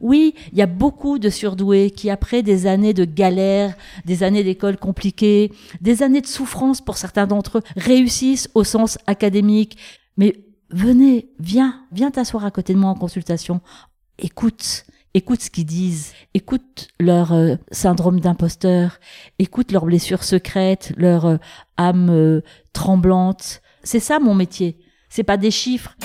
[0.00, 4.44] Oui, il y a beaucoup de surdoués qui, après des années de galère, des années
[4.44, 9.76] d'école compliquées, des années de souffrance pour certains d'entre eux, réussissent au sens académique.
[10.16, 10.36] Mais
[10.70, 13.60] venez, viens, viens t'asseoir à côté de moi en consultation.
[14.18, 14.84] Écoute,
[15.14, 18.98] écoute ce qu'ils disent, écoute leur euh, syndrome d'imposteur,
[19.38, 21.36] écoute leurs blessures secrètes, leur euh,
[21.76, 23.62] âme euh, tremblante.
[23.82, 24.78] C'est ça mon métier.
[25.08, 25.96] C'est pas des chiffres.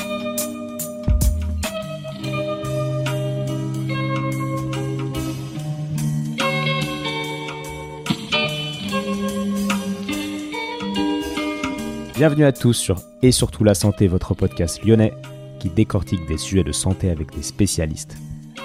[12.15, 15.14] Bienvenue à tous sur Et surtout la santé, votre podcast lyonnais
[15.60, 18.15] qui décortique des sujets de santé avec des spécialistes,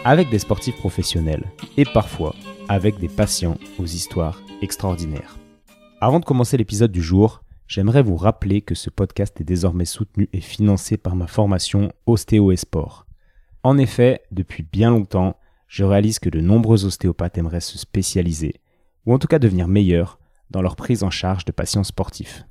[0.04, 1.42] avec des sportifs professionnels
[1.76, 2.36] et parfois
[2.68, 5.36] avec des patients aux histoires extraordinaires.
[6.00, 10.28] Avant de commencer l'épisode du jour, j'aimerais vous rappeler que ce podcast est désormais soutenu
[10.32, 13.04] et financé par ma formation Ostéo et Sport.
[13.64, 15.36] En effet, depuis bien longtemps,
[15.66, 18.60] je réalise que de nombreux ostéopathes aimeraient se spécialiser,
[19.06, 20.20] ou en tout cas devenir meilleurs,
[20.52, 22.44] dans leur prise en charge de patients sportifs.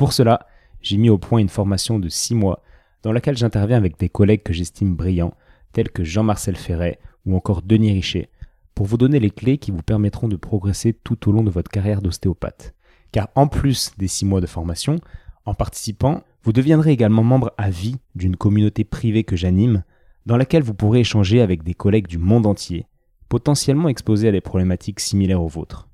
[0.00, 0.46] Pour cela,
[0.80, 2.62] j'ai mis au point une formation de 6 mois
[3.02, 5.34] dans laquelle j'interviens avec des collègues que j'estime brillants,
[5.74, 8.30] tels que Jean-Marcel Ferret ou encore Denis Richet,
[8.74, 11.70] pour vous donner les clés qui vous permettront de progresser tout au long de votre
[11.70, 12.74] carrière d'ostéopathe.
[13.12, 14.96] Car en plus des 6 mois de formation,
[15.44, 19.84] en participant, vous deviendrez également membre à vie d'une communauté privée que j'anime,
[20.24, 22.86] dans laquelle vous pourrez échanger avec des collègues du monde entier,
[23.28, 25.90] potentiellement exposés à des problématiques similaires aux vôtres.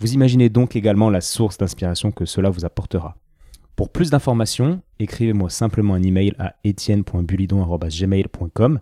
[0.00, 3.16] Vous imaginez donc également la source d'inspiration que cela vous apportera.
[3.78, 8.80] Pour plus d'informations, écrivez-moi simplement un email à etienne.bulidon.gmail.com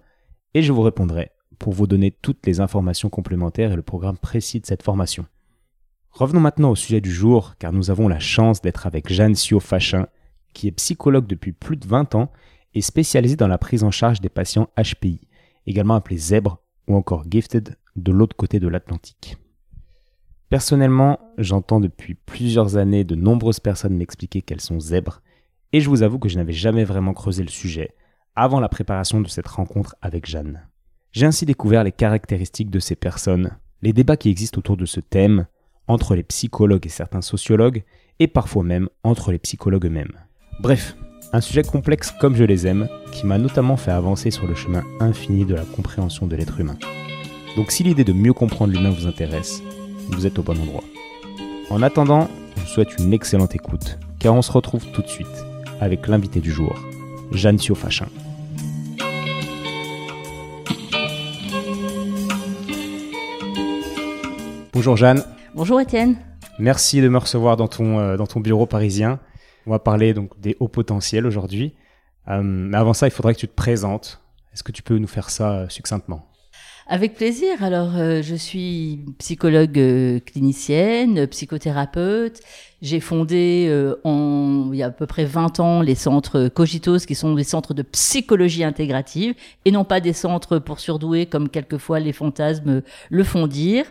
[0.54, 4.58] et je vous répondrai pour vous donner toutes les informations complémentaires et le programme précis
[4.58, 5.26] de cette formation.
[6.12, 9.60] Revenons maintenant au sujet du jour, car nous avons la chance d'être avec Jeanne Sio
[9.60, 10.06] Fachin,
[10.54, 12.32] qui est psychologue depuis plus de 20 ans
[12.72, 15.28] et spécialisée dans la prise en charge des patients HPI,
[15.66, 19.36] également appelés zèbres ou encore gifted de l'autre côté de l'Atlantique.
[20.48, 25.20] Personnellement, j'entends depuis plusieurs années de nombreuses personnes m'expliquer qu'elles sont zèbres,
[25.72, 27.94] et je vous avoue que je n'avais jamais vraiment creusé le sujet
[28.36, 30.62] avant la préparation de cette rencontre avec Jeanne.
[31.10, 35.00] J'ai ainsi découvert les caractéristiques de ces personnes, les débats qui existent autour de ce
[35.00, 35.46] thème,
[35.88, 37.82] entre les psychologues et certains sociologues,
[38.20, 40.12] et parfois même entre les psychologues eux-mêmes.
[40.60, 40.96] Bref,
[41.32, 44.84] un sujet complexe comme je les aime, qui m'a notamment fait avancer sur le chemin
[45.00, 46.78] infini de la compréhension de l'être humain.
[47.56, 49.62] Donc si l'idée de mieux comprendre l'humain vous intéresse,
[50.08, 50.84] vous êtes au bon endroit.
[51.70, 55.26] En attendant, je vous souhaite une excellente écoute, car on se retrouve tout de suite
[55.80, 56.74] avec l'invité du jour,
[57.32, 58.08] Jeanne Siofachin.
[64.72, 65.22] Bonjour Jeanne.
[65.54, 66.16] Bonjour Étienne.
[66.58, 69.20] Merci de me recevoir dans ton, euh, dans ton bureau parisien.
[69.66, 71.74] On va parler donc des hauts potentiels aujourd'hui.
[72.28, 74.22] Euh, mais avant ça, il faudrait que tu te présentes.
[74.52, 76.26] Est-ce que tu peux nous faire ça euh, succinctement?
[76.86, 77.62] Avec plaisir.
[77.62, 82.40] Alors, euh, je suis psychologue euh, clinicienne, psychothérapeute.
[82.80, 86.98] J'ai fondé euh, en, il y a à peu près 20 ans les centres Cogitos,
[86.98, 91.48] qui sont des centres de psychologie intégrative, et non pas des centres pour surdoués, comme
[91.48, 93.86] quelquefois les fantasmes le font dire.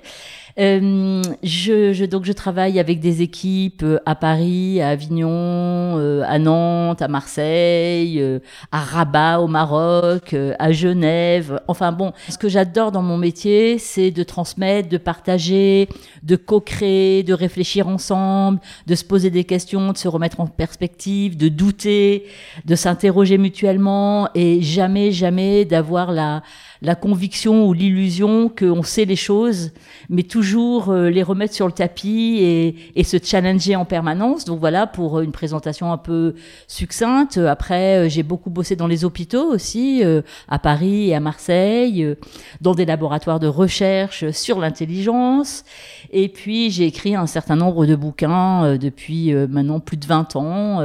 [0.58, 6.24] Euh, je, je, donc je travaille avec des équipes euh, à Paris, à Avignon, euh,
[6.26, 8.24] à Nantes, à Marseille,
[8.72, 11.60] à Rabat au Maroc, à Genève.
[11.68, 15.90] Enfin bon, ce que j'adore dans mon métier, c'est de transmettre, de partager,
[16.24, 21.36] de co-créer, de réfléchir ensemble, de se poser des questions, de se remettre en perspective,
[21.36, 22.28] de douter,
[22.64, 26.44] de s'interroger mutuellement et jamais, jamais d'avoir la
[26.81, 29.72] la conviction ou l'illusion qu'on sait les choses,
[30.09, 32.40] mais toujours euh, les remettre sur le tapis
[32.96, 34.46] et, se challenger en permanence.
[34.46, 36.34] Donc voilà pour une présentation un peu
[36.68, 37.38] succincte.
[37.38, 42.16] Après, euh, j'ai beaucoup bossé dans les hôpitaux aussi, euh, à Paris et à Marseille,
[42.62, 45.63] dans des laboratoires de recherche sur l'intelligence.
[46.12, 50.81] Et puis j'ai écrit un certain nombre de bouquins depuis maintenant plus de 20 ans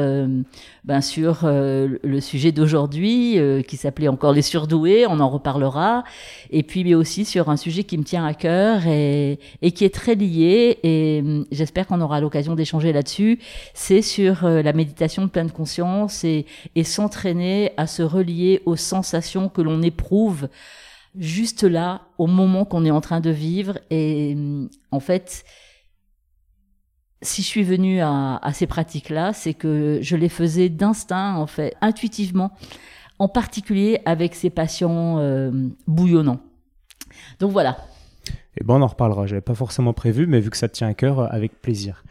[0.84, 6.04] ben, sur euh, le sujet d'aujourd'hui euh, qui s'appelait encore les surdoués, on en reparlera,
[6.50, 9.84] et puis mais aussi sur un sujet qui me tient à cœur et, et qui
[9.84, 13.38] est très lié, et hum, j'espère qu'on aura l'occasion d'échanger là-dessus,
[13.74, 18.76] c'est sur euh, la méditation de pleine conscience et, et s'entraîner à se relier aux
[18.76, 20.48] sensations que l'on éprouve
[21.18, 25.44] juste là, au moment qu'on est en train de vivre, et hum, en fait,
[27.22, 31.76] si je suis venue à, ces pratiques-là, c'est que je les faisais d'instinct, en fait,
[31.80, 32.52] intuitivement,
[33.18, 35.50] en particulier avec ces patients euh,
[35.86, 36.40] bouillonnants.
[37.38, 37.76] Donc voilà.
[38.56, 39.26] Eh ben, on en reparlera.
[39.26, 42.04] J'avais pas forcément prévu, mais vu que ça te tient à cœur, euh, avec plaisir.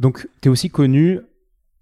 [0.00, 1.20] Donc, tu es aussi connu,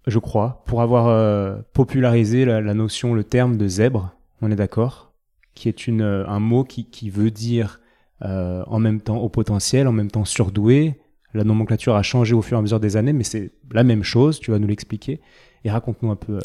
[0.05, 4.11] je crois, pour avoir euh, popularisé la, notion, le terme de zèbre.
[4.41, 5.13] On est d'accord?
[5.55, 7.79] Qui est une, un mot qui, qui veut dire
[8.21, 10.97] en même temps au potentiel, en même temps surdoué.
[11.33, 14.03] La nomenclature a changé au fur et à mesure des années, mais c'est la même
[14.03, 15.21] chose, tu vas nous l'expliquer.
[15.65, 16.39] Et raconte-nous un peu.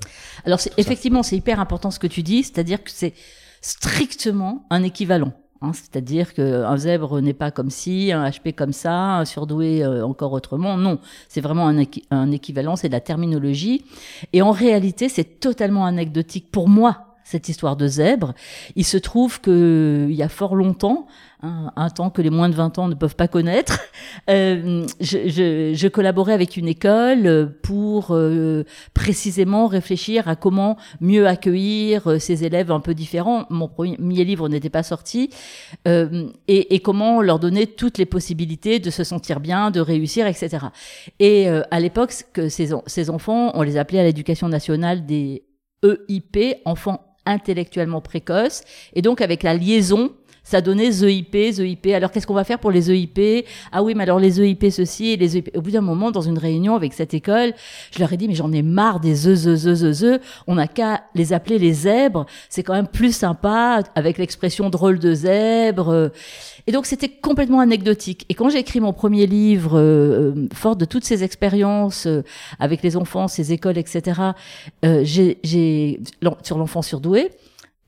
[0.44, 3.14] Alors, effectivement, c'est hyper important ce que tu dis, c'est-à-dire que c'est
[3.61, 5.32] strictement un équivalent.
[5.61, 10.06] Hein, C'est-à-dire qu'un zèbre n'est pas comme si, un HP comme ça, un surdoué euh,
[10.06, 10.76] encore autrement.
[10.76, 11.82] Non, c'est vraiment un,
[12.12, 13.84] un équivalent, c'est de la terminologie.
[14.32, 18.33] Et en réalité, c'est totalement anecdotique pour moi cette histoire de zèbre.
[18.75, 21.07] Il se trouve que il y a fort longtemps,
[21.43, 23.81] hein, un temps que les moins de 20 ans ne peuvent pas connaître,
[24.31, 28.65] euh, je, je, je, collaborais avec une école pour euh,
[28.95, 33.45] précisément réfléchir à comment mieux accueillir euh, ces élèves un peu différents.
[33.51, 35.29] Mon premier livre n'était pas sorti
[35.87, 40.67] et, comment leur donner toutes les possibilités de se sentir bien, de réussir, etc.
[41.19, 45.45] Et à l'époque, que ces, ces enfants, on les appelait à l'éducation nationale des
[45.83, 48.63] EIP, enfants intellectuellement précoce.
[48.95, 50.13] Et donc, avec la liaison,
[50.49, 51.89] ça donnait EIP, EIP.
[51.89, 55.11] Alors, qu'est-ce qu'on va faire pour les EIP Ah oui, mais alors les EIP ceci
[55.11, 55.50] et les EIP.
[55.55, 57.53] Au bout d'un moment, dans une réunion avec cette école,
[57.93, 60.21] je leur ai dit, mais j'en ai marre des E, E, E, E, E.
[60.47, 62.25] On n'a qu'à les appeler les zèbres.
[62.49, 66.11] C'est quand même plus sympa avec l'expression drôle de zèbre.
[66.69, 68.27] Et donc c'était complètement anecdotique.
[68.29, 72.23] Et quand j'ai écrit mon premier livre, euh, fort de toutes ces expériences euh,
[72.61, 74.21] avec les enfants, ces écoles, etc.,
[74.85, 76.01] euh, j'ai
[76.43, 77.31] sur l'enfant surdoué,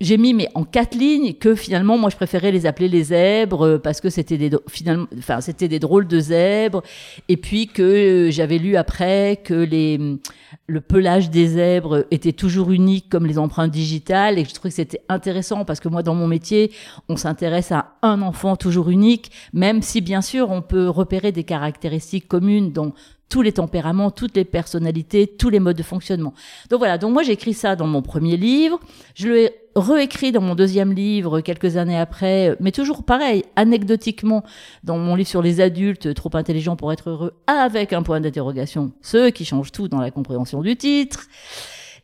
[0.00, 3.66] j'ai mis mais en quatre lignes que finalement moi je préférais les appeler les zèbres
[3.66, 6.82] euh, parce que c'était des finalement enfin c'était des drôles de zèbres
[7.28, 10.18] et puis que j'avais lu après que les
[10.66, 14.76] le pelage des zèbres était toujours unique comme les empreintes digitales et je trouvais que
[14.76, 16.72] c'était intéressant parce que moi dans mon métier
[17.08, 21.44] on s'intéresse à un enfant toujours unique même si bien sûr on peut repérer des
[21.44, 22.92] caractéristiques communes dans
[23.30, 26.34] tous les tempéraments, toutes les personnalités, tous les modes de fonctionnement.
[26.68, 28.80] Donc voilà, donc moi j'ai écrit ça dans mon premier livre,
[29.14, 34.42] je l'ai réécrit dans mon deuxième livre quelques années après, mais toujours pareil, anecdotiquement,
[34.84, 38.92] dans mon livre sur les adultes trop intelligents pour être heureux, avec un point d'interrogation,
[39.02, 41.26] ceux qui changent tout dans la compréhension du titre.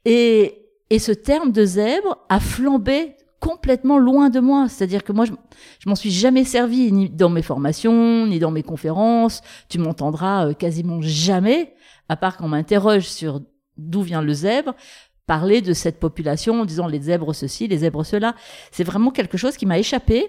[0.04, 4.68] Et, et ce terme de zèbre a flambé complètement loin de moi.
[4.68, 5.32] C'est-à-dire que moi, je,
[5.78, 9.40] je m'en suis jamais servi, ni dans mes formations, ni dans mes conférences.
[9.68, 11.74] Tu m'entendras euh, quasiment jamais,
[12.08, 13.40] à part qu'on m'interroge sur
[13.76, 14.74] d'où vient le zèbre,
[15.26, 18.34] parler de cette population en disant les zèbres ceci, les zèbres cela.
[18.70, 20.26] C'est vraiment quelque chose qui m'a échappé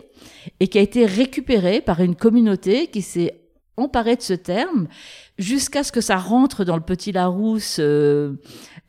[0.59, 3.39] et qui a été récupéré par une communauté qui s'est
[3.77, 4.87] emparée de ce terme
[5.37, 8.33] jusqu'à ce que ça rentre dans le Petit Larousse euh,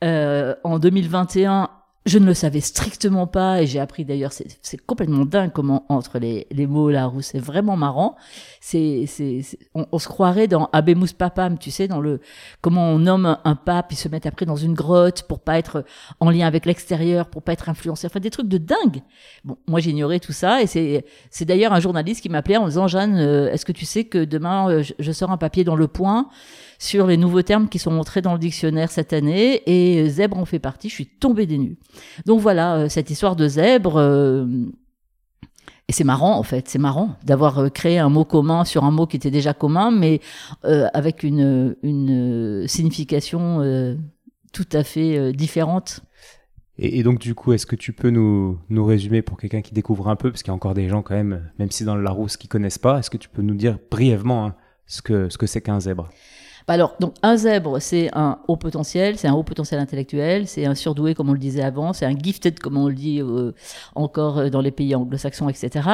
[0.03, 1.69] euh, en 2021
[2.09, 6.19] je ne le savais strictement pas et j'ai appris d'ailleurs, c'est complètement dingue comment entre
[6.19, 8.17] les, les mots là où c'est vraiment marrant.
[8.61, 9.43] C'est, c'est,
[9.75, 12.21] on, se croirait dans Abemus Papam, tu sais, dans le
[12.61, 15.85] comment on nomme un, pape, ils se mettent après dans une grotte pour pas être
[16.21, 19.03] en lien avec l'extérieur, pour pas être influencé, enfin des trucs de dingue.
[19.45, 22.89] Bon, moi j'ignorais tout ça et c'est, c'est d'ailleurs un journaliste qui m'appelait en disant
[22.89, 25.77] Jeanne, euh, est-ce que tu sais que demain euh, je, je sors un papier dans
[25.77, 26.29] Le Point?
[26.79, 30.45] Sur les nouveaux termes qui sont entrés dans le dictionnaire cette année et zèbre en
[30.45, 30.89] fait partie.
[30.89, 31.77] Je suis tombée des nues.
[32.25, 33.97] Donc voilà, euh, cette histoire de zèbre.
[33.97, 34.47] Euh,
[35.89, 38.91] et c'est marrant en fait, c'est marrant d'avoir euh, créé un mot commun sur un
[38.91, 40.21] mot qui était déjà commun, mais
[40.63, 43.97] avec une, une signification
[44.53, 46.03] tout à fait différente.
[46.81, 50.09] Et, donc du coup, est-ce que tu peux nous, nous résumer pour quelqu'un qui découvre
[50.09, 52.03] un peu, parce qu'il y a encore des gens quand même, même si dans le
[52.03, 54.55] Larousse, qui connaissent pas, est-ce que tu peux nous dire brièvement hein,
[54.87, 56.09] ce que ce que c'est qu'un zèbre?
[56.69, 60.75] Alors, donc un zèbre, c'est un haut potentiel, c'est un haut potentiel intellectuel, c'est un
[60.75, 63.53] surdoué comme on le disait avant, c'est un gifted comme on le dit euh,
[63.95, 65.89] encore euh, dans les pays anglo-saxons, etc.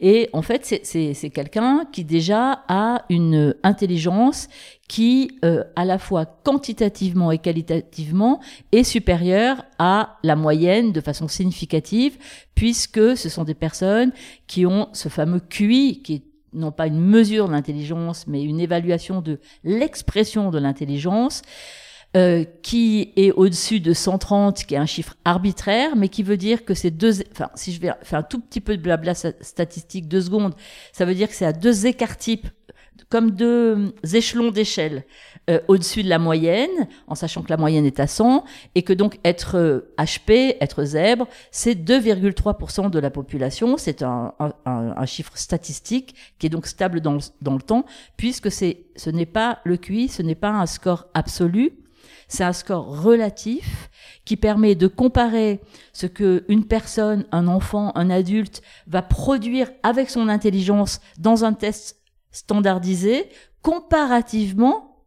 [0.00, 4.48] Et en fait, c'est quelqu'un qui déjà a une intelligence
[4.88, 8.40] qui, euh, à la fois quantitativement et qualitativement,
[8.72, 12.16] est supérieure à la moyenne de façon significative,
[12.54, 14.12] puisque ce sont des personnes
[14.46, 18.60] qui ont ce fameux QI qui est non pas une mesure de l'intelligence, mais une
[18.60, 21.42] évaluation de l'expression de l'intelligence,
[22.16, 26.64] euh, qui est au-dessus de 130, qui est un chiffre arbitraire, mais qui veut dire
[26.64, 30.06] que c'est deux, enfin, si je vais faire un tout petit peu de blabla statistique,
[30.06, 30.54] deux secondes,
[30.92, 32.46] ça veut dire que c'est à deux écarts types
[33.14, 35.04] comme deux échelons d'échelle
[35.48, 38.42] euh, au-dessus de la moyenne, en sachant que la moyenne est à 100,
[38.74, 43.76] et que donc être HP, euh, être zèbre, c'est 2,3% de la population.
[43.76, 48.50] C'est un, un, un, chiffre statistique qui est donc stable dans dans le temps, puisque
[48.50, 51.70] c'est, ce n'est pas le QI, ce n'est pas un score absolu,
[52.26, 53.90] c'est un score relatif
[54.24, 55.60] qui permet de comparer
[55.92, 61.52] ce que une personne, un enfant, un adulte va produire avec son intelligence dans un
[61.52, 62.00] test
[62.34, 63.30] standardisé
[63.62, 64.98] comparativement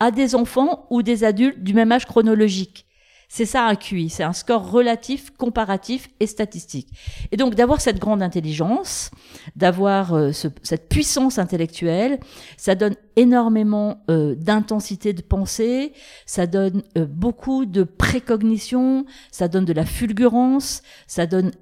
[0.00, 2.86] à des enfants ou des adultes du même âge chronologique.
[3.32, 6.88] C'est ça un QI, c'est un score relatif, comparatif et statistique.
[7.30, 9.12] Et donc d'avoir cette grande intelligence,
[9.54, 12.18] d'avoir euh, cette puissance intellectuelle,
[12.56, 15.92] ça donne énormément euh, d'intensité de pensée,
[16.26, 21.52] ça donne euh, beaucoup de précognition, ça donne de la fulgurance, ça donne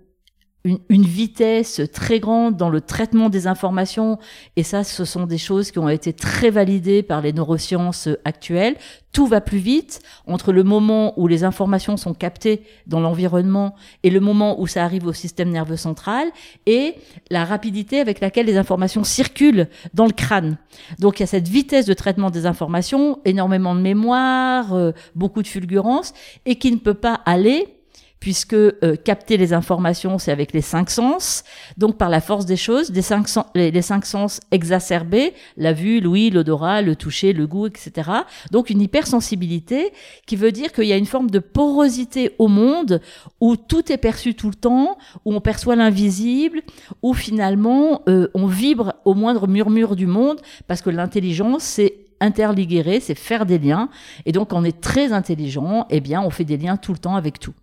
[0.88, 4.18] une, vitesse très grande dans le traitement des informations.
[4.56, 8.76] Et ça, ce sont des choses qui ont été très validées par les neurosciences actuelles.
[9.12, 14.10] Tout va plus vite entre le moment où les informations sont captées dans l'environnement et
[14.10, 16.28] le moment où ça arrive au système nerveux central
[16.66, 16.94] et
[17.30, 20.58] la rapidité avec laquelle les informations circulent dans le crâne.
[20.98, 25.42] Donc il y a cette vitesse de traitement des informations, énormément de mémoire, euh, beaucoup
[25.42, 26.12] de fulgurance
[26.44, 27.77] et qui ne peut pas aller
[28.20, 31.44] puisque euh, capter les informations, c'est avec les cinq sens.
[31.76, 36.30] Donc, par la force des choses, des cinq les, cinq sens exacerbés, la vue, l'ouïe,
[36.30, 38.10] l'odorat, le toucher, le goût, etc.
[38.50, 39.92] Donc, une hypersensibilité
[40.26, 43.00] qui veut dire qu'il y a une forme de porosité au monde
[43.40, 46.60] où tout est perçu tout le temps, où on perçoit l'invisible,
[47.02, 53.00] où finalement euh, on vibre au moindre murmure du monde, parce que l'intelligence, c'est interliguer,
[53.00, 53.88] c'est faire des liens.
[54.26, 57.16] Et donc, on est très intelligent, eh bien, on fait des liens tout le temps
[57.16, 57.54] avec tout.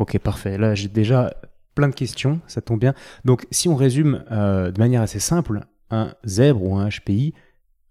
[0.00, 0.56] Ok, parfait.
[0.56, 1.34] Là, j'ai déjà
[1.74, 2.94] plein de questions, ça tombe bien.
[3.26, 7.34] Donc, si on résume euh, de manière assez simple, un zèbre ou un HPI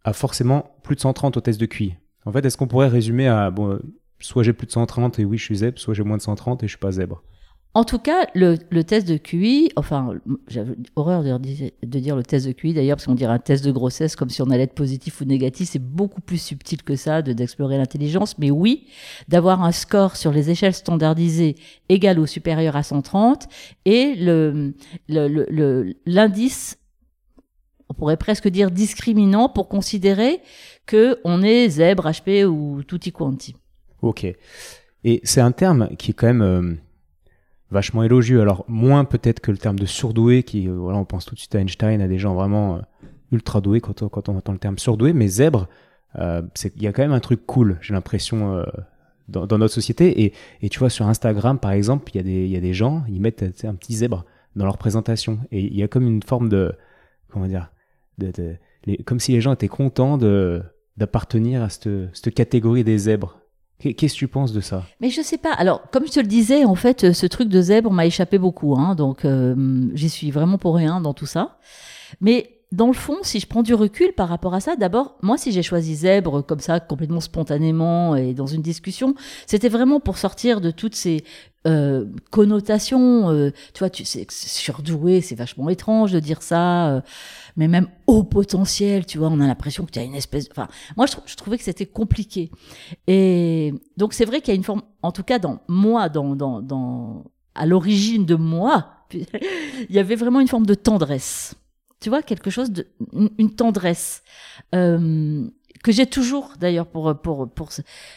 [0.03, 1.97] a forcément plus de 130 au test de QI.
[2.25, 3.79] En fait, est-ce qu'on pourrait résumer à, bon,
[4.17, 6.63] soit j'ai plus de 130 et oui, je suis zèbre, soit j'ai moins de 130
[6.63, 7.21] et je suis pas zèbre?
[7.75, 10.15] En tout cas, le, test de QI, enfin,
[10.47, 11.37] j'avais horreur de,
[11.99, 14.41] dire le test de QI d'ailleurs, parce qu'on dirait un test de grossesse comme si
[14.41, 15.69] on allait être positif ou négatif.
[15.69, 18.39] C'est beaucoup plus subtil que ça d'explorer l'intelligence.
[18.39, 18.87] Mais oui,
[19.27, 21.55] d'avoir un score sur les échelles standardisées
[21.89, 23.47] égal ou supérieur à 130
[23.85, 24.15] et
[26.07, 26.79] l'indice,
[27.87, 30.41] on pourrait presque dire discriminant pour considérer
[30.87, 33.55] que on est zèbre, HP ou tutti quanti.
[34.01, 34.25] Ok.
[35.03, 36.73] Et c'est un terme qui est quand même euh,
[37.71, 38.41] vachement élogieux.
[38.41, 41.39] Alors moins peut-être que le terme de surdoué, qui euh, voilà, on pense tout de
[41.39, 42.79] suite à Einstein, à des gens vraiment euh,
[43.31, 45.67] ultra doués quand on, entend le terme surdoué, mais zèbre,
[46.17, 46.41] euh,
[46.75, 48.63] il y a quand même un truc cool, j'ai l'impression.
[49.27, 50.33] dans, dans, notre société et,
[50.63, 52.73] et, tu vois sur Instagram par exemple il y a des il y a des
[52.73, 56.23] gens ils mettent un petit zèbre dans leur présentation et il y a comme une
[56.23, 56.73] forme de
[57.27, 57.71] comment dire
[58.17, 58.55] de, de
[59.05, 60.63] comme si les gens étaient contents de
[60.97, 63.38] d'appartenir à cette, cette catégorie des zèbres
[63.79, 64.83] Qu'est-ce que tu penses de ça?
[64.99, 65.53] Mais je sais pas.
[65.53, 68.75] Alors, comme je te le disais, en fait, ce truc de zèbre m'a échappé beaucoup.
[68.77, 69.55] Hein, donc, euh,
[69.93, 71.57] j'y suis vraiment pour rien dans tout ça.
[72.19, 75.39] Mais dans le fond, si je prends du recul par rapport à ça, d'abord, moi,
[75.39, 79.15] si j'ai choisi zèbre comme ça, complètement spontanément et dans une discussion,
[79.47, 81.23] c'était vraiment pour sortir de toutes ces
[81.65, 83.31] euh, connotations.
[83.31, 86.89] Euh, tu vois, tu sais, surdoué, c'est vachement étrange de dire ça.
[86.89, 87.01] Euh,
[87.57, 90.47] mais même au potentiel, tu vois, on a l'impression que tu as une espèce.
[90.51, 92.51] Enfin, moi, je, trouvais que c'était compliqué.
[93.07, 96.35] Et donc, c'est vrai qu'il y a une forme, en tout cas, dans moi, dans,
[96.35, 97.23] dans, dans
[97.55, 99.25] à l'origine de moi, il
[99.89, 101.55] y avait vraiment une forme de tendresse.
[102.01, 102.87] Tu vois, quelque chose de,
[103.37, 104.23] une, tendresse.
[104.73, 105.49] Euh,
[105.83, 107.69] que j'ai toujours d'ailleurs pour pour pour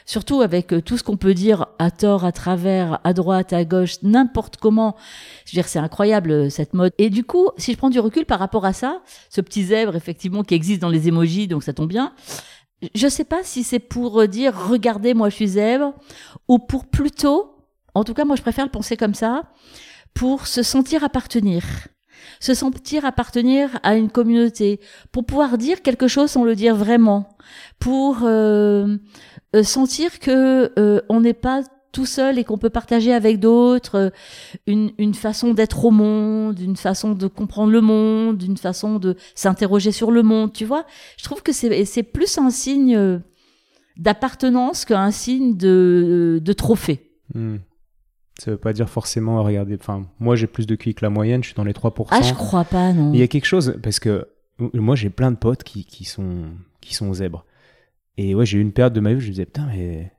[0.04, 3.64] surtout avec euh, tout ce qu'on peut dire à tort à travers à droite à
[3.64, 4.96] gauche n'importe comment.
[5.46, 6.92] Je veux dire c'est incroyable euh, cette mode.
[6.98, 9.94] Et du coup si je prends du recul par rapport à ça ce petit zèbre
[9.94, 12.12] effectivement qui existe dans les émojis donc ça tombe bien
[12.94, 15.94] je sais pas si c'est pour dire regardez moi je suis zèbre
[16.48, 17.54] ou pour plutôt
[17.94, 19.44] en tout cas moi je préfère le penser comme ça
[20.14, 21.62] pour se sentir appartenir
[22.40, 27.36] se sentir appartenir à une communauté, pour pouvoir dire quelque chose sans le dire vraiment,
[27.78, 28.96] pour euh,
[29.54, 31.62] euh, sentir que euh, on n'est pas
[31.92, 34.12] tout seul et qu'on peut partager avec d'autres
[34.66, 39.16] une, une façon d'être au monde, une façon de comprendre le monde, une façon de
[39.34, 40.86] s'interroger sur le monde, tu vois.
[41.18, 43.20] Je trouve que c'est, c'est plus un signe
[43.98, 47.10] d'appartenance qu'un signe de, de trophée.
[47.34, 47.56] Hmm.
[48.42, 49.76] Ça veut pas dire forcément regarder.
[49.78, 52.08] Enfin, moi j'ai plus de QI que la moyenne, je suis dans les 3%.
[52.10, 53.12] Ah, je crois pas, non.
[53.12, 54.26] Il y a quelque chose, parce que
[54.58, 56.46] moi j'ai plein de potes qui, qui, sont,
[56.80, 57.44] qui sont zèbres.
[58.16, 60.10] Et ouais, j'ai eu une période de ma vie où je me disais, putain, mais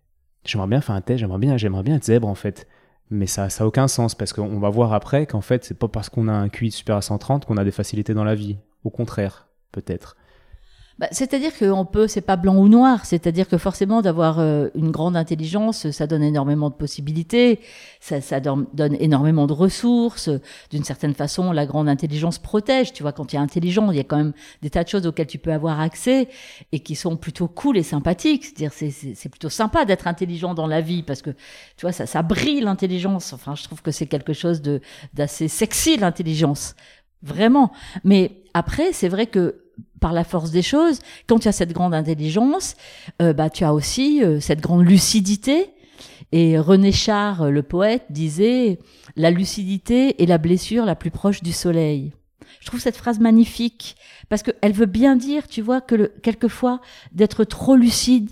[0.46, 2.65] j'aimerais bien faire un test, j'aimerais bien, j'aimerais bien être zèbre en fait.
[3.10, 6.08] Mais ça n'a aucun sens parce qu'on va voir après qu'en fait, c'est pas parce
[6.08, 8.56] qu'on a un QI super à 130 qu'on a des facilités dans la vie.
[8.86, 10.15] Au contraire, peut-être.
[11.00, 14.92] Bah, c'est-à-dire qu'on peut, c'est pas blanc ou noir, c'est-à-dire que forcément d'avoir euh, une
[14.92, 17.60] grande intelligence, ça donne énormément de possibilités,
[18.00, 18.68] ça, ça donne,
[19.00, 20.30] énormément de ressources.
[20.70, 22.94] D'une certaine façon, la grande intelligence protège.
[22.94, 25.08] Tu vois, quand tu es intelligent, il y a quand même des tas de choses
[25.08, 26.30] auxquelles tu peux avoir accès
[26.72, 28.46] et qui sont plutôt cool et sympathiques.
[28.46, 32.22] C'est-à-dire, c'est plutôt sympa d'être intelligent dans la vie parce que tu vois, ça, ça
[32.22, 33.34] brille l'intelligence.
[33.34, 34.62] Enfin, je trouve que c'est quelque chose
[35.14, 36.76] d'assez sexy l'intelligence,
[37.24, 37.72] vraiment.
[38.04, 39.62] Mais après, c'est vrai que
[40.00, 42.75] par la force des choses, quand tu as cette grande intelligence,
[43.22, 45.70] euh, bah, tu as aussi euh, cette grande lucidité.
[46.32, 48.80] Et René Char, le poète, disait
[49.15, 52.12] La lucidité est la blessure la plus proche du soleil.
[52.60, 53.96] Je trouve cette phrase magnifique
[54.30, 56.80] parce qu'elle veut bien dire, tu vois, que le, quelquefois
[57.12, 58.32] d'être trop lucide,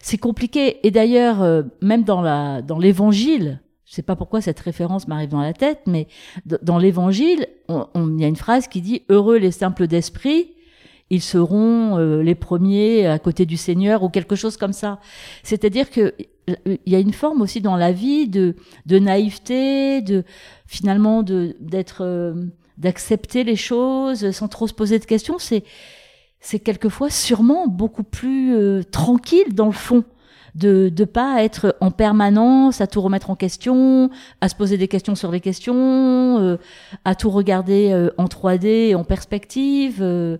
[0.00, 0.86] c'est compliqué.
[0.86, 5.28] Et d'ailleurs, euh, même dans la dans l'Évangile, je sais pas pourquoi cette référence m'arrive
[5.28, 6.08] dans la tête, mais
[6.44, 10.55] dans l'Évangile, il y a une phrase qui dit Heureux les simples d'esprit,
[11.10, 15.00] ils seront euh, les premiers à côté du Seigneur ou quelque chose comme ça.
[15.42, 16.14] C'est-à-dire que
[16.64, 18.54] il y a une forme aussi dans la vie de,
[18.86, 20.24] de naïveté, de
[20.66, 22.34] finalement de d'être euh,
[22.78, 25.38] d'accepter les choses sans trop se poser de questions.
[25.38, 25.64] C'est
[26.40, 30.04] c'est quelquefois sûrement beaucoup plus euh, tranquille dans le fond
[30.56, 34.10] de ne pas être en permanence à tout remettre en question,
[34.40, 36.56] à se poser des questions sur les questions, euh,
[37.04, 39.98] à tout regarder euh, en 3D, en perspective.
[40.00, 40.38] Euh,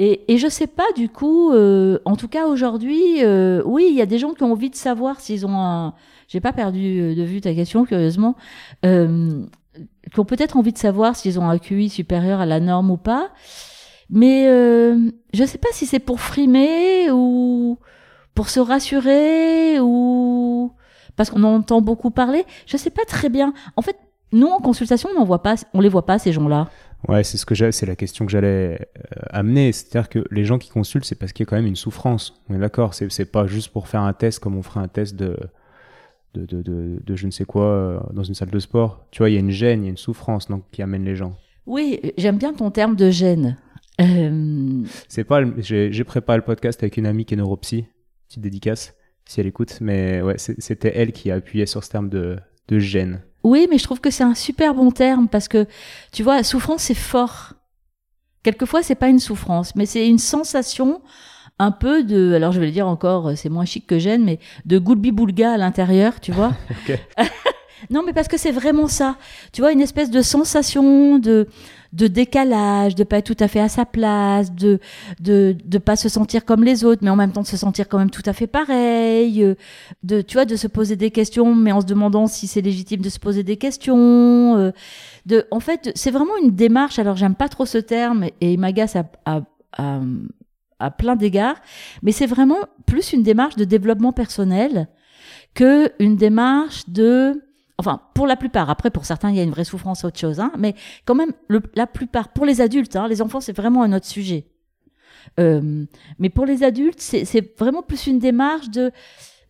[0.00, 3.24] et, je sais pas du coup, en tout cas aujourd'hui,
[3.64, 5.94] oui, il y a des gens qui ont envie de savoir s'ils ont un.
[6.28, 8.36] J'ai pas perdu de vue ta question curieusement.
[8.82, 12.96] qui ont peut-être envie de savoir s'ils ont un QI supérieur à la norme ou
[12.96, 13.30] pas.
[14.10, 14.46] Mais
[15.34, 17.78] je sais pas si c'est pour frimer ou
[18.34, 20.72] pour se rassurer ou
[21.16, 22.44] parce qu'on entend beaucoup parler.
[22.66, 23.52] Je sais pas très bien.
[23.74, 23.96] En fait,
[24.30, 26.68] nous en consultation, on voit pas, on les voit pas ces gens-là.
[27.06, 29.72] Ouais, c'est ce que c'est la question que j'allais euh, amener.
[29.72, 32.42] C'est-à-dire que les gens qui consultent, c'est parce qu'il y a quand même une souffrance.
[32.48, 32.94] On est d'accord.
[32.94, 35.36] C'est, c'est pas juste pour faire un test comme on ferait un test de
[36.34, 39.06] de, de, de, je ne sais quoi euh, dans une salle de sport.
[39.10, 41.04] Tu vois, il y a une gêne, il y a une souffrance donc qui amène
[41.04, 41.36] les gens.
[41.66, 43.56] Oui, j'aime bien ton terme de gêne.
[44.00, 44.84] Euh...
[45.08, 47.86] C'est pas, j'ai, j'ai préparé le podcast avec une amie qui est neuropsy
[48.28, 49.78] petite dédicace si elle écoute.
[49.80, 52.38] Mais ouais, c'était elle qui a appuyé sur ce terme de,
[52.68, 53.22] de gêne.
[53.44, 55.66] Oui, mais je trouve que c'est un super bon terme parce que,
[56.12, 57.54] tu vois, souffrance, c'est fort.
[58.42, 61.02] Quelquefois, c'est pas une souffrance, mais c'est une sensation
[61.58, 64.38] un peu de, alors je vais le dire encore, c'est moins chic que gêne, mais
[64.64, 66.52] de goulbi-boulga à l'intérieur, tu vois.
[67.90, 69.16] non, mais parce que c'est vraiment ça.
[69.52, 71.48] Tu vois, une espèce de sensation de,
[71.92, 74.78] de décalage, de pas être tout à fait à sa place, de
[75.20, 77.88] de de pas se sentir comme les autres, mais en même temps de se sentir
[77.88, 79.54] quand même tout à fait pareil, euh,
[80.02, 83.00] de tu vois de se poser des questions, mais en se demandant si c'est légitime
[83.00, 84.56] de se poser des questions.
[84.56, 84.72] Euh,
[85.26, 86.98] de, en fait, c'est vraiment une démarche.
[86.98, 89.40] Alors j'aime pas trop ce terme et il m'agace à, à,
[89.76, 90.00] à,
[90.78, 91.56] à plein d'égards,
[92.02, 94.88] mais c'est vraiment plus une démarche de développement personnel
[95.54, 97.42] que une démarche de
[97.78, 100.40] enfin pour la plupart, après pour certains il y a une vraie souffrance autre chose,
[100.40, 101.32] hein, mais quand même
[101.74, 104.46] la plupart, pour les adultes, hein, les enfants c'est vraiment un autre sujet.
[105.38, 105.84] Euh,
[106.18, 108.92] mais pour les adultes, c'est vraiment plus une démarche de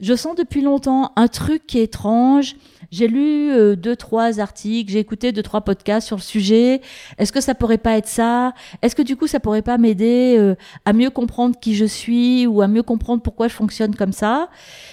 [0.00, 2.56] je sens depuis longtemps un truc qui est étrange.
[2.90, 6.80] J'ai lu euh, deux, trois articles, j'ai écouté deux, trois podcasts sur le sujet.
[7.18, 8.54] Est-ce que ça pourrait pas être ça?
[8.80, 12.46] Est-ce que du coup, ça pourrait pas m'aider euh, à mieux comprendre qui je suis
[12.46, 14.48] ou à mieux comprendre pourquoi je fonctionne comme ça?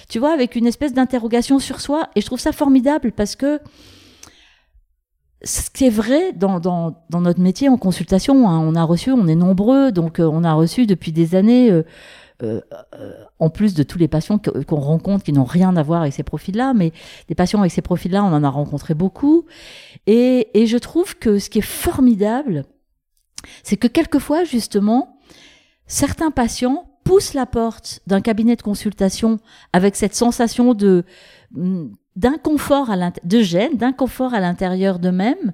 [0.08, 2.08] Tu vois, avec une espèce d'interrogation sur soi.
[2.16, 3.60] Et je trouve ça formidable parce que
[5.42, 6.60] ce qui est vrai dans,
[7.12, 10.52] notre métier en consultation, hein, on a reçu, on est nombreux, donc euh, on a
[10.52, 11.70] reçu depuis des années
[12.42, 12.60] euh,
[12.94, 16.12] euh, en plus de tous les patients qu'on rencontre qui n'ont rien à voir avec
[16.12, 16.92] ces profils-là, mais
[17.28, 19.46] des patients avec ces profils-là, on en a rencontré beaucoup.
[20.06, 22.64] Et, et je trouve que ce qui est formidable,
[23.62, 25.18] c'est que quelquefois, justement,
[25.86, 29.38] certains patients poussent la porte d'un cabinet de consultation
[29.72, 31.04] avec cette sensation de
[31.52, 35.52] mm, d'inconfort à de gêne, d'inconfort à l'intérieur d'eux-mêmes.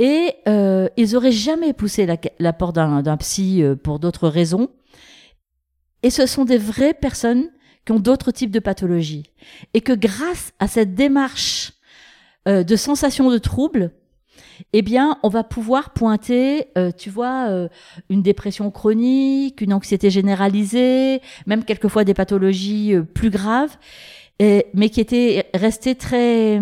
[0.00, 4.68] Et euh, ils auraient jamais poussé la, la porte d'un psy euh, pour d'autres raisons.
[6.02, 7.50] Et ce sont des vraies personnes
[7.84, 9.24] qui ont d'autres types de pathologies.
[9.74, 11.72] Et que grâce à cette démarche
[12.48, 13.92] euh, de sensation de trouble,
[14.72, 17.68] eh bien, on va pouvoir pointer, euh, tu vois, euh,
[18.08, 23.76] une dépression chronique, une anxiété généralisée, même quelquefois des pathologies plus graves,
[24.38, 26.60] et, mais qui étaient restées très,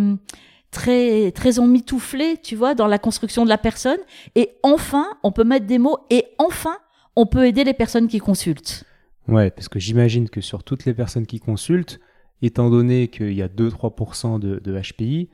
[0.70, 3.98] très, très emmitouflées, tu vois, dans la construction de la personne.
[4.34, 6.76] Et enfin, on peut mettre des mots, et enfin,
[7.16, 8.84] on peut aider les personnes qui consultent.
[9.28, 12.00] Ouais, parce que j'imagine que sur toutes les personnes qui consultent,
[12.42, 15.28] étant donné qu'il y a 2-3% de, de, HPI,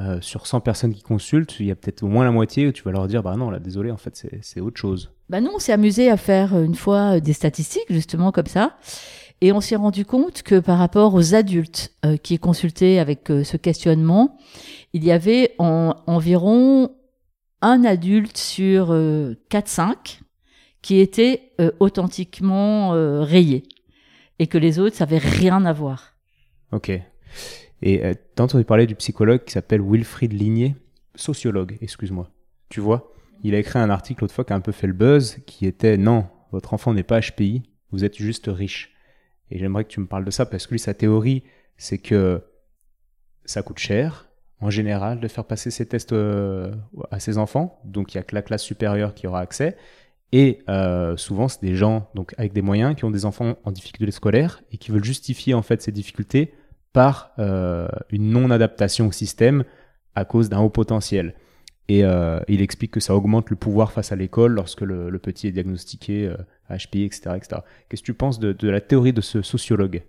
[0.00, 2.72] euh, sur 100 personnes qui consultent, il y a peut-être au moins la moitié où
[2.72, 5.12] tu vas leur dire Bah non, là, désolé, en fait, c'est autre chose.
[5.28, 8.46] Bah non, on s'est amusé à faire euh, une fois euh, des statistiques, justement, comme
[8.46, 8.76] ça.
[9.42, 13.42] Et on s'est rendu compte que par rapport aux adultes euh, qui consultaient avec euh,
[13.42, 14.38] ce questionnement,
[14.92, 16.94] il y avait en, environ
[17.60, 20.20] un adulte sur 4-5
[20.82, 23.64] qui était euh, authentiquement euh, rayé
[24.38, 26.14] et que les autres, ça avait rien à voir.
[26.72, 26.90] Ok.
[27.82, 30.76] Et euh, t'as entendu parler du psychologue qui s'appelle Wilfried Ligné,
[31.14, 32.30] sociologue, excuse-moi.
[32.68, 34.92] Tu vois, il a écrit un article l'autre fois qui a un peu fait le
[34.92, 38.94] buzz, qui était non, votre enfant n'est pas HPI, vous êtes juste riche.
[39.50, 41.44] Et j'aimerais que tu me parles de ça parce que lui, sa théorie,
[41.76, 42.42] c'est que
[43.44, 44.28] ça coûte cher,
[44.60, 46.72] en général, de faire passer ces tests euh,
[47.10, 47.80] à ses enfants.
[47.84, 49.76] Donc, il n'y a que la classe supérieure qui aura accès.
[50.32, 53.70] Et euh, souvent, c'est des gens donc avec des moyens qui ont des enfants en
[53.70, 56.54] difficulté scolaire et qui veulent justifier en fait ces difficultés
[56.92, 59.64] par euh, une non-adaptation au système
[60.14, 61.34] à cause d'un haut potentiel.
[61.88, 62.04] Et
[62.48, 66.32] il explique que ça augmente le pouvoir face à l'école lorsque le, petit est diagnostiqué
[66.70, 67.60] HPI, etc., etc.
[67.88, 70.02] Qu'est-ce que tu penses de, la théorie de ce sociologue?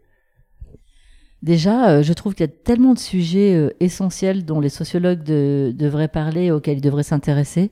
[1.43, 5.23] Déjà, euh, je trouve qu'il y a tellement de sujets euh, essentiels dont les sociologues
[5.23, 7.71] devraient parler, auxquels ils devraient s'intéresser,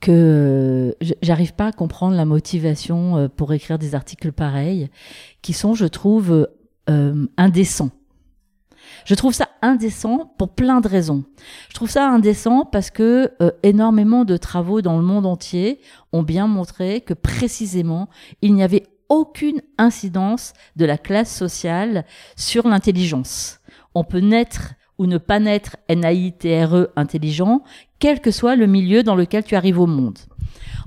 [0.00, 4.88] que euh, j'arrive pas à comprendre la motivation pour écrire des articles pareils,
[5.42, 6.48] qui sont, je trouve,
[7.36, 7.90] indécents.
[9.04, 11.24] Je trouve ça indécent pour plein de raisons.
[11.68, 13.30] Je trouve ça indécent parce que
[13.62, 15.80] énormément de travaux dans le monde entier
[16.12, 18.08] ont bien montré que précisément
[18.42, 23.58] il n'y avait aucune incidence de la classe sociale sur l'intelligence.
[23.94, 27.62] On peut naître ou ne pas naître NAITRE intelligent,
[28.00, 30.18] quel que soit le milieu dans lequel tu arrives au monde.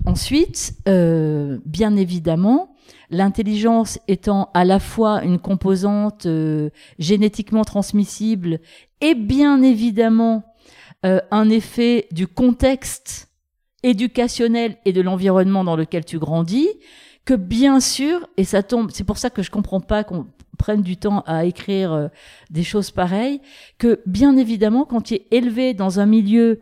[0.05, 2.75] Ensuite, euh, bien évidemment,
[3.09, 8.59] l'intelligence étant à la fois une composante euh, génétiquement transmissible
[9.01, 10.43] et bien évidemment
[11.07, 13.29] euh, un effet du contexte
[13.81, 16.69] éducationnel et de l'environnement dans lequel tu grandis,
[17.25, 20.81] que bien sûr, et ça tombe, c'est pour ça que je comprends pas qu'on prenne
[20.81, 22.07] du temps à écrire euh,
[22.49, 23.41] des choses pareilles,
[23.77, 26.61] que bien évidemment, quand tu es élevé dans un milieu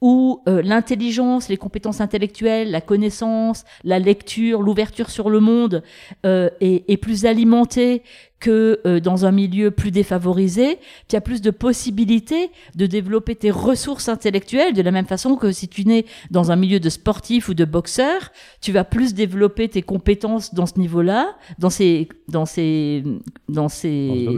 [0.00, 5.82] où euh, l'intelligence, les compétences intellectuelles, la connaissance, la lecture, l'ouverture sur le monde
[6.26, 8.02] euh, est, plus alimentée
[8.42, 10.78] que euh, dans un milieu plus défavorisé,
[11.08, 15.52] tu as plus de possibilités de développer tes ressources intellectuelles de la même façon que
[15.52, 19.68] si tu nais dans un milieu de sportif ou de boxeur, tu vas plus développer
[19.68, 23.04] tes compétences dans ce niveau-là, dans ces dans ces
[23.48, 24.28] dans ces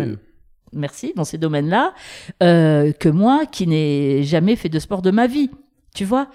[0.74, 1.94] merci dans ces domaines-là
[2.42, 5.50] euh, que moi qui n'ai jamais fait de sport de ma vie
[5.94, 6.28] tu vois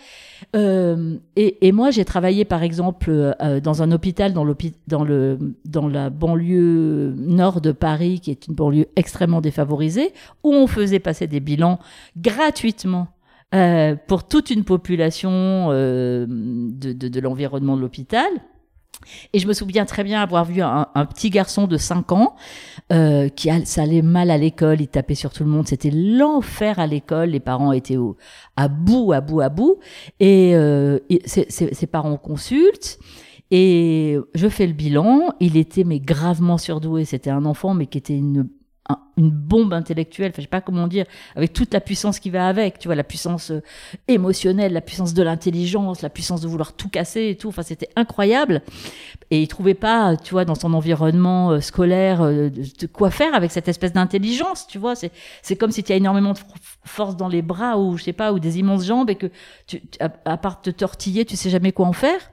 [0.55, 4.45] euh, et, et, moi j'ai travaillé par exemple euh, dans un hôpital dans,
[4.87, 10.53] dans, le, dans la banlieue nord de Paris qui est une banlieue extrêmement défavorisée où
[10.53, 11.77] on faisait passer des bilans
[12.17, 13.09] gratuitement
[13.53, 15.31] euh, pour toute une population
[15.71, 18.29] euh, de, de, de l'environnement de l'hôpital
[19.33, 22.35] et je me souviens très bien avoir vu un, petit garçon de 5 ans
[22.91, 26.79] euh, qui ça allait mal à l'école, il tapait sur tout le monde, c'était l'enfer
[26.79, 28.17] à l'école, les parents étaient au,
[28.55, 29.77] à bout, à bout, à bout,
[30.19, 32.99] et, euh, ses, parents consultent.
[33.51, 37.97] Et je fais le bilan, il était mais gravement surdoué, c'était un enfant mais qui
[37.97, 38.47] était une
[39.19, 41.05] une bombe intellectuelle, enfin, je sais pas comment dire,
[41.35, 43.61] avec toute la puissance qui va avec, tu vois, la puissance euh,
[44.07, 47.49] émotionnelle, la puissance de l'intelligence, la puissance de vouloir tout casser et tout.
[47.49, 48.61] Enfin, c'était incroyable.
[49.29, 53.35] Et il trouvait pas, tu vois, dans son environnement euh, scolaire, euh, de, quoi faire
[53.35, 54.95] avec cette espèce d'intelligence, tu vois.
[54.95, 56.39] C'est, c'est comme si tu as énormément de
[56.85, 59.27] force dans les bras ou, je sais pas, ou des immenses jambes et que
[59.99, 62.31] à, part te tortiller, tu sais jamais quoi en faire.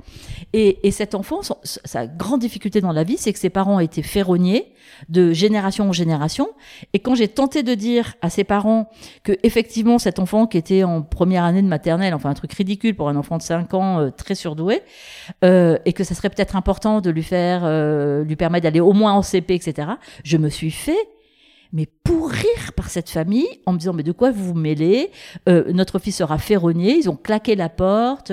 [0.53, 4.03] Et, et cet enfant, sa grande difficulté dans la vie, c'est que ses parents étaient
[4.03, 4.72] ferronniers
[5.09, 6.49] de génération en génération
[6.93, 8.89] et quand j'ai tenté de dire à ses parents
[9.23, 12.95] que effectivement cet enfant qui était en première année de maternelle, enfin un truc ridicule
[12.95, 14.83] pour un enfant de 5 ans euh, très surdoué,
[15.45, 18.93] euh, et que ça serait peut-être important de lui faire, euh, lui permettre d'aller au
[18.93, 19.89] moins en CP, etc.
[20.25, 20.99] Je me suis fait
[21.73, 25.11] mais pourrir par cette famille en me disant mais de quoi vous vous mêlez?
[25.47, 26.97] Notre fils sera ferronnier.
[26.97, 28.33] Ils ont claqué la porte.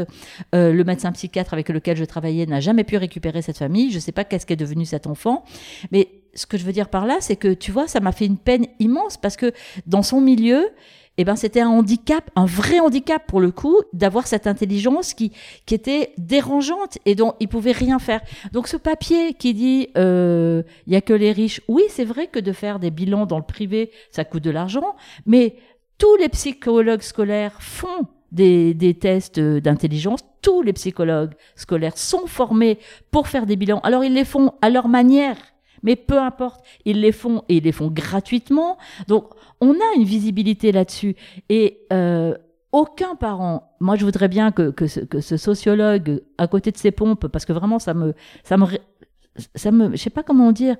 [0.53, 3.89] le médecin psychiatre avec lequel je travaillais n'a jamais pu récupérer cette famille.
[3.89, 5.43] Je ne sais pas qu'est-ce qu'est devenu cet enfant,
[5.91, 8.25] mais ce que je veux dire par là, c'est que tu vois, ça m'a fait
[8.25, 9.51] une peine immense parce que
[9.85, 10.69] dans son milieu,
[11.17, 15.31] eh ben, c'était un handicap, un vrai handicap pour le coup, d'avoir cette intelligence qui,
[15.65, 18.21] qui était dérangeante et dont il pouvait rien faire.
[18.51, 22.27] Donc ce papier qui dit euh, il y a que les riches, oui, c'est vrai
[22.27, 25.55] que de faire des bilans dans le privé, ça coûte de l'argent, mais
[25.99, 30.21] tous les psychologues scolaires font des, des, tests d'intelligence.
[30.41, 32.79] Tous les psychologues scolaires sont formés
[33.11, 33.79] pour faire des bilans.
[33.81, 35.37] Alors ils les font à leur manière.
[35.83, 38.77] Mais peu importe, ils les font et ils les font gratuitement.
[39.07, 39.25] Donc,
[39.61, 41.15] on a une visibilité là-dessus.
[41.49, 42.35] Et euh,
[42.73, 46.77] aucun parent, moi je voudrais bien que, que, ce, que ce sociologue, à côté de
[46.77, 48.65] ses pompes, parce que vraiment ça me, ça me,
[49.53, 50.75] ça me, je sais pas comment dire,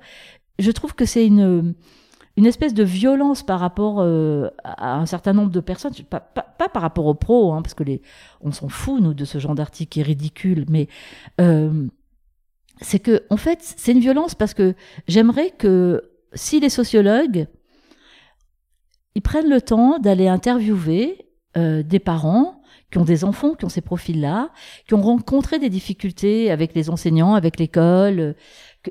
[0.58, 1.74] je trouve que c'est une,
[2.36, 6.42] une espèce de violence par rapport euh, à un certain nombre de personnes, pas, pas,
[6.42, 8.02] pas par rapport aux pros, hein, parce que les,
[8.40, 10.88] on s'en fout nous de ce genre d'article qui est ridicule, mais
[11.40, 11.86] euh,
[12.80, 14.74] c'est que, en fait, c'est une violence parce que
[15.06, 17.46] j'aimerais que si les sociologues,
[19.14, 23.68] ils prennent le temps d'aller interviewer euh, des parents qui ont des enfants, qui ont
[23.68, 24.50] ces profils-là,
[24.86, 28.34] qui ont rencontré des difficultés avec les enseignants, avec l'école,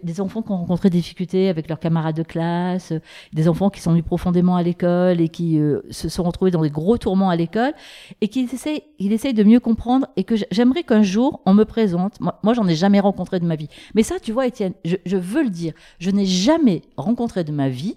[0.01, 2.93] des enfants qui ont rencontré des difficultés avec leurs camarades de classe,
[3.33, 6.61] des enfants qui sont venus profondément à l'école et qui euh, se sont retrouvés dans
[6.61, 7.73] des gros tourments à l'école
[8.21, 11.65] et qui essayent, ils essayent de mieux comprendre et que j'aimerais qu'un jour on me
[11.65, 12.19] présente.
[12.19, 13.69] Moi, moi j'en ai jamais rencontré de ma vie.
[13.95, 17.51] Mais ça, tu vois, Étienne, je, je veux le dire, je n'ai jamais rencontré de
[17.51, 17.95] ma vie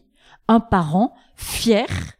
[0.48, 2.15] un parent fier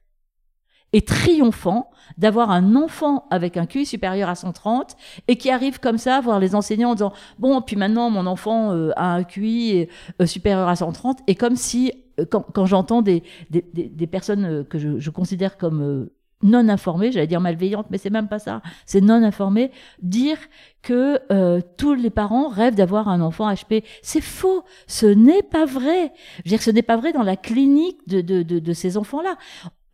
[0.92, 4.96] et triomphant d'avoir un enfant avec un QI supérieur à 130
[5.28, 8.26] et qui arrive comme ça à voir les enseignants en disant bon puis maintenant mon
[8.26, 9.88] enfant euh, a un QI
[10.20, 14.64] euh, supérieur à 130 et comme si euh, quand, quand j'entends des, des, des, personnes
[14.64, 16.08] que je, je considère comme
[16.42, 19.70] non informées, j'allais dire malveillantes, mais c'est même pas ça, c'est non informées,
[20.02, 20.38] dire
[20.82, 23.82] que euh, tous les parents rêvent d'avoir un enfant HP.
[24.02, 26.12] C'est faux, ce n'est pas vrai.
[26.38, 28.96] Je veux dire, ce n'est pas vrai dans la clinique de, de, de, de ces
[28.96, 29.36] enfants-là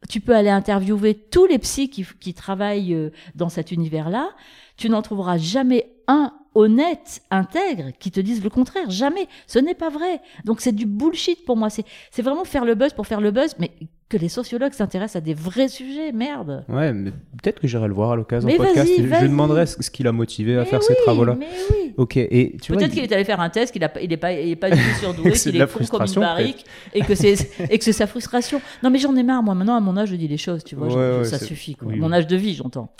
[0.08, 4.30] tu peux aller interviewer tous les psys qui, qui travaillent euh, dans cet univers-là.
[4.76, 8.90] Tu n'en trouveras jamais un honnête, intègre, qui te disent le contraire.
[8.90, 9.26] Jamais.
[9.46, 10.20] Ce n'est pas vrai.
[10.44, 11.68] Donc c'est du bullshit pour moi.
[11.70, 13.54] C'est vraiment faire le buzz pour faire le buzz.
[13.58, 13.70] Mais
[14.12, 16.66] que les sociologues s'intéressent à des vrais sujets, merde.
[16.68, 18.92] Ouais, mais peut-être que j'irai le voir à l'occasion podcast.
[18.98, 21.34] Je demanderai ce qui l'a motivé à faire ces travaux-là.
[21.38, 21.94] Mais oui.
[21.96, 22.18] Ok.
[22.18, 24.56] Et tu peut-être qu'il est allé faire un test, qu'il n'est est pas, il est
[24.56, 27.84] pas du tout surdoué, qu'il est fou comme une barrique, et que c'est et que
[27.84, 28.60] c'est sa frustration.
[28.82, 29.42] Non, mais j'en ai marre.
[29.42, 30.62] Moi, maintenant, à mon âge, je dis les choses.
[30.62, 31.74] Tu vois, ça suffit.
[31.74, 31.92] Quoi.
[31.96, 32.92] mon âge de vie, j'entends.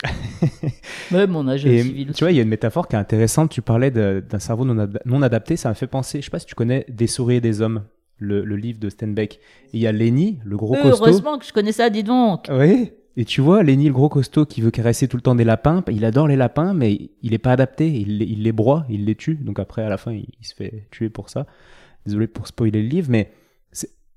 [1.11, 2.11] Même mon âge civil.
[2.15, 3.51] Tu vois, il y a une métaphore qui est intéressante.
[3.51, 5.55] Tu parlais d'un cerveau non, non adapté.
[5.55, 6.19] Ça m'a fait penser.
[6.19, 7.83] Je sais pas si tu connais Des souris et des hommes
[8.23, 9.39] le, livre de Steinbeck.
[9.73, 11.05] il y a Lenny, le gros costaud.
[11.05, 12.47] Heureusement que je connais ça, dis donc.
[12.49, 12.91] Oui.
[13.15, 15.83] Et tu vois, Lenny, le gros costaud qui veut caresser tout le temps des lapins,
[15.91, 17.87] il adore les lapins, mais il n'est pas adapté.
[17.87, 19.35] Il, il, les broie, il les tue.
[19.35, 21.45] Donc après, à la fin, il, se fait tuer pour ça.
[22.05, 23.31] Désolé pour spoiler le livre, mais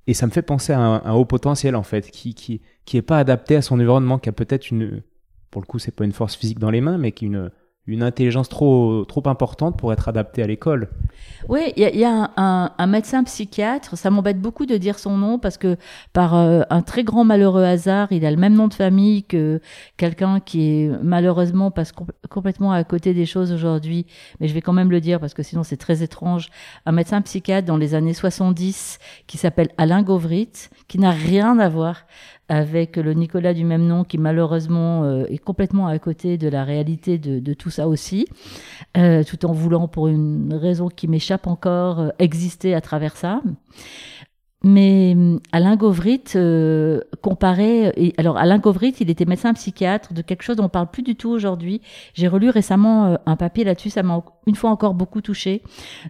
[0.09, 3.03] et ça me fait penser à un, haut potentiel en fait, qui qui qui est
[3.03, 5.03] pas adapté à son environnement, qui a peut-être une,
[5.51, 7.51] pour le coup, c'est pas une force physique dans les mains, mais qui une
[7.87, 10.89] une intelligence trop, trop importante pour être adaptée à l'école.
[11.49, 15.57] Oui, il y a, un, médecin psychiatre, ça m'embête beaucoup de dire son nom parce
[15.59, 15.77] que
[16.13, 19.61] par euh, un très grand malheureux hasard, il a le même nom de famille que
[19.97, 21.93] quelqu'un qui est malheureusement passe
[22.29, 24.07] complètement à côté des choses aujourd'hui,
[24.41, 26.49] mais je vais quand même le dire parce que sinon c'est très étrange.
[26.85, 30.51] Un médecin psychiatre dans les années 70 qui s'appelle Alain Gauvrit,
[30.89, 32.07] qui n'a rien à voir
[32.49, 36.65] avec le Nicolas du même nom qui malheureusement euh, est complètement à côté de la
[36.65, 38.27] réalité de, de tout ça aussi,
[38.97, 43.43] euh, tout en voulant pour une raison qui m'échappe encore euh, exister à travers ça.
[44.63, 47.93] Mais euh, Alain Gauvrit euh, comparait.
[47.97, 51.03] Et, alors Alain Gauvrit, il était médecin psychiatre de quelque chose dont on parle plus
[51.03, 51.83] du tout aujourd'hui.
[52.15, 55.63] J'ai relu récemment un papier là-dessus, ça m'a une fois encore beaucoup touché,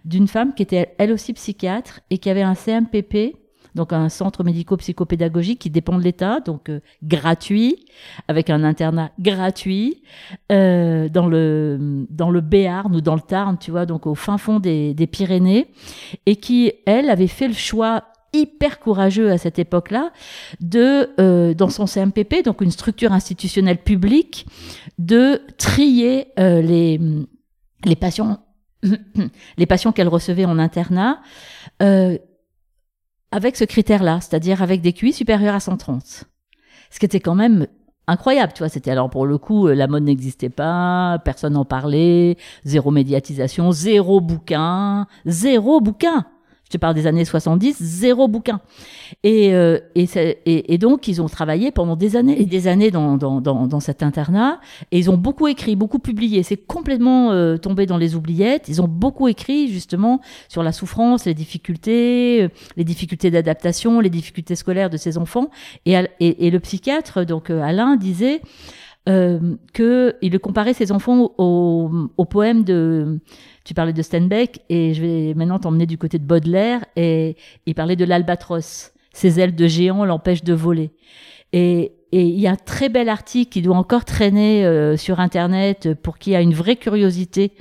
[0.05, 3.35] d'une femme qui était elle aussi psychiatre et qui avait un CMPP
[3.77, 7.85] donc un centre médico-psychopédagogique qui dépend de l'État, donc euh, gratuit,
[8.27, 10.03] avec un internat gratuit
[10.51, 14.37] euh, dans le dans le Béarn ou dans le Tarn, tu vois, donc au fin
[14.37, 15.67] fond des, des Pyrénées,
[16.25, 20.11] et qui elle avait fait le choix hyper courageux à cette époque-là
[20.59, 24.45] de euh, dans son CMPP, donc une structure institutionnelle publique,
[24.97, 26.99] de trier euh, les
[27.85, 28.39] les patients
[29.57, 31.19] les patients qu'elle recevait en internat
[31.81, 32.17] euh,
[33.31, 36.25] avec ce critère-là, c'est-à-dire avec des QI supérieurs à 130.
[36.89, 37.67] Ce qui était quand même
[38.07, 38.69] incroyable, tu vois.
[38.69, 44.21] C'était alors pour le coup, la mode n'existait pas, personne n'en parlait, zéro médiatisation, zéro
[44.21, 46.25] bouquin, zéro bouquin
[46.67, 48.59] je te parle des années 70, zéro bouquin.
[49.23, 53.15] Et, euh, et, et, donc, ils ont travaillé pendant des années et des années dans,
[53.15, 54.59] dans, dans, cet internat.
[54.91, 56.43] Et ils ont beaucoup écrit, beaucoup publié.
[56.43, 58.67] C'est complètement euh, tombé dans les oubliettes.
[58.67, 64.09] Ils ont beaucoup écrit, justement, sur la souffrance, les difficultés, euh, les difficultés d'adaptation, les
[64.09, 65.49] difficultés scolaires de ces enfants.
[65.85, 68.41] Et, et, et le psychiatre, donc Alain, disait
[69.07, 73.19] euh, qu'il comparait ses enfants au, au poème de
[73.67, 77.75] tu parlais de Steinbeck et je vais maintenant t'emmener du côté de Baudelaire et il
[77.75, 78.93] parlait de l'albatros.
[79.11, 80.91] Ses ailes de géant l'empêchent de voler.
[81.51, 85.93] Et, il y a un très bel article qui doit encore traîner euh, sur Internet
[86.01, 87.51] pour qui a une vraie curiosité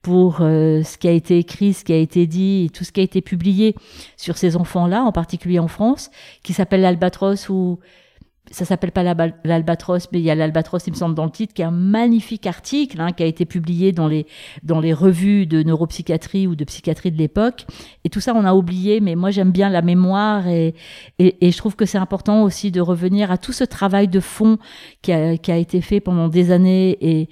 [0.00, 2.92] pour euh, ce qui a été écrit, ce qui a été dit, et tout ce
[2.92, 3.74] qui a été publié
[4.16, 6.12] sur ces enfants-là, en particulier en France,
[6.44, 7.80] qui s'appelle l'Albatros ou
[8.50, 11.52] ça s'appelle pas l'albatros, mais il y a l'albatros, il me semble, dans le titre,
[11.52, 14.26] qui est un magnifique article hein, qui a été publié dans les
[14.62, 17.66] dans les revues de neuropsychiatrie ou de psychiatrie de l'époque.
[18.04, 20.74] Et tout ça, on a oublié, mais moi j'aime bien la mémoire et,
[21.18, 24.20] et, et je trouve que c'est important aussi de revenir à tout ce travail de
[24.20, 24.58] fond
[25.02, 27.28] qui a, qui a été fait pendant des années et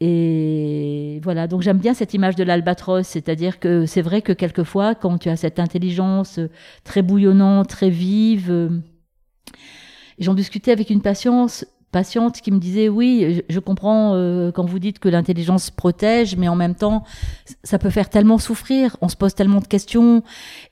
[0.00, 4.94] et voilà, donc j'aime bien cette image de l'albatros, c'est-à-dire que c'est vrai que quelquefois,
[4.94, 6.40] quand tu as cette intelligence
[6.82, 8.82] très bouillonnante, très vive,
[10.18, 14.80] J'en discutais avec une patiente patiente qui me disait oui, je, comprends euh, quand vous
[14.80, 17.04] dites que l'intelligence protège, mais en même temps,
[17.62, 18.96] ça peut faire tellement souffrir.
[19.00, 20.24] On se pose tellement de questions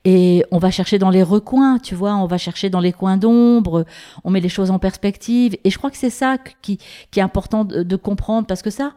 [0.03, 3.15] et on va chercher dans les recoins, tu vois, on va chercher dans les coins
[3.15, 3.85] d'ombre,
[4.25, 5.55] on met les choses en perspective.
[5.63, 6.77] Et je crois que c'est ça qui,
[7.09, 8.91] qui est important de, comprendre parce que ça,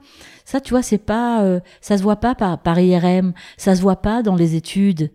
[0.45, 3.83] ça, tu vois, c'est pas, euh, ça se voit pas par, par IRM, ça se
[3.83, 5.13] voit pas dans les études.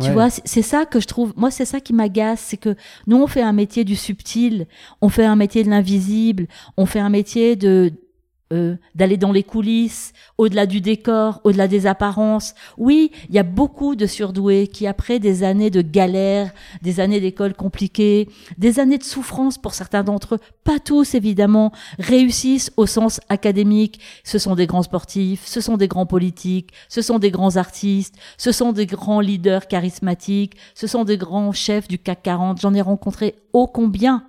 [0.00, 1.32] Tu vois, c'est ça que je trouve.
[1.36, 2.74] Moi, c'est ça qui m'agace, c'est que
[3.06, 4.66] nous, on fait un métier du subtil,
[5.00, 7.92] on fait un métier de l'invisible, on fait un métier de
[8.52, 12.54] euh, d'aller dans les coulisses, au-delà du décor, au-delà des apparences.
[12.78, 17.18] Oui, il y a beaucoup de surdoués qui, après des années de galère, des années
[17.18, 22.86] d'école compliquées, des années de souffrance pour certains d'entre eux, pas tous évidemment, réussissent au
[22.86, 23.98] sens académique.
[24.22, 28.14] Ce sont des grands sportifs, ce sont des grands politiques, ce sont des grands artistes,
[28.38, 32.60] ce sont des grands leaders charismatiques, ce sont des grands chefs du CAC 40.
[32.60, 34.24] J'en ai rencontré ô combien.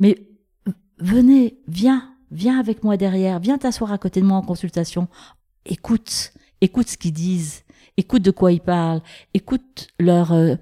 [0.00, 0.16] Mais
[0.98, 5.08] venez, viens, viens avec moi derrière, viens t'asseoir à côté de moi en consultation,
[5.64, 7.64] écoute, écoute ce qu'ils disent,
[7.96, 9.02] écoute de quoi ils parlent,
[9.34, 10.56] écoute leur euh,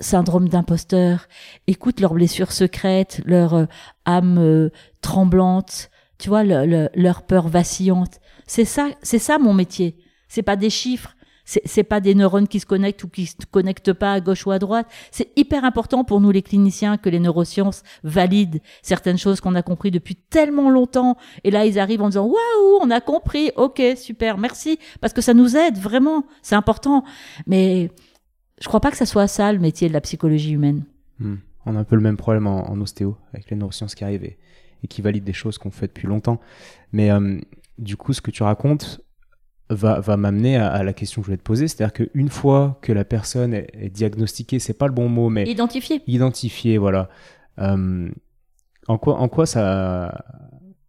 [0.00, 1.26] syndrome d'imposteur,
[1.66, 3.66] écoute leurs blessures secrètes, leur euh,
[4.04, 4.70] âme euh,
[5.00, 8.20] tremblante, tu vois, leur peur vacillante.
[8.46, 9.96] C'est ça, c'est ça mon métier.
[10.28, 13.92] C'est pas des chiffres, c'est pas des neurones qui se connectent ou qui se connectent
[13.92, 14.86] pas à gauche ou à droite.
[15.10, 19.62] C'est hyper important pour nous les cliniciens que les neurosciences valident certaines choses qu'on a
[19.62, 21.16] compris depuis tellement longtemps.
[21.44, 25.20] Et là, ils arrivent en disant waouh, on a compris, ok, super, merci, parce que
[25.20, 27.04] ça nous aide vraiment, c'est important.
[27.46, 27.90] Mais
[28.60, 30.84] je crois pas que ça soit ça le métier de la psychologie humaine.
[31.18, 31.36] Hmm.
[31.66, 34.38] On a un peu le même problème en, ostéo avec les neurosciences qui arrivent et,
[34.88, 36.40] qui valident des choses qu'on fait depuis longtemps.
[36.92, 37.38] Mais euh,
[37.78, 39.00] du coup, ce que tu racontes,
[39.70, 41.68] va, va m'amener à, la question que je voulais te poser.
[41.68, 45.44] C'est-à-dire qu'une fois que la personne est, diagnostiquée, c'est pas le bon mot, mais.
[45.44, 46.02] Identifiée.
[46.06, 47.08] Identifiée, voilà.
[47.58, 48.10] Euh,
[48.88, 50.24] en, quoi, en quoi ça,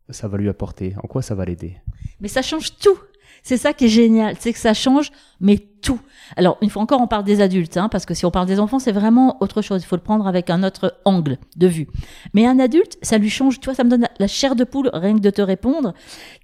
[0.10, 0.96] ça va lui apporter?
[1.04, 1.78] En quoi ça va l'aider?
[2.20, 2.98] Mais ça change tout
[3.46, 6.00] c'est ça qui est génial, c'est que ça change, mais tout.
[6.36, 8.60] Alors, une fois encore, on parle des adultes, hein, parce que si on parle des
[8.60, 9.84] enfants, c'est vraiment autre chose.
[9.84, 11.88] Il faut le prendre avec un autre angle de vue.
[12.34, 13.60] Mais un adulte, ça lui change.
[13.60, 15.94] Tu vois, ça me donne la chair de poule rien que de te répondre.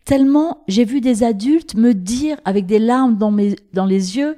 [0.05, 4.37] Tellement j'ai vu des adultes me dire avec des larmes dans mes dans les yeux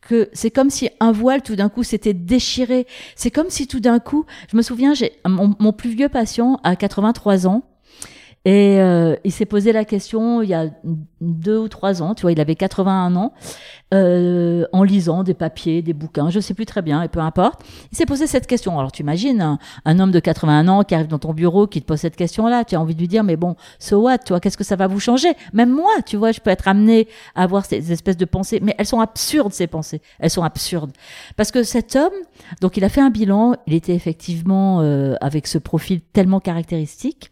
[0.00, 2.86] que c'est comme si un voile tout d'un coup s'était déchiré.
[3.16, 6.60] C'est comme si tout d'un coup, je me souviens, j'ai mon, mon plus vieux patient
[6.62, 7.64] à 83 ans
[8.46, 10.68] et euh, il s'est posé la question il y a
[11.20, 13.32] deux ou trois ans, tu vois, il avait 81 ans,
[13.92, 17.62] euh, en lisant des papiers, des bouquins, je sais plus très bien, et peu importe.
[17.90, 18.78] Il s'est posé cette question.
[18.78, 21.86] Alors tu imagines un, homme de 81 ans qui arrive dans ton bureau, qui te
[21.86, 24.38] pose cette question-là, tu as envie de lui dire, mais bon, so what, tu vois,
[24.38, 25.32] qu'est-ce que ça va vous changer?
[25.52, 28.76] Même moi, tu vois, je peux être amené à avoir ces espèces de pensées, mais
[28.78, 30.92] elles sont absurdes ces pensées, elles sont absurdes,
[31.36, 32.14] parce que cet homme,
[32.60, 37.28] donc il a fait un bilan, il était effectivement euh, avec ce profil tellement caractéristique.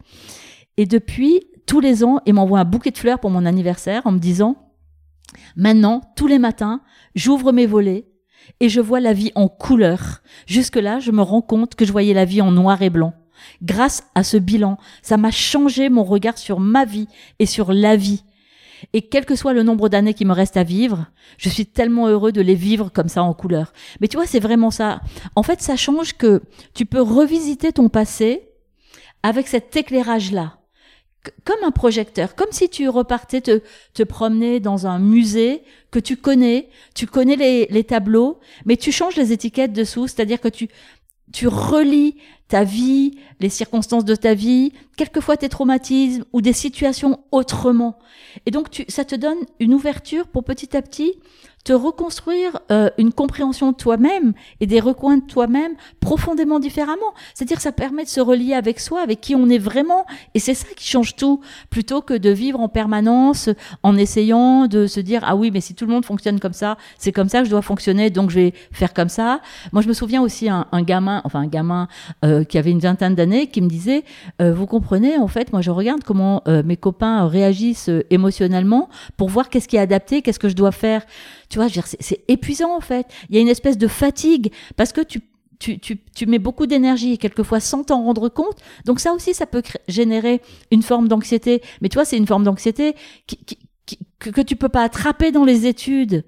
[0.77, 4.11] Et depuis, tous les ans, il m'envoie un bouquet de fleurs pour mon anniversaire en
[4.11, 4.55] me disant,
[5.55, 6.81] maintenant, tous les matins,
[7.15, 8.07] j'ouvre mes volets
[8.59, 10.21] et je vois la vie en couleur.
[10.47, 13.13] Jusque-là, je me rends compte que je voyais la vie en noir et blanc.
[13.61, 17.07] Grâce à ce bilan, ça m'a changé mon regard sur ma vie
[17.39, 18.23] et sur la vie.
[18.93, 21.07] Et quel que soit le nombre d'années qui me reste à vivre,
[21.37, 23.73] je suis tellement heureux de les vivre comme ça en couleur.
[23.99, 25.01] Mais tu vois, c'est vraiment ça.
[25.35, 28.49] En fait, ça change que tu peux revisiter ton passé
[29.23, 30.59] avec cet éclairage-là
[31.43, 33.61] comme un projecteur, comme si tu repartais te,
[33.93, 38.91] te promener dans un musée que tu connais, tu connais les, les tableaux, mais tu
[38.91, 40.69] changes les étiquettes dessous, c'est-à-dire que tu,
[41.31, 42.15] tu relis
[42.47, 47.97] ta vie, les circonstances de ta vie, quelquefois tes traumatismes ou des situations autrement.
[48.45, 51.13] Et donc tu, ça te donne une ouverture pour petit à petit
[51.65, 57.13] te reconstruire euh, une compréhension de toi-même et des recoins de toi-même profondément différemment.
[57.33, 60.53] C'est-à-dire ça permet de se relier avec soi, avec qui on est vraiment, et c'est
[60.53, 63.49] ça qui change tout, plutôt que de vivre en permanence
[63.81, 66.77] en essayant de se dire ah oui mais si tout le monde fonctionne comme ça,
[66.99, 69.41] c'est comme ça que je dois fonctionner, donc je vais faire comme ça.
[69.73, 71.87] Moi je me souviens aussi un, un gamin, enfin un gamin
[72.23, 74.03] euh, qui avait une vingtaine d'années, qui me disait
[74.39, 79.49] euh, vous comprenez en fait moi je regarde comment mes copains réagissent émotionnellement pour voir
[79.49, 81.01] qu'est-ce qui est adapté, qu'est-ce que je dois faire.
[81.49, 83.07] Tu vois, c'est épuisant en fait.
[83.29, 85.21] Il y a une espèce de fatigue parce que tu
[85.59, 88.57] tu, tu, tu, mets beaucoup d'énergie quelquefois sans t'en rendre compte.
[88.85, 90.41] Donc ça aussi, ça peut générer
[90.71, 91.61] une forme d'anxiété.
[91.81, 92.95] Mais tu vois, c'est une forme d'anxiété
[93.27, 93.57] qui, qui,
[94.19, 96.25] que, tu peux pas attraper dans les études.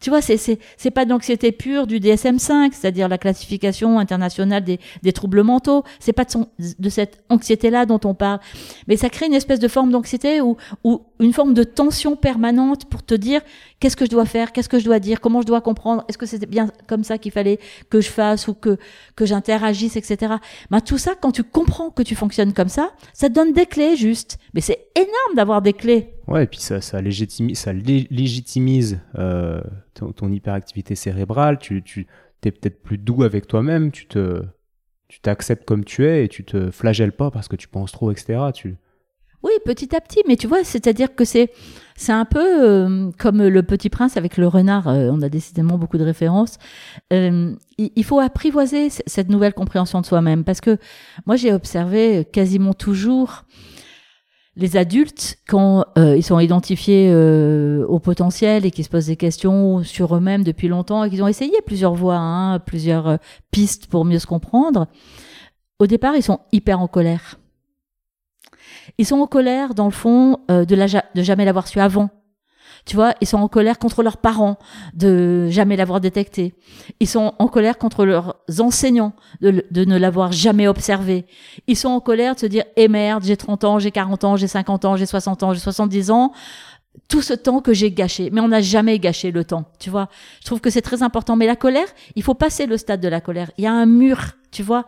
[0.00, 5.12] Tu vois, c'est c'est pas d'anxiété pure du DSM-5, c'est-à-dire la classification internationale des, des
[5.12, 5.82] troubles mentaux.
[5.98, 8.38] C'est pas de, son, de cette anxiété-là dont on parle,
[8.86, 12.84] mais ça crée une espèce de forme d'anxiété ou ou une forme de tension permanente
[12.84, 13.40] pour te dire
[13.80, 16.18] qu'est-ce que je dois faire, qu'est-ce que je dois dire, comment je dois comprendre, est-ce
[16.18, 17.58] que c'était bien comme ça qu'il fallait
[17.90, 18.76] que je fasse ou que
[19.16, 20.34] que j'interagisse, etc.
[20.70, 23.66] Ben, tout ça, quand tu comprends que tu fonctionnes comme ça, ça te donne des
[23.66, 24.38] clés juste.
[24.54, 26.14] Mais c'est énorme d'avoir des clés.
[26.26, 29.60] Ouais, et puis ça, ça légitimise, ça légitimise euh,
[29.94, 31.58] ton, hyperactivité cérébrale.
[31.58, 32.06] Tu, tu
[32.44, 33.90] es peut-être plus doux avec toi-même.
[33.90, 34.42] Tu te,
[35.08, 38.10] tu t'acceptes comme tu es et tu te flagelles pas parce que tu penses trop,
[38.10, 38.38] etc.
[38.54, 38.76] Tu...
[39.42, 41.50] Oui, petit à petit, mais tu vois, c'est-à-dire que c'est
[41.98, 44.88] c'est un peu euh, comme le Petit Prince avec le renard.
[44.88, 46.58] Euh, on a décidément beaucoup de références.
[47.12, 50.78] Euh, il, faut apprivoiser cette nouvelle compréhension de soi-même parce que
[51.26, 53.44] moi j'ai observé quasiment toujours
[54.58, 59.16] les adultes, quand euh, ils sont identifiés euh, au potentiel et qu'ils se posent des
[59.16, 63.16] questions sur eux-mêmes depuis longtemps et qu'ils ont essayé plusieurs voies, hein, plusieurs euh,
[63.52, 64.88] pistes pour mieux se comprendre,
[65.78, 67.38] au départ, ils sont hyper en colère.
[68.96, 72.10] Ils sont en colère, dans le fond, de, la, de jamais l'avoir su avant.
[72.88, 74.56] Tu vois, ils sont en colère contre leurs parents
[74.94, 76.54] de jamais l'avoir détecté.
[77.00, 79.12] Ils sont en colère contre leurs enseignants
[79.42, 81.26] de, ne l'avoir jamais observé.
[81.66, 84.36] Ils sont en colère de se dire, eh merde, j'ai 30 ans, j'ai 40 ans,
[84.36, 86.32] j'ai 50 ans, j'ai 60 ans, j'ai 70 ans
[87.08, 88.30] tout ce temps que j'ai gâché.
[88.30, 90.08] Mais on n'a jamais gâché le temps, tu vois.
[90.40, 91.36] Je trouve que c'est très important.
[91.36, 91.86] Mais la colère,
[92.16, 93.50] il faut passer le stade de la colère.
[93.56, 94.86] Il y a un mur, tu vois.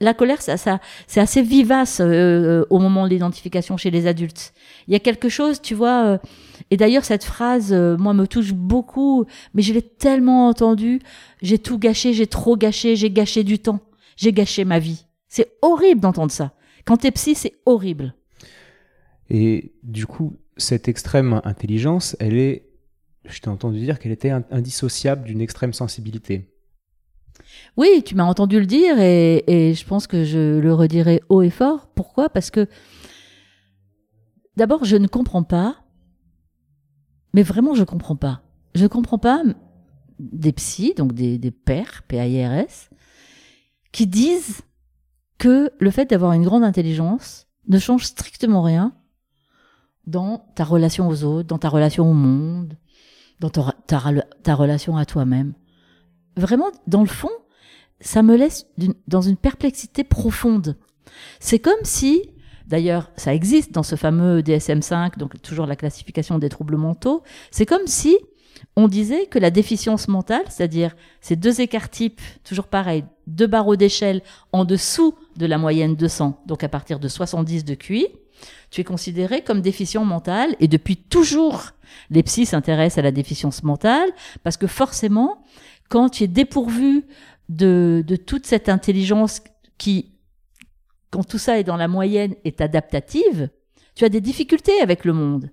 [0.00, 4.52] La colère, ça, ça c'est assez vivace euh, au moment de l'identification chez les adultes.
[4.88, 6.04] Il y a quelque chose, tu vois.
[6.04, 6.18] Euh,
[6.70, 9.26] et d'ailleurs, cette phrase, euh, moi, me touche beaucoup.
[9.54, 11.00] Mais je l'ai tellement entendue.
[11.42, 13.80] J'ai tout gâché, j'ai trop gâché, j'ai gâché du temps,
[14.16, 15.06] j'ai gâché ma vie.
[15.28, 16.52] C'est horrible d'entendre ça.
[16.84, 18.14] Quand t'es psy, c'est horrible.
[19.30, 22.70] Et du coup, cette extrême intelligence, elle est,
[23.24, 26.54] je t'ai entendu dire qu'elle était indissociable d'une extrême sensibilité.
[27.76, 31.50] Oui, tu m'as entendu le dire et, je pense que je le redirai haut et
[31.50, 31.88] fort.
[31.94, 32.28] Pourquoi?
[32.28, 32.68] Parce que
[34.56, 35.76] d'abord, je ne comprends pas,
[37.32, 38.42] mais vraiment, je ne comprends pas.
[38.74, 39.42] Je ne comprends pas
[40.18, 42.90] des psys, donc des, des pères, P-A-I-R-S,
[43.92, 44.60] qui disent
[45.38, 48.94] que le fait d'avoir une grande intelligence ne change strictement rien
[50.06, 52.76] dans ta relation aux autres, dans ta relation au monde,
[53.40, 55.54] dans ta, relation à toi-même.
[56.36, 57.30] Vraiment, dans le fond,
[58.00, 58.66] ça me laisse
[59.08, 60.76] dans une perplexité profonde.
[61.38, 62.30] C'est comme si,
[62.66, 67.66] d'ailleurs, ça existe dans ce fameux DSM-5, donc toujours la classification des troubles mentaux, c'est
[67.66, 68.16] comme si
[68.76, 73.76] on disait que la déficience mentale, c'est-à-dire ces deux écarts types, toujours pareil, deux barreaux
[73.76, 74.22] d'échelle
[74.52, 78.08] en dessous de la moyenne 200, donc à partir de 70 de QI,
[78.70, 81.70] tu es considéré comme déficient mental et depuis toujours,
[82.10, 84.10] les psys s'intéressent à la déficience mentale
[84.42, 85.44] parce que forcément,
[85.88, 87.04] quand tu es dépourvu
[87.48, 89.40] de, de toute cette intelligence
[89.76, 90.12] qui,
[91.10, 93.50] quand tout ça est dans la moyenne, est adaptative,
[93.94, 95.50] tu as des difficultés avec le monde.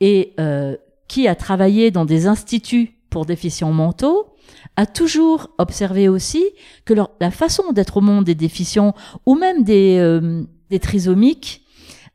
[0.00, 0.76] Et euh,
[1.08, 4.34] qui a travaillé dans des instituts pour déficients mentaux
[4.76, 6.44] a toujours observé aussi
[6.84, 8.94] que la façon d'être au monde des déficients
[9.26, 11.61] ou même des, euh, des trisomiques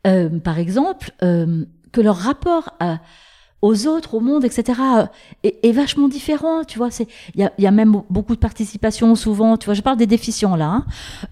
[0.06, 2.78] euh, par exemple, euh, que leur rapport
[3.62, 4.80] aux autres, au monde, etc.,
[5.44, 6.64] est, est vachement différent.
[6.64, 9.58] Tu vois, c'est il y a, y a, même beaucoup de participation souvent.
[9.58, 10.68] Tu vois, je parle des déficients là.
[10.68, 10.86] Hein.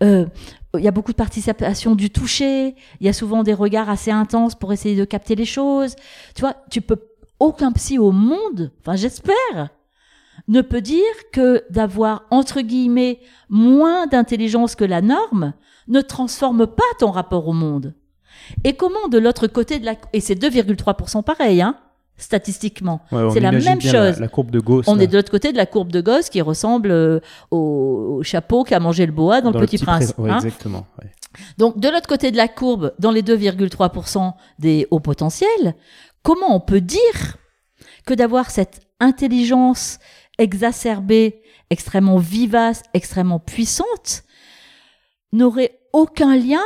[0.04, 0.26] Euh,
[0.78, 2.76] il y a beaucoup de participation du toucher.
[3.00, 5.96] Il y a souvent des regards assez intenses pour essayer de capter les choses.
[6.34, 7.00] Tu vois, tu peux
[7.40, 9.70] aucun psy au monde, enfin j'espère,
[10.48, 15.54] ne peut dire que d'avoir entre guillemets moins d'intelligence que la norme
[15.88, 17.94] ne transforme pas ton rapport au monde.
[18.64, 19.96] Et comment de l'autre côté de la...
[20.14, 21.78] Et c'est 2,3% pareil, hein
[22.18, 23.02] statistiquement.
[23.34, 24.20] c'est la même chose.
[24.20, 24.86] La, courbe de Gauss.
[24.88, 27.20] On est de l'autre côté de la courbe de Gauss qui ressemble euh,
[27.52, 30.14] au, chapeau qu'a mangé le boa dans, le, Petit, Prince.
[30.18, 30.86] Hein exactement.
[31.58, 35.76] Donc de l'autre côté de la courbe, dans les 2,3% des hauts potentiels,
[36.24, 37.38] comment on peut dire
[38.06, 40.00] que d'avoir cette intelligence
[40.38, 44.24] exacerbée, extrêmement vivace, extrêmement puissante,
[45.34, 46.64] n'aurait aucun lien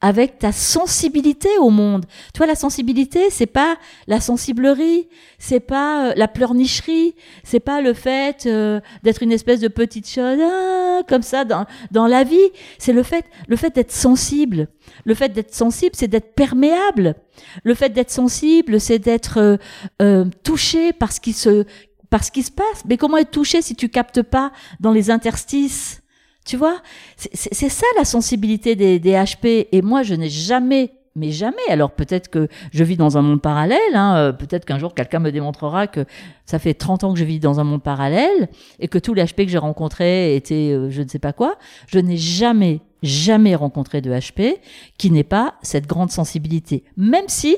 [0.00, 2.06] avec ta sensibilité au monde.
[2.32, 3.76] Tu vois, la sensibilité, c'est pas
[4.06, 9.60] la sensiblerie, c'est pas euh, la pleurnicherie, c'est pas le fait euh, d'être une espèce
[9.60, 12.38] de petite chose ah, comme ça dans, dans la vie.
[12.78, 14.68] C'est le fait, le fait d'être sensible.
[15.04, 17.14] Le fait d'être sensible, c'est d'être perméable.
[17.62, 19.58] Le fait d'être sensible, c'est d'être
[20.00, 21.64] euh, touché par ce qui se
[22.08, 22.84] par ce qui se passe.
[22.88, 26.02] Mais comment être touché si tu captes pas dans les interstices?
[26.44, 26.80] Tu vois,
[27.16, 29.68] c'est ça la sensibilité des, HP.
[29.72, 31.56] Et moi, je n'ai jamais mais jamais.
[31.68, 35.18] Alors peut-être que je vis dans un monde parallèle, hein, euh, peut-être qu'un jour quelqu'un
[35.18, 36.04] me démontrera que
[36.46, 39.24] ça fait 30 ans que je vis dans un monde parallèle et que tous les
[39.24, 41.56] HP que j'ai rencontrés étaient euh, je ne sais pas quoi.
[41.88, 44.58] Je n'ai jamais, jamais rencontré de HP
[44.98, 46.84] qui n'ait pas cette grande sensibilité.
[46.96, 47.56] Même si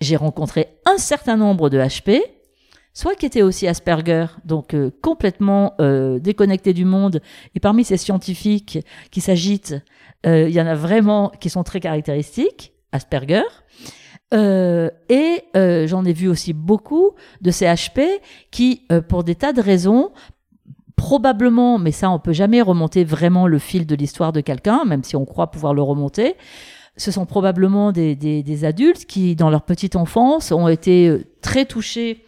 [0.00, 2.22] j'ai rencontré un certain nombre de HP,
[2.92, 5.74] soit qui étaient aussi Asperger, donc euh, complètement
[6.20, 7.20] déconnectés du monde,
[7.54, 8.78] et parmi ces scientifiques
[9.10, 9.76] qui s'agitent
[10.26, 13.42] euh, il y en a vraiment qui sont très caractéristiques, Asperger.
[14.32, 18.02] Euh, et euh, j'en ai vu aussi beaucoup de ces HP
[18.50, 20.10] qui, pour des tas de raisons,
[20.96, 25.02] probablement, mais ça on peut jamais remonter vraiment le fil de l'histoire de quelqu'un, même
[25.02, 26.36] si on croit pouvoir le remonter,
[26.96, 31.64] ce sont probablement des, des, des, adultes qui, dans leur petite enfance, ont été très
[31.64, 32.24] touchés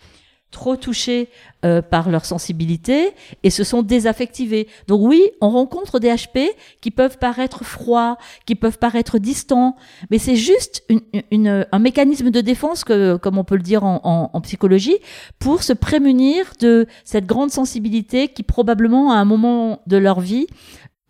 [0.53, 1.29] trop touchés
[1.65, 3.11] euh, par leur sensibilité
[3.43, 4.69] et se sont désaffectivés.
[4.87, 6.49] Donc oui, on rencontre des HP
[6.81, 9.75] qui peuvent paraître froids, qui peuvent paraître distants,
[10.11, 11.01] mais c'est juste une,
[11.33, 14.99] une, un mécanisme de défense, que, comme on peut le dire en, en, en, psychologie,
[15.41, 20.47] pour se prémunir de cette grande sensibilité qui probablement à un moment de leur vie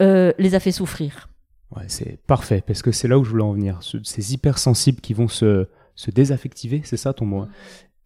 [0.00, 1.28] euh, les a fait souffrir.
[1.76, 3.80] Ouais, c'est parfait, parce que c'est là où je voulais en venir.
[4.04, 7.40] Ces hypersensibles qui vont se, se désaffectiver, c'est ça ton mot.
[7.40, 7.48] Hein?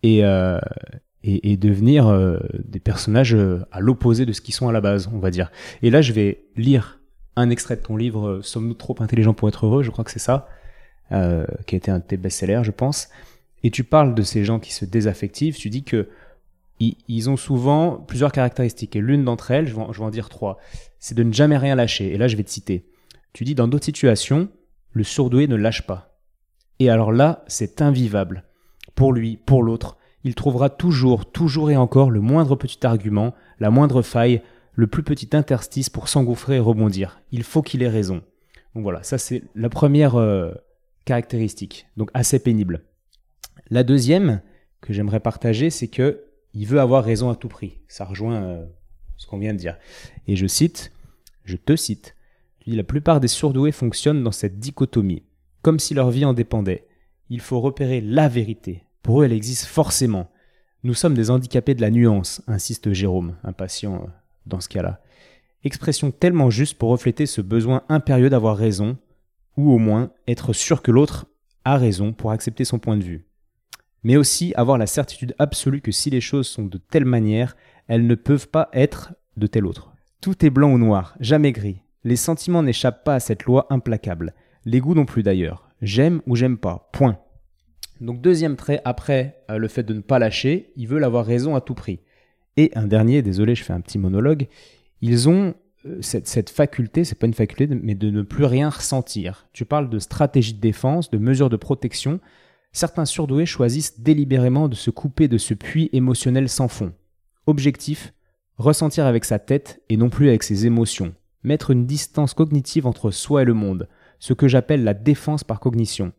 [0.03, 0.59] Et, euh,
[1.23, 5.09] et, devenir euh, des personnages euh, à l'opposé de ce qu'ils sont à la base,
[5.13, 5.51] on va dire.
[5.83, 7.01] Et là, je vais lire
[7.35, 9.83] un extrait de ton livre euh, Sommes-nous trop intelligents pour être heureux?
[9.83, 10.49] Je crois que c'est ça,
[11.11, 11.17] qui
[11.75, 13.09] a été un de tes best-sellers, je pense.
[13.63, 15.57] Et tu parles de ces gens qui se désaffectivent.
[15.57, 16.09] Tu dis que
[16.79, 18.97] ils, ont souvent plusieurs caractéristiques.
[18.97, 20.59] Et l'une d'entre elles, je vais, en, dire trois,
[20.99, 22.13] c'est de ne jamais rien lâcher.
[22.13, 22.87] Et là, je vais te citer.
[23.33, 24.49] Tu dis dans d'autres situations,
[24.93, 26.19] le surdoué ne lâche pas.
[26.79, 28.45] Et alors là, c'est invivable.
[28.95, 29.96] Pour lui, pour l'autre
[30.27, 34.43] il trouvera toujours, toujours et encore le moindre petit argument, la moindre faille,
[34.75, 37.21] le plus petit interstice pour s'engouffrer et rebondir.
[37.31, 38.23] Il faut qu'il ait raison.
[38.75, 40.51] Donc voilà, ça c'est la première euh,
[41.05, 42.83] caractéristique, donc assez pénible.
[43.71, 44.43] La deuxième
[44.81, 46.25] que j'aimerais partager, c'est que
[46.55, 47.79] il veut avoir raison à tout prix.
[47.87, 48.67] Ça rejoint euh,
[49.17, 49.79] ce qu'on vient de dire.
[50.27, 50.91] Et je cite,
[51.45, 52.17] je te cite,
[52.67, 55.23] la plupart des surdoués fonctionnent dans cette dichotomie,
[55.63, 56.89] comme si leur vie en dépendait.
[57.31, 60.29] Il faut repérer la vérité, pour eux, elle existe forcément.
[60.83, 64.11] Nous sommes des handicapés de la nuance, insiste Jérôme, impatient euh,
[64.47, 65.01] dans ce cas-là.
[65.63, 68.99] Expression tellement juste pour refléter ce besoin impérieux d'avoir raison,
[69.57, 71.27] ou au moins être sûr que l'autre
[71.65, 73.29] a raison pour accepter son point de vue.
[74.03, 78.09] Mais aussi avoir la certitude absolue que si les choses sont de telle manière, elles
[78.09, 79.93] ne peuvent pas être de telle autre.
[80.21, 81.81] Tout est blanc ou noir, jamais gris.
[82.03, 84.35] Les sentiments n'échappent pas à cette loi implacable.
[84.65, 85.71] Les goûts non plus d'ailleurs.
[85.81, 86.91] J'aime ou j'aime pas.
[86.93, 87.21] Point.
[88.01, 91.55] Donc deuxième trait, après euh, le fait de ne pas lâcher, ils veulent avoir raison
[91.55, 92.01] à tout prix.
[92.57, 94.49] Et un dernier, désolé, je fais un petit monologue,
[95.03, 95.55] ils ont
[95.87, 99.49] euh, cette, cette, faculté, c'est pas une faculté, mais de ne plus rien ressentir.
[99.53, 102.21] Tu parles de stratégie de défense, de mesures de protection.
[102.73, 106.93] Certains surdoués choisissent délibérément de se couper de ce puits émotionnel sans fond.
[107.47, 108.13] Objectif,
[108.59, 111.15] ressentir avec sa tête et non plus avec ses émotions.
[111.43, 113.89] Mettre une distance cognitive entre soi et le monde,
[114.19, 116.13] ce que j'appelle la défense par cognition.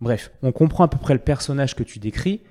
[0.00, 2.42] Bref, on comprend à peu près le personnage que tu décris,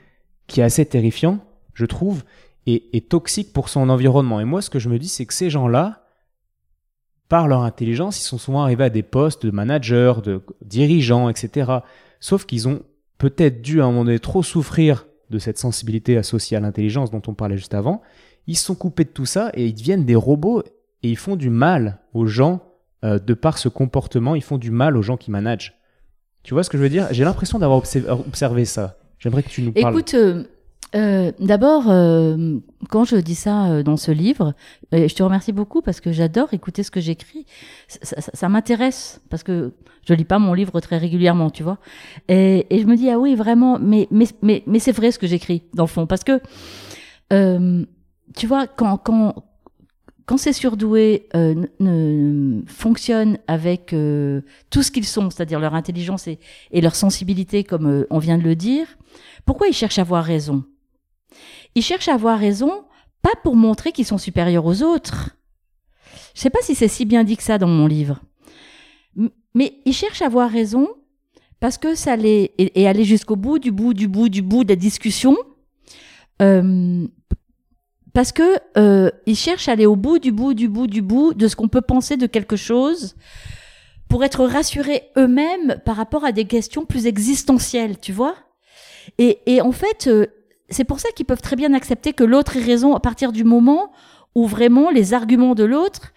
[0.48, 1.40] qui est assez terrifiant,
[1.74, 2.24] je trouve,
[2.66, 4.42] et, toxique pour son environnement.
[4.42, 6.06] Et moi, ce que je me dis, c'est que ces gens-là,
[7.30, 11.72] par leur intelligence, ils sont souvent arrivés à des postes de manager, de dirigeants, etc.
[12.20, 12.82] Sauf qu'ils ont
[13.18, 17.22] peut-être dû à un moment donné trop souffrir de cette sensibilité associée à l'intelligence dont
[17.28, 18.02] on parlait juste avant.
[18.48, 20.62] Ils sont coupés de tout ça et ils deviennent des robots
[21.04, 22.64] et ils font du mal aux gens
[23.04, 24.36] euh, de par ce comportement.
[24.36, 25.78] Ils font du mal aux gens qui managent.
[26.48, 27.10] Tu vois ce que je veux dire?
[27.12, 27.84] J'ai l'impression d'avoir
[28.26, 28.96] observé ça.
[29.20, 29.94] J'aimerais que tu nous parles.
[29.94, 30.46] Écoute, euh,
[30.96, 32.56] euh, d'abord, euh,
[32.90, 34.54] quand je dis ça dans ce livre,
[34.94, 37.46] je te remercie beaucoup parce que j'adore écouter ce que j'écris.
[37.90, 39.74] Ça, m'intéresse parce que
[40.08, 41.80] je lis pas mon livre très régulièrement, tu vois.
[42.30, 45.28] Et, je me dis ah oui vraiment, mais mais mais, mais c'est vrai ce que
[45.28, 46.40] j'écris dans le fond parce que
[48.38, 49.36] tu vois quand quand
[50.28, 56.28] quand ces surdoués euh, ne, fonctionnent avec euh, tout ce qu'ils sont, c'est-à-dire leur intelligence
[56.28, 56.38] et,
[56.74, 58.88] leur sensibilité, comme euh, on vient de le dire,
[59.46, 60.66] pourquoi ils cherchent à avoir raison?
[61.76, 62.84] Ils cherchent à avoir raison
[63.22, 65.38] pas pour montrer qu'ils sont supérieurs aux autres.
[66.36, 68.22] Je sais pas si c'est si bien dit que ça dans mon livre,
[69.56, 70.90] mais ils cherchent à avoir raison
[71.62, 74.70] parce que ça les et, aller jusqu'au bout du bout du bout du bout de
[74.70, 75.36] la discussion
[76.42, 77.08] euh,
[78.18, 81.36] parce que euh, ils cherchent à aller au bout du bout du bout du bout
[81.36, 83.16] de ce qu'on peut penser de quelque chose
[84.10, 88.34] pour être rassurés eux-mêmes par rapport à des questions plus existentielles, tu vois?
[89.20, 90.26] Et, et, en fait, euh,
[90.68, 93.44] c'est pour ça qu'ils peuvent très bien accepter que l'autre ait raison à partir du
[93.44, 93.92] moment
[94.34, 96.12] où vraiment les arguments de l'autre,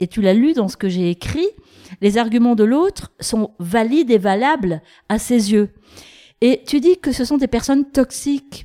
[0.00, 1.46] et tu l'as lu dans ce que j'ai écrit,
[2.00, 5.68] les arguments de l'autre sont valides et valables à ses yeux.
[6.40, 8.64] Et tu dis que ce sont des personnes toxiques.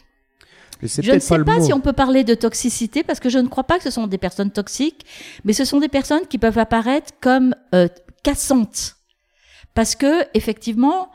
[0.82, 3.66] Je ne sais pas, si on peut parler de toxicité parce que je ne crois
[3.66, 5.06] pas que ce sont des personnes toxiques,
[5.44, 7.88] mais ce sont des personnes qui peuvent apparaître comme euh,
[8.24, 8.96] cassantes.
[9.74, 11.10] Parce que effectivement,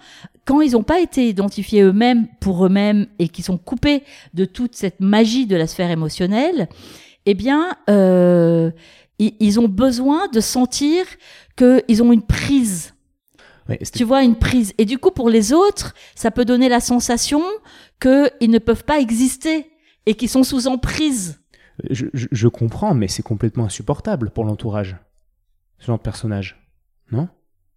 [0.44, 4.02] quand ils n'ont pas été identifiés eux-mêmes pour eux-mêmes et qui sont coupés
[4.34, 6.68] de toute cette magie de la sphère émotionnelle,
[7.26, 8.70] eh bien, euh,
[9.18, 11.04] ils, ont besoin de sentir
[11.56, 12.93] qu'ils ont une prise.
[13.94, 14.72] Tu vois, une prise.
[14.78, 17.42] Et du coup, pour les autres, ça peut donner la sensation
[18.00, 19.70] qu'ils ne peuvent pas exister
[20.06, 21.40] et qu'ils sont sous emprise.
[21.90, 24.96] Je, je comprends, mais c'est complètement insupportable pour l'entourage,
[25.78, 26.56] ce genre de personnage,
[27.10, 27.28] non?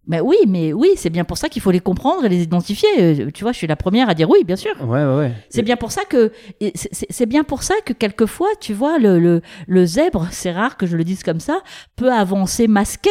[0.06, 2.88] Ben oui, mais oui, c'est bien pour ça qu'il faut les comprendre et les identifier.
[2.98, 4.72] Euh, tu vois, je suis la première à dire oui, bien sûr.
[4.80, 5.32] Ouais, ouais, ouais.
[5.50, 6.32] C'est bien pour ça que
[7.10, 10.86] c'est bien pour ça que quelquefois, tu vois, le, le, le zèbre, c'est rare que
[10.86, 11.60] je le dise comme ça,
[11.96, 13.10] peut avancer masqué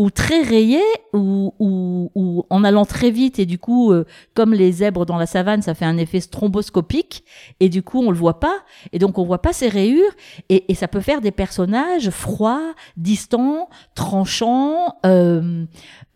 [0.00, 0.80] ou très rayé
[1.12, 5.18] ou, ou, ou en allant très vite et du coup, euh, comme les zèbres dans
[5.18, 7.22] la savane, ça fait un effet stromboscopique
[7.60, 8.60] et du coup, on le voit pas
[8.94, 10.12] et donc on voit pas ses rayures
[10.48, 14.96] et, et ça peut faire des personnages froids, distants, tranchants.
[15.04, 15.66] Euh,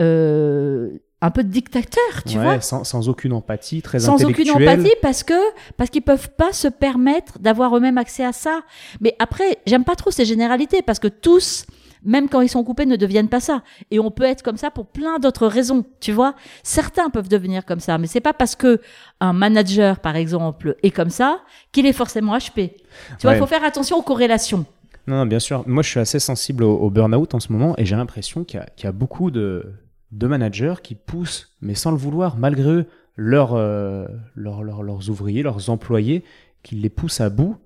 [0.00, 2.60] euh, un peu de dictateur, tu vois.
[2.62, 5.34] Sans, sans, aucune empathie, très sans aucune empathie parce que
[5.76, 8.60] parce qu'ils peuvent pas se permettre d'avoir eux-mêmes accès à ça.
[9.00, 11.66] Mais après, j'aime pas trop ces généralités parce que tous
[12.04, 13.62] même quand ils sont coupés, ne deviennent pas ça.
[13.90, 16.34] Et on peut être comme ça pour plein d'autres raisons, tu vois.
[16.62, 18.80] Certains peuvent devenir comme ça, mais c'est pas parce que
[19.20, 21.40] un manager, par exemple, est comme ça
[21.72, 22.72] qu'il est forcément HP.
[23.18, 24.66] Tu vois, il faut faire attention aux corrélations.
[25.06, 25.64] Non, bien sûr.
[25.66, 28.86] Moi, je suis assez sensible au, burn-out en ce moment et j'ai l'impression qu'il y,
[28.86, 29.74] a beaucoup de,
[30.12, 32.86] de managers qui poussent, mais sans le vouloir, malgré eux,
[33.18, 36.24] euh, leurs ouvriers, leurs employés,
[36.62, 37.56] qui les poussent à bout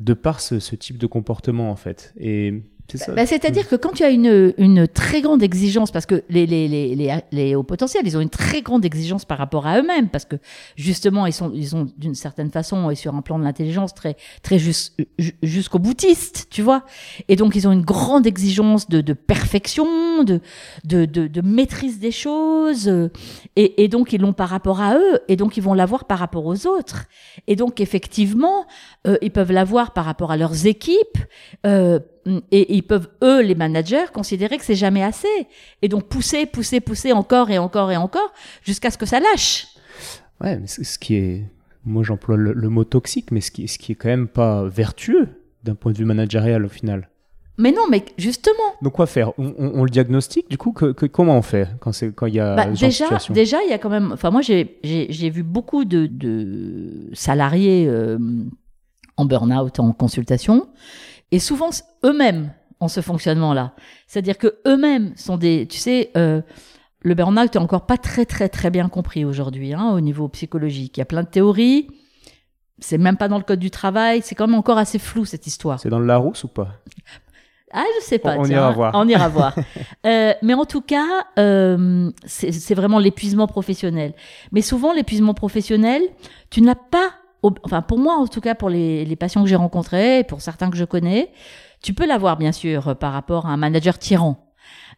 [0.00, 2.14] de par ce, ce type de comportement, en fait.
[2.18, 2.62] Et
[3.08, 6.68] bah, c'est-à-dire que quand tu as une, une très grande exigence, parce que les, les,
[6.68, 10.24] les, les, hauts potentiels, ils ont une très grande exigence par rapport à eux-mêmes, parce
[10.24, 10.36] que
[10.76, 14.16] justement, ils sont, ils ont d'une certaine façon, et sur un plan de l'intelligence, très,
[14.42, 16.84] très jusqu'au boutiste, tu vois.
[17.28, 22.88] Et donc, ils ont une grande exigence de, de perfection, de, maîtrise des choses,
[23.56, 26.18] et, et donc, ils l'ont par rapport à eux, et donc, ils vont l'avoir par
[26.18, 27.06] rapport aux autres.
[27.46, 28.66] Et donc, effectivement,
[29.06, 31.18] euh, ils peuvent l'avoir par rapport à leurs équipes,
[31.66, 31.98] euh,
[32.50, 35.46] et ils peuvent, eux, les managers, considérer que c'est jamais assez.
[35.82, 39.68] Et donc pousser, pousser, pousser encore et encore et encore jusqu'à ce que ça lâche.
[40.40, 41.44] Ouais, mais ce qui est,
[41.84, 45.28] moi j'emploie le, mot toxique, mais ce qui, ce qui est quand même pas vertueux
[45.64, 47.08] d'un point de vue managérial au final.
[47.58, 48.52] Mais non, mais justement.
[48.82, 49.32] Donc quoi faire?
[49.38, 52.54] On, le diagnostique du coup que, comment on fait quand c'est quand il y a
[52.54, 54.12] bah, déjà déjà il y a quand même.
[54.12, 58.18] Enfin moi j'ai j'ai vu beaucoup de, de salariés euh,
[59.16, 60.68] en burn-out en consultation
[61.32, 61.70] et souvent,
[62.04, 63.72] eux-mêmes ont ce fonctionnement-là.
[64.06, 66.42] C'est-à-dire que eux-mêmes sont des, tu sais, euh,
[67.00, 70.96] le burn-out est encore pas très très très bien compris aujourd'hui hein, au niveau psychologique.
[70.96, 71.88] Il y a plein de théories.
[72.78, 74.20] C'est même pas dans le code du travail.
[74.22, 75.80] C'est quand même encore assez flou cette histoire.
[75.80, 76.74] C'est dans le Larousse ou pas?
[77.76, 78.36] Ah, je sais pas.
[78.38, 78.92] On, ira voir.
[78.94, 79.54] On ira voir.
[80.06, 84.14] Euh, mais en tout cas, euh, c'est vraiment l'épuisement professionnel.
[84.52, 86.00] Mais souvent, l'épuisement professionnel,
[86.48, 87.10] tu n'as pas
[87.64, 90.70] enfin pour moi en tout cas pour les, les patients que j'ai rencontrés, pour certains
[90.70, 91.32] que je connais,
[91.82, 94.46] tu peux l'avoir bien sûr euh, par rapport à un manager tyran,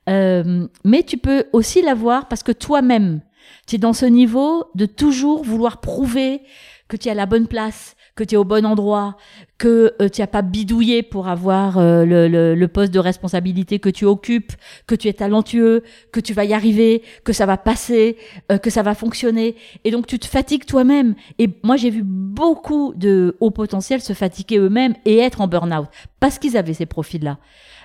[0.08, 3.20] euh, mais tu peux aussi l'avoir parce que toi-même,
[3.66, 6.42] tu es dans ce niveau de toujours vouloir prouver
[6.88, 9.16] que tu es à la bonne place, que tu es au bon endroit,
[9.58, 14.06] que euh, tu n'as pas bidouillé pour avoir euh, le, poste de responsabilité que tu
[14.06, 14.54] occupes,
[14.88, 18.16] que tu es talentueux, que tu vas y arriver, que ça va passer,
[18.50, 19.54] euh, que ça va fonctionner.
[19.84, 21.14] Et donc tu te fatigues toi-même.
[21.38, 25.86] Et moi j'ai vu beaucoup de hauts potentiels se fatiguer eux-mêmes et être en burn-out
[26.18, 27.38] parce qu'ils avaient ces profils-là.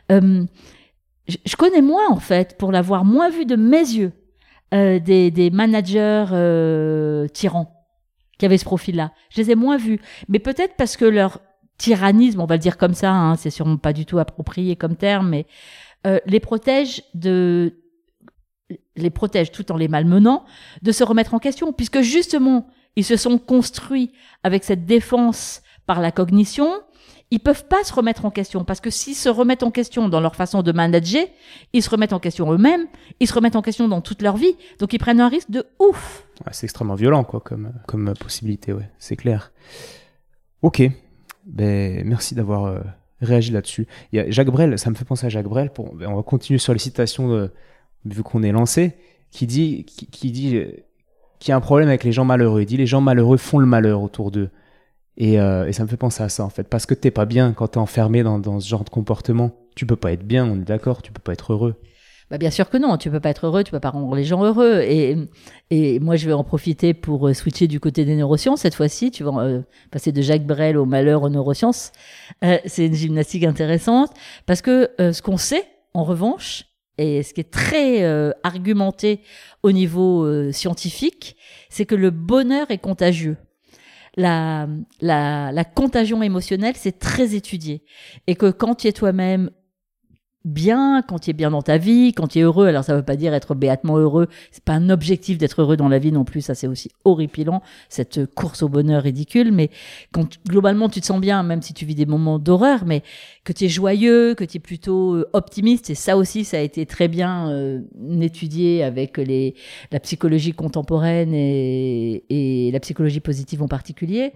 [0.10, 4.14] je connais moins en fait, pour l'avoir moins vu de mes yeux,
[4.72, 6.26] des, des managers
[7.34, 7.73] tyrans
[8.44, 9.14] qui avaient ce profil-là.
[9.30, 10.02] Je les ai moins vus.
[10.28, 11.40] Mais peut-être parce que leur
[11.78, 14.98] tyrannisme, on va le dire comme ça, hein, c'est sûrement pas du tout approprié comme
[14.98, 15.46] terme, mais
[16.06, 17.80] euh, les protège de
[18.98, 20.44] les protège tout en les malmenant
[20.82, 22.68] de se remettre en question, puisque justement
[22.98, 24.12] ils se sont construits
[24.44, 26.70] avec cette défense par la cognition,
[27.34, 30.20] ils peuvent pas se remettre en question parce que s'ils se remettent en question dans
[30.20, 31.26] leur façon de manager,
[31.74, 32.86] ils se remettent en question eux-mêmes,
[33.20, 35.66] ils se remettent en question dans toute leur vie, donc ils prennent un risque de
[35.80, 36.28] ouf.
[36.52, 39.52] c'est extrêmement violent quoi comme comme possibilité, ouais, c'est clair.
[40.62, 40.84] Ok,
[41.48, 42.82] ben merci d'avoir euh,
[43.20, 43.88] réagi là-dessus.
[44.12, 45.72] Il y a Jacques Brel, ça me fait penser à Jacques Brel.
[45.72, 47.50] Pour, ben, on va continuer sur les citations
[48.06, 48.94] vu qu'on est lancé,
[49.32, 50.72] qui dit qui dit euh,
[51.40, 52.62] qu'il y a un problème avec les gens malheureux.
[52.62, 54.52] Il dit les gens malheureux font le malheur autour d'eux.
[55.22, 57.54] Euh, et, ça me fait penser à ça en fait, parce que t'es pas bien
[57.54, 59.52] quand t'es enfermé dans, ce genre de comportement.
[59.76, 61.76] Tu peux pas être bien, on est d'accord, tu peux pas être heureux.
[62.30, 64.24] bah bien sûr que non, tu peux pas être heureux, tu peux pas rendre les
[64.24, 64.82] gens heureux.
[64.82, 65.16] Et,
[65.70, 69.12] et moi, je vais en profiter pour euh, switcher du côté des neurosciences cette fois-ci.
[69.12, 69.62] Tu vas euh,
[69.92, 71.92] passer de Jacques Brel au malheur aux neurosciences.
[72.66, 74.12] C'est une gymnastique intéressante
[74.46, 76.66] parce que ce qu'on sait, en revanche,
[76.98, 78.04] et ce qui est très
[78.44, 79.22] argumenté
[79.64, 81.36] au niveau scientifique,
[81.70, 83.38] c'est que le bonheur est contagieux.
[84.16, 84.68] La,
[85.02, 87.84] la, la contagion émotionnelle, c'est très étudié.
[88.28, 89.50] Et que quand tu es toi-même
[90.46, 92.68] bien, quand tu es bien dans ta vie, quand tu es heureux.
[92.68, 95.88] Alors ça veut pas dire être béatement heureux, c'est pas un objectif d'être heureux dans
[95.88, 99.70] la vie non plus, ça c'est aussi horripilant cette course au bonheur ridicule, mais
[100.12, 103.04] quand globalement tu te sens bien même si tu vis des moments d'horreur, mais
[103.44, 105.90] que tu es joyeux, que tu es plutôt euh, optimiste.
[105.90, 107.82] Et ça aussi ça a été très bien euh,
[108.22, 109.56] étudié avec les
[109.92, 114.34] la psychologie contemporaine et, et la psychologie positive en particulier,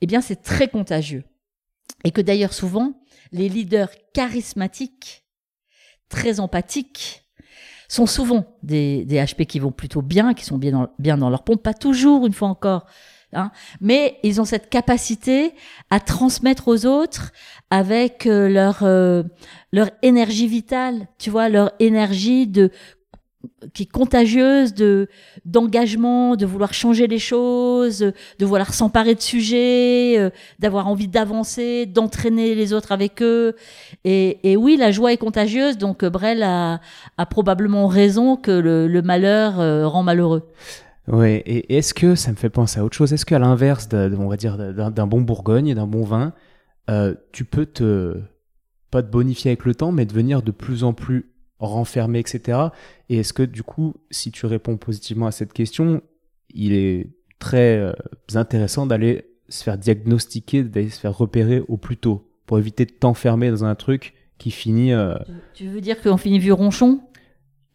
[0.00, 1.24] eh bien c'est très contagieux.
[2.04, 2.94] Et que d'ailleurs souvent
[3.32, 5.24] les leaders charismatiques
[6.08, 7.24] très empathiques,
[7.88, 11.30] sont souvent des, des HP qui vont plutôt bien, qui sont bien dans, bien dans
[11.30, 12.86] leur pompe, pas toujours, une fois encore,
[13.32, 13.50] hein,
[13.80, 15.54] mais ils ont cette capacité
[15.90, 17.32] à transmettre aux autres
[17.70, 19.22] avec euh, leur euh,
[19.72, 22.70] leur énergie vitale, tu vois, leur énergie de
[23.72, 25.08] qui est contagieuse de
[25.44, 28.00] d'engagement, de vouloir changer les choses,
[28.38, 33.54] de vouloir s'emparer de sujets, euh, d'avoir envie d'avancer, d'entraîner les autres avec eux.
[34.04, 36.80] Et, et, oui, la joie est contagieuse, donc Brel a,
[37.16, 40.50] a probablement raison que le, le malheur euh, rend malheureux.
[41.10, 44.28] Oui, et est-ce que ça me fait penser à autre chose Est-ce qu'à l'inverse, on
[44.28, 46.34] va dire d'un bon Bourgogne et d'un bon vin,
[46.90, 48.20] euh, tu peux te
[48.90, 52.58] pas te bonifier avec le temps, mais devenir de plus en plus renfermé, etc.
[53.08, 56.02] Et est-ce que du coup, si tu réponds positivement à cette question,
[56.50, 57.92] il est très euh,
[58.34, 62.92] intéressant d'aller se faire diagnostiquer, d'aller se faire repérer au plus tôt, pour éviter de
[62.92, 64.92] t'enfermer dans un truc qui finit...
[64.92, 65.14] Euh,
[65.54, 67.00] tu veux dire qu'on finit vieux ronchon?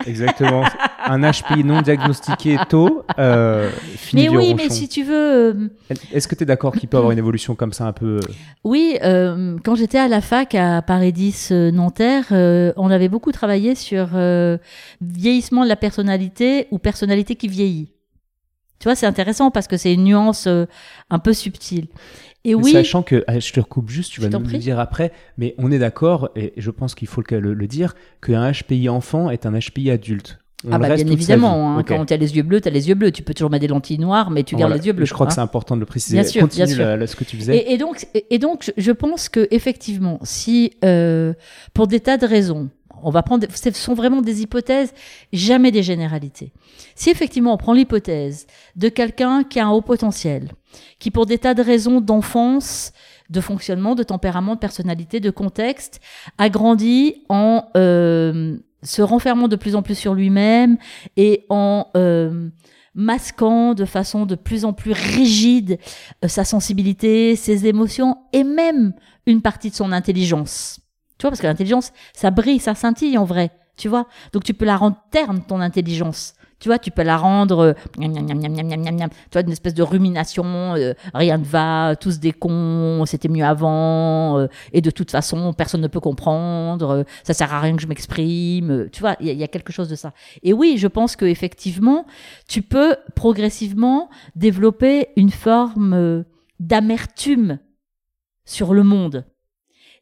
[0.06, 0.64] Exactement.
[1.06, 3.04] un HPI non diagnostiqué tôt.
[3.20, 3.70] Euh,
[4.14, 5.14] mais oui, mais si tu veux.
[5.14, 5.70] Euh,
[6.12, 8.34] Est-ce que tu es d'accord qu'il peut avoir une évolution comme ça un peu euh
[8.64, 12.28] Oui, euh, quand j'étais à la fac à Paris 10 Nanterre,
[12.78, 14.10] on avait beaucoup travaillé sur
[15.01, 17.89] vieillissement de la personnalité ou personnalité qui vieillit.
[18.80, 21.88] Tu vois, c'est intéressant parce que c'est une nuance un peu subtile.
[22.46, 22.72] Et oui.
[22.72, 25.72] Sachant que, ah, je te recoupe juste, tu vas nous le dire après, mais on
[25.72, 29.58] est d'accord, et je pense qu'il faut le, le dire, qu'un HPI enfant est un
[29.58, 30.39] HPI adulte.
[30.70, 32.96] ah bah bien évidemment, hein, quand tu as les yeux bleus, tu as les yeux
[32.96, 33.12] bleus.
[33.12, 35.06] Tu peux toujours mettre des lentilles noires, mais tu gardes les yeux bleus.
[35.06, 35.36] Je crois que hein.
[35.36, 36.18] c'est important de le préciser.
[36.18, 37.10] Bien sûr, Continue bien sûr.
[37.10, 37.58] ce que tu faisais.
[37.58, 41.34] Et, et, donc, et donc, je pense que effectivement, si euh,
[41.74, 42.70] pour des tas de raisons,
[43.04, 44.93] on va prendre, ce sont vraiment des hypothèses,
[45.32, 46.51] jamais des généralités.
[46.95, 50.51] Si effectivement on prend l'hypothèse de quelqu'un qui a un haut potentiel,
[50.99, 52.91] qui pour des tas de raisons d'enfance,
[53.30, 55.99] de fonctionnement, de tempérament, de personnalité, de contexte,
[56.38, 60.78] a grandi en euh, se renfermant de plus en plus sur lui-même
[61.18, 62.49] et en euh,
[62.95, 65.80] masquant de façon de plus en plus rigide
[66.24, 68.93] euh, sa sensibilité, ses émotions et même
[69.26, 70.80] une partie de son intelligence.
[71.24, 73.51] Tu vois, parce que l'intelligence, ça brille, ça scintille en vrai.
[73.78, 74.07] Tu vois?
[74.34, 76.34] Donc tu peux la rendre terne, ton intelligence.
[76.59, 78.01] Tu vois, tu peux la rendre, euh, tu
[79.32, 84.38] vois, une espèce de rumination, euh, rien ne va, tous des cons, c'était mieux avant,
[84.38, 87.88] euh, et de toute façon, personne ne peut comprendre, ça sert à rien que je
[87.88, 90.11] m'exprime, tu vois, il y, y, a quelque chose de ça.
[90.41, 92.05] Et oui, je pense que effectivement,
[92.49, 96.26] tu peux progressivement développer une forme
[96.59, 97.59] d'amertume
[98.43, 99.26] sur le monde.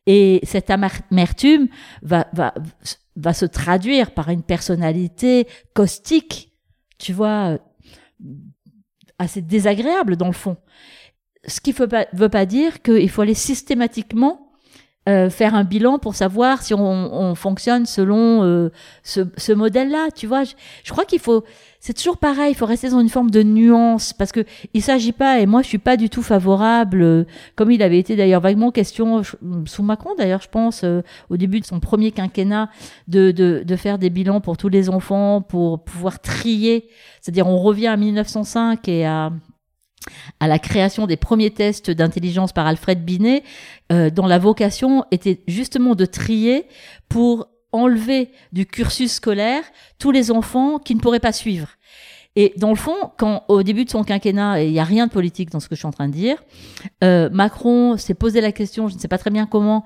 [0.08, 1.68] Et cette amertume
[2.02, 2.54] va, va,
[3.16, 6.52] va se traduire par une personnalité caustique
[7.02, 7.58] tu vois,
[9.18, 10.56] assez désagréable dans le fond.
[11.46, 14.51] Ce qui ne veut pas dire qu'il faut aller systématiquement
[15.10, 18.70] euh, faire un bilan pour savoir si on, on fonctionne selon euh,
[19.02, 20.10] ce, ce modèle-là.
[20.16, 21.44] Tu vois, je, je crois qu'il faut,
[21.80, 24.46] c'est toujours pareil, il faut rester dans une forme de nuance parce que
[24.76, 27.24] il s'agit pas, et moi je suis pas du tout favorable, euh,
[27.56, 29.24] comme il avait été d'ailleurs vaguement question
[29.66, 30.86] sous Macron d'ailleurs, je pense,
[31.32, 32.70] au début de son premier quinquennat,
[33.08, 36.88] de, de, de faire des bilans pour tous les enfants, pour pouvoir trier.
[37.22, 39.32] C'est-à-dire on revient à 1905 et à
[40.40, 43.44] à la création des premiers tests d'intelligence par Alfred Binet,
[43.92, 46.66] euh, dont la vocation était justement de trier
[47.10, 49.64] pour enlever du cursus scolaire
[49.98, 51.70] tous les enfants qui ne pourraient pas suivre.
[52.38, 55.12] Et dans le fond, quand au début de son quinquennat, il n'y a rien de
[55.12, 56.38] politique dans ce que je suis en train de dire,
[57.04, 59.84] euh, Macron s'est posé la question, je ne sais pas très bien comment,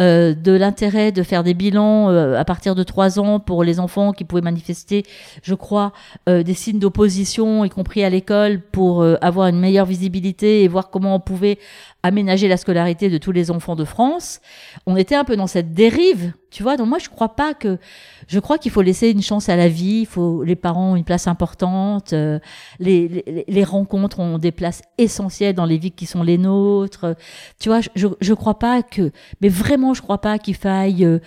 [0.00, 3.80] euh, de l'intérêt de faire des bilans euh, à partir de trois ans pour les
[3.80, 5.04] enfants qui pouvaient manifester,
[5.42, 5.92] je crois,
[6.28, 11.16] des signes d'opposition, y compris à l'école, pour avoir une meilleure visibilité et voir comment
[11.16, 11.58] on pouvait
[12.02, 14.40] aménager la scolarité de tous les enfants de France.
[14.86, 16.76] On était un peu dans cette dérive, tu vois.
[16.76, 17.78] Donc moi, je crois pas que,
[18.28, 20.00] je crois qu'il faut laisser une chance à la vie.
[20.02, 22.12] Il faut les parents ont une place importante.
[22.12, 22.38] Euh,
[22.78, 27.16] les, les, les, rencontres ont des places essentielles dans les vies qui sont les nôtres.
[27.58, 31.18] Tu vois, je je crois pas que, mais vraiment, je crois pas qu'il faille euh,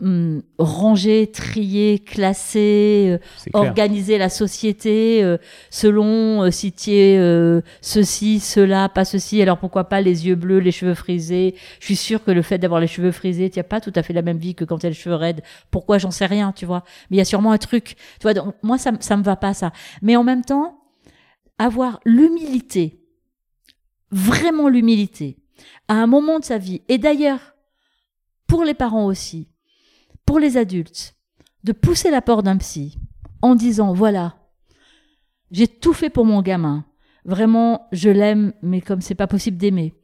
[0.00, 5.38] Hum, ranger, trier, classer, euh, organiser la société euh,
[5.70, 9.42] selon euh, si tu es ceci, cela, pas ceci.
[9.42, 11.56] Alors pourquoi pas les yeux bleus, les cheveux frisés?
[11.80, 14.04] Je suis sûre que le fait d'avoir les cheveux frisés, tu n'as pas tout à
[14.04, 15.42] fait la même vie que quand tu as les cheveux raides.
[15.72, 15.98] Pourquoi?
[15.98, 16.84] J'en sais rien, tu vois.
[17.10, 17.96] Mais il y a sûrement un truc.
[18.20, 19.72] Tu vois, donc, moi ça ça me va pas ça.
[20.00, 20.78] Mais en même temps,
[21.58, 23.00] avoir l'humilité,
[24.12, 25.38] vraiment l'humilité,
[25.88, 26.82] à un moment de sa vie.
[26.88, 27.56] Et d'ailleurs,
[28.46, 29.48] pour les parents aussi
[30.28, 31.14] pour les adultes,
[31.64, 32.98] de pousser la porte d'un psy
[33.40, 34.36] en disant voilà,
[35.50, 36.84] j'ai tout fait pour mon gamin.
[37.24, 39.94] Vraiment, je l'aime, mais comme c'est pas possible d'aimer.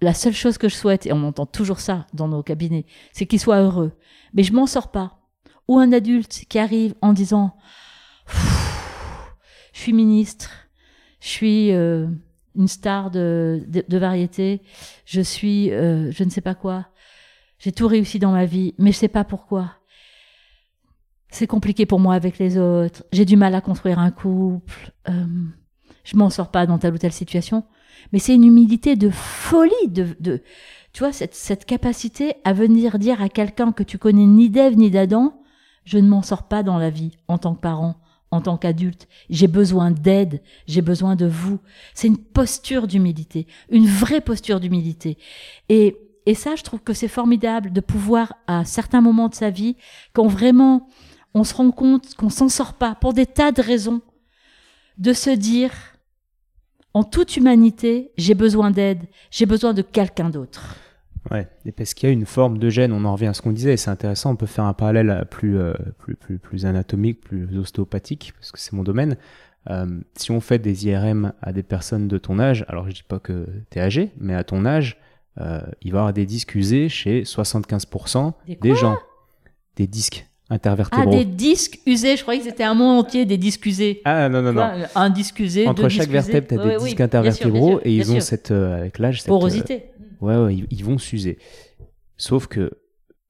[0.00, 3.26] La seule chose que je souhaite, et on entend toujours ça dans nos cabinets, c'est
[3.26, 3.92] qu'il soit heureux.
[4.32, 5.20] Mais je m'en sors pas.
[5.68, 7.58] Ou un adulte qui arrive en disant
[9.74, 10.50] je suis ministre,
[11.20, 12.08] je suis euh,
[12.54, 14.62] une star de, variété,
[15.04, 16.86] je suis euh, je ne sais pas quoi,
[17.58, 19.72] j'ai tout réussi dans ma vie, mais je sais pas pourquoi.
[21.30, 23.04] C'est compliqué pour moi avec les autres.
[23.12, 24.92] J'ai du mal à construire un couple.
[25.08, 25.26] Euh,
[26.04, 27.64] je m'en sors pas dans telle ou telle situation.
[28.12, 30.42] Mais c'est une humilité de folie, de, de
[30.92, 34.76] tu vois, cette, cette capacité à venir dire à quelqu'un que tu connais ni d'Ève
[34.76, 35.42] ni d'Adam,
[35.84, 37.96] je ne m'en sors pas dans la vie en tant que parent,
[38.30, 39.08] en tant qu'adulte.
[39.28, 41.58] J'ai besoin d'aide, j'ai besoin de vous.
[41.94, 45.18] C'est une posture d'humilité, une vraie posture d'humilité.
[45.68, 45.96] Et
[46.26, 49.76] et ça, je trouve que c'est formidable de pouvoir, à certains moments de sa vie,
[50.12, 50.88] quand vraiment
[51.34, 54.02] on se rend compte qu'on s'en sort pas, pour des tas de raisons,
[54.98, 55.70] de se dire,
[56.94, 60.76] en toute humanité, j'ai besoin d'aide, j'ai besoin de quelqu'un d'autre.
[61.30, 63.42] Ouais, et parce qu'il y a une forme de gêne, on en revient à ce
[63.42, 67.20] qu'on disait, c'est intéressant, on peut faire un parallèle plus, euh, plus, plus, plus anatomique,
[67.20, 69.16] plus ostéopathique, parce que c'est mon domaine.
[69.68, 73.02] Euh, si on fait des IRM à des personnes de ton âge, alors je dis
[73.02, 74.98] pas que tu es âgé, mais à ton âge,
[75.40, 78.96] euh, il va y avoir des disques usés chez 75% des, gens.
[79.76, 81.10] Des disques intervertébraux.
[81.12, 84.00] Ah, des disques usés, je croyais que c'était un mot entier, des disques usés.
[84.04, 84.70] Ah non, non, non.
[84.94, 88.50] Un disque usé, Entre chaque vertèbre, tu as des disques intervertébraux et ils ont cette,
[88.50, 89.28] euh, avec l'âge, cette.
[89.28, 89.86] Porosité.
[90.22, 91.38] Euh, ouais, ouais, ils, vont s'user.
[92.16, 92.70] Sauf que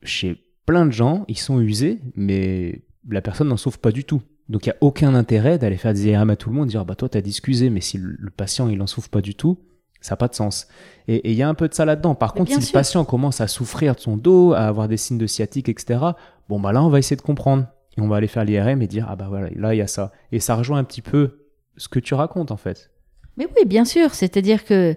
[0.03, 0.37] chez
[0.67, 4.23] plein de gens, ils sont usés, mais la personne n'en souffre pas du tout.
[4.49, 6.85] Donc il n'y a aucun intérêt d'aller faire des IRM à tout le monde, dire
[6.85, 9.59] bah toi t'as discusé, mais si le, patient il n'en souffre pas du tout,
[10.07, 10.69] ça n'a pas de sens.
[11.09, 12.15] Et il y a un peu de ça là-dedans.
[12.15, 15.19] Par contre, si le patient commence à souffrir de son dos, à avoir des signes
[15.19, 15.99] de sciatique, etc.,
[16.49, 17.67] bon, bah là, on va essayer de comprendre.
[17.99, 19.89] Et on va aller faire l'IRM et dire, ah bah voilà, là, il y a
[19.89, 20.13] ça.
[20.31, 22.91] Et ça rejoint un petit peu ce que tu racontes, en fait.
[23.37, 24.15] Mais oui, bien sûr.
[24.15, 24.95] C'est-à-dire que,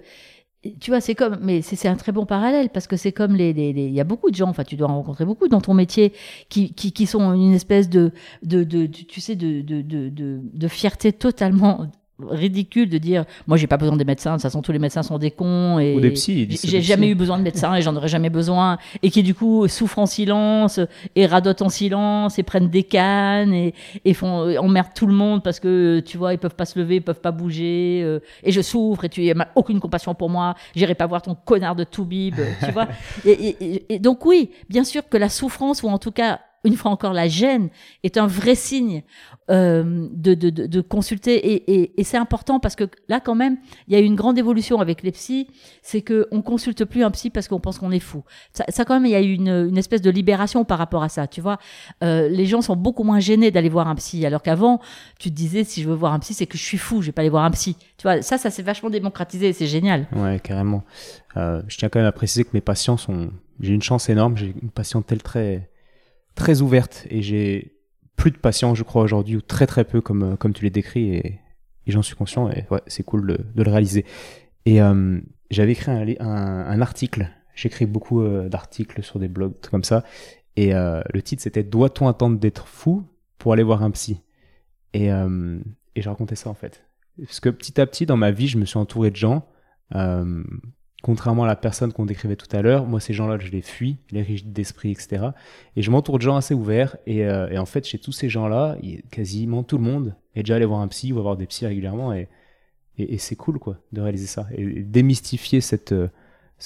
[0.80, 3.50] tu vois, c'est comme, mais c'est un très bon parallèle parce que c'est comme les,
[3.50, 6.14] il y a beaucoup de gens, enfin, tu dois en rencontrer beaucoup dans ton métier
[6.50, 8.12] qui, qui, qui sont une espèce de,
[8.44, 11.88] de, de, de tu sais, de, de, de, de, fierté totalement
[12.28, 14.32] ridicule de dire moi j'ai pas besoin des médecins.
[14.32, 17.10] De toute façon tous les médecins sont des cons et ou des psys j'ai jamais
[17.10, 18.78] eu besoin de médecins et j'en aurais jamais besoin.
[19.04, 20.80] Et qui du coup souffrent en silence
[21.16, 23.74] et radotent en silence et prennent des cannes et,
[24.06, 26.78] et font euh, emmerdent tout le monde parce que tu vois ils peuvent pas se
[26.78, 30.30] lever ils peuvent pas bouger euh, et je souffre et tu n'as aucune compassion pour
[30.30, 30.56] moi.
[30.76, 32.88] J'irai pas voir ton connard de Toubib tu vois.
[33.26, 36.92] Et, et donc oui bien sûr que la souffrance ou en tout cas une fois
[36.92, 37.70] encore, la gêne
[38.04, 39.04] est un vrai signe
[39.50, 41.36] euh, de, de, de, consulter.
[41.36, 43.58] Et, et, et c'est important parce que là, quand même,
[43.88, 45.48] il y a eu une grande évolution avec les psys.
[45.82, 48.24] C'est qu'on consulte plus un psy parce qu'on pense qu'on est fou.
[48.54, 51.10] Ça, quand même, il y a eu une, une, espèce de libération par rapport à
[51.10, 51.28] ça.
[51.28, 51.58] Tu vois,
[52.04, 54.26] euh, les gens sont beaucoup moins gênés d'aller voir un psy.
[54.26, 54.82] Alors qu'avant,
[55.18, 57.08] tu te disais, si je veux voir un psy, c'est que je suis fou, je
[57.08, 57.76] vais pas aller voir un psy.
[57.98, 59.54] Tu vois, ça, ça s'est vachement démocratisé.
[59.54, 60.08] C'est génial.
[60.16, 60.84] Ouais, carrément.
[61.38, 63.32] Euh, je tiens quand même à préciser que mes patients sont.
[63.62, 64.38] J'ai une chance énorme.
[64.38, 65.70] J'ai une patientèle très
[66.40, 67.76] très ouverte et j'ai
[68.16, 71.16] plus de patients, je crois, aujourd'hui, ou très très peu, comme, comme tu l'as décrit,
[71.16, 71.40] et,
[71.86, 74.06] j'en suis conscient, et ouais, c'est cool de, le réaliser.
[74.66, 75.20] Et euh,
[75.52, 80.04] j'avais écrit un, un, article, j'écris beaucoup euh, d'articles sur des blogs, comme ça,
[80.56, 83.04] et euh, le titre c'était Doit-on attendre d'être fou
[83.38, 84.22] pour aller voir un psy?
[84.94, 86.84] Et, et je racontais ça en fait.
[87.22, 89.48] Parce que petit à petit, dans ma vie, je me suis entouré de gens
[91.02, 93.98] contrairement à la personne qu'on décrivait tout à l'heure, moi ces gens-là, je les fuis,
[94.12, 95.30] les rigides d'esprit, etc.
[95.76, 96.98] Et je m'entoure de gens assez ouverts.
[97.06, 98.78] Et, euh, en fait, chez tous ces gens-là,
[99.12, 102.14] quasiment tout le monde est déjà allé voir un psy ou avoir des psys régulièrement.
[102.14, 102.28] Et,
[102.98, 104.48] et, c'est cool, quoi, de réaliser ça.
[104.56, 105.94] Et, démystifier cette...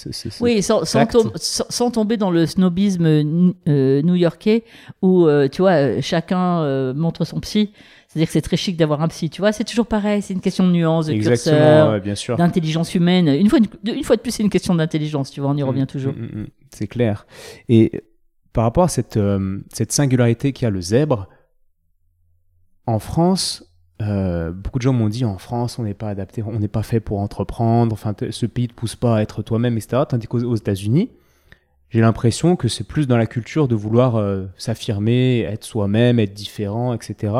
[0.06, 4.64] Euh, oui, sans, sans, tomber dans le snobisme euh, new-yorkais
[5.02, 7.70] où, tu vois, chacun montre son psy
[8.08, 9.52] C'est-à-dire que c'est très chic d'avoir un psy, tu vois.
[9.52, 12.36] C'est toujours pareil, c'est une question de nuance, de Exactement, curseur, ouais, bien sûr.
[12.36, 13.28] d'intelligence humaine.
[13.28, 15.62] Une fois, de- une fois de plus, c'est une question d'intelligence, tu vois, on y
[15.62, 16.12] revient Mm, toujours.
[16.12, 16.46] mm, mm, mm.
[16.72, 17.26] C'est clair.
[17.68, 18.02] Et
[18.52, 21.28] par rapport à cette, euh, cette singularité qu'a le zèbre,
[22.86, 23.64] en France,
[24.08, 26.82] euh, beaucoup de gens m'ont dit en France, on n'est pas adapté, on n'est pas
[26.82, 30.02] fait pour entreprendre, enfin, ce pays ne pousse pas à être toi-même, etc.
[30.08, 31.10] Tandis qu'aux aux États-Unis,
[31.90, 36.34] j'ai l'impression que c'est plus dans la culture de vouloir euh, s'affirmer, être soi-même, être
[36.34, 37.34] différent, etc.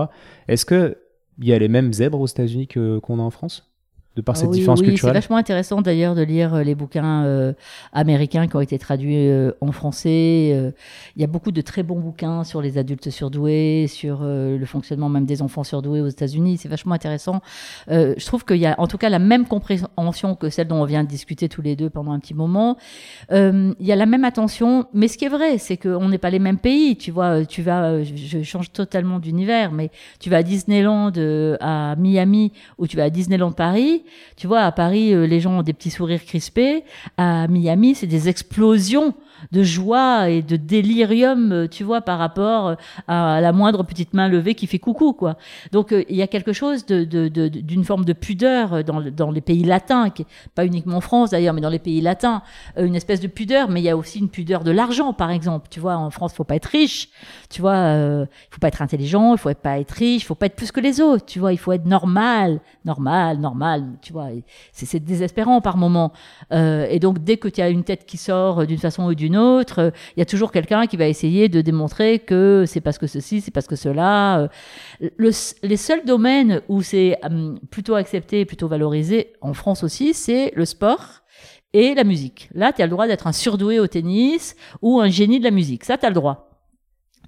[0.48, 0.98] Est-ce que
[1.38, 3.73] il y a les mêmes zèbres aux États-Unis qu'on a en France?
[4.16, 6.76] De par cette Ah oui, différence oui, c'est vachement intéressant d'ailleurs de lire euh, les
[6.76, 7.52] bouquins euh,
[7.92, 10.52] américains qui ont été traduits euh, en français.
[10.54, 10.70] Euh,
[11.16, 15.08] Il y a beaucoup de très bons bouquins sur les adultes surdoués, sur le fonctionnement
[15.08, 16.58] même des enfants surdoués aux États-Unis.
[16.58, 17.40] C'est vachement intéressant.
[17.88, 20.84] Je trouve qu'il y a en tout cas la même compréhension que celle dont on
[20.84, 22.76] vient de discuter tous les deux pendant un petit moment.
[23.30, 26.30] Il y a la même attention, mais ce qui est vrai, c'est qu'on n'est pas
[26.30, 26.96] les mêmes pays.
[26.96, 29.90] Tu vois, tu vas, je, change totalement d'univers, mais
[30.20, 31.12] tu vas à Disneyland
[31.60, 34.03] à Miami ou tu vas à Disneyland Paris.
[34.36, 36.84] Tu vois, à Paris, euh, les gens ont des petits sourires crispés.
[37.16, 39.14] À Miami, c'est des explosions
[39.52, 42.74] de joie et de délirium, euh, tu vois, par rapport euh,
[43.08, 45.36] à la moindre petite main levée qui fait coucou, quoi.
[45.72, 49.00] Donc, euh, il y a quelque chose de, de- d'une forme de pudeur euh, dans,
[49.00, 52.42] dans les pays latins, qui, pas uniquement en France d'ailleurs, mais dans les pays latins,
[52.78, 55.30] euh, une espèce de pudeur, mais il y a aussi une pudeur de l'argent, par
[55.30, 55.68] exemple.
[55.70, 57.08] Tu vois, en France, il faut pas être riche,
[57.50, 60.34] tu vois, euh, il faut pas être intelligent, il faut pas être riche, il faut
[60.34, 64.12] pas être plus que les autres, tu vois, il faut être normal, normal, normal, tu
[64.12, 64.28] vois.
[64.72, 66.12] C'est, désespérant par moment.
[66.52, 69.33] Euh, et donc, dès que tu as une tête qui sort d'une façon ou d'une
[69.36, 72.98] autre, euh, il y a toujours quelqu'un qui va essayer de démontrer que c'est parce
[72.98, 74.40] que ceci, c'est parce que cela.
[74.40, 74.48] Euh,
[75.18, 75.30] Le-
[75.62, 80.64] les seuls domaines où c'est hum, plutôt accepté plutôt valorisé, en France aussi, c'est le
[80.64, 81.20] sport
[81.72, 82.48] et la musique.
[82.54, 85.50] Là, tu as le droit d'être un surdoué au tennis ou un génie de la
[85.50, 85.84] musique.
[85.84, 86.53] Ça, tu as le droit.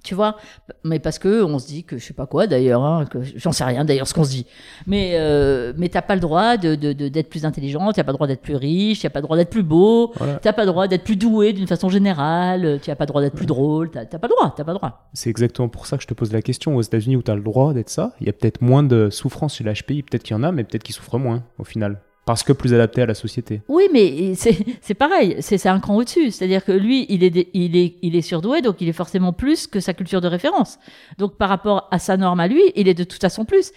[0.07, 0.37] Tu vois,
[0.85, 3.51] mais parce que on se dit que je sais pas quoi d'ailleurs, hein, que j'en
[3.51, 4.45] sais rien d'ailleurs ce qu'on se dit.
[4.85, 8.25] Mais euh, mais t'as pas le droit de d'être plus intelligent, t'as pas le droit
[8.27, 10.35] d'être plus riche, t'as pas le droit d'être plus beau, Voilà.
[10.35, 13.21] t'as pas le droit d'être plus doué d'une façon générale, tu as pas le droit
[13.21, 15.09] d'être plus drôle, t'as t'as pas le droit, t'as pas le droit.
[15.13, 16.77] C'est exactement pour ça que je te pose la question.
[16.77, 19.09] Aux États-Unis, où tu as le droit d'être ça, il y a peut-être moins de
[19.09, 20.03] souffrance chez l'HPI.
[20.03, 21.99] Peut-être qu'il y en a, mais peut-être qu'ils souffrent moins au final.
[22.27, 23.61] Parce que plus adapté à la société.
[23.69, 26.29] Oui, mais c'est pareil, c'est un cran au-dessus.
[26.31, 29.65] C'est-à-dire que lui, il est, il, est, il est surdoué, donc il est forcément plus
[29.65, 30.77] que sa culture de référence.
[31.17, 33.71] Donc par rapport à sa norme à lui, il est de toute façon plus.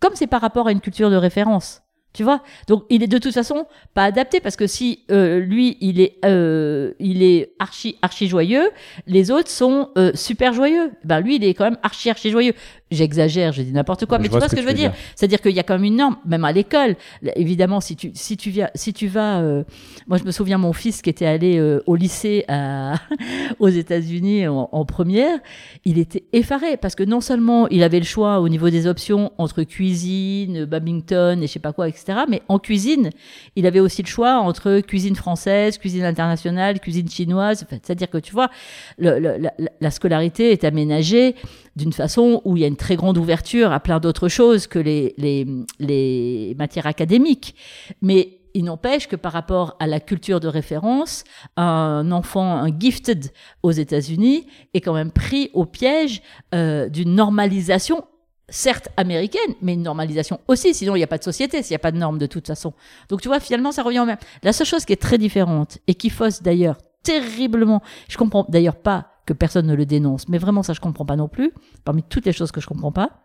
[0.00, 1.82] Comme c'est par rapport à une culture de référence.
[2.14, 5.76] Tu vois Donc il est de toute façon pas adapté parce que si euh, lui
[5.80, 8.70] il est euh, il est archi archi joyeux,
[9.08, 10.92] les autres sont euh, super joyeux.
[11.04, 12.54] Ben lui il est quand même archi archi joyeux.
[12.94, 14.92] J'exagère, je dis n'importe quoi, mais tu vois ce que, je veux dire.
[15.16, 16.96] C'est-à-dire qu'il y a quand même une norme, même à l'école.
[17.36, 19.64] Évidemment, si tu si tu viens si tu vas, euh,
[20.06, 22.94] moi je me souviens mon fils qui était allé euh, au lycée à,
[23.58, 25.38] aux États-Unis en, en première,
[25.84, 29.32] il était effaré parce que non seulement il avait le choix au niveau des options
[29.38, 32.18] entre cuisine, badminton et je sais pas quoi, etc.
[32.28, 33.10] Mais en cuisine,
[33.56, 37.64] il avait aussi le choix entre cuisine française, cuisine internationale, cuisine chinoise.
[37.70, 38.50] C'est-à-dire que tu vois,
[38.98, 41.34] le- le- la, la- la scolarité est aménagée
[41.76, 44.78] d'une façon où il y a une très grande ouverture à plein d'autres choses que
[44.78, 45.46] les, les,
[45.78, 47.54] les matières académiques.
[48.00, 51.24] Mais il n'empêche que par rapport à la culture de référence,
[51.56, 56.22] un enfant, un gifted aux États-Unis est quand même pris au piège
[56.54, 58.04] euh, d'une normalisation
[58.48, 61.76] certes américaine, mais une normalisation aussi, sinon il n'y a pas de société, s'il n'y
[61.76, 62.74] a pas de normes de toute façon.
[63.08, 64.18] Donc tu vois, finalement, ça revient au même.
[64.42, 68.76] La seule chose qui est très différente et qui fausse d'ailleurs terriblement, je comprends d'ailleurs
[68.76, 71.52] pas que personne ne le dénonce, mais vraiment ça je comprends pas non plus,
[71.84, 73.24] parmi toutes les choses que je comprends pas,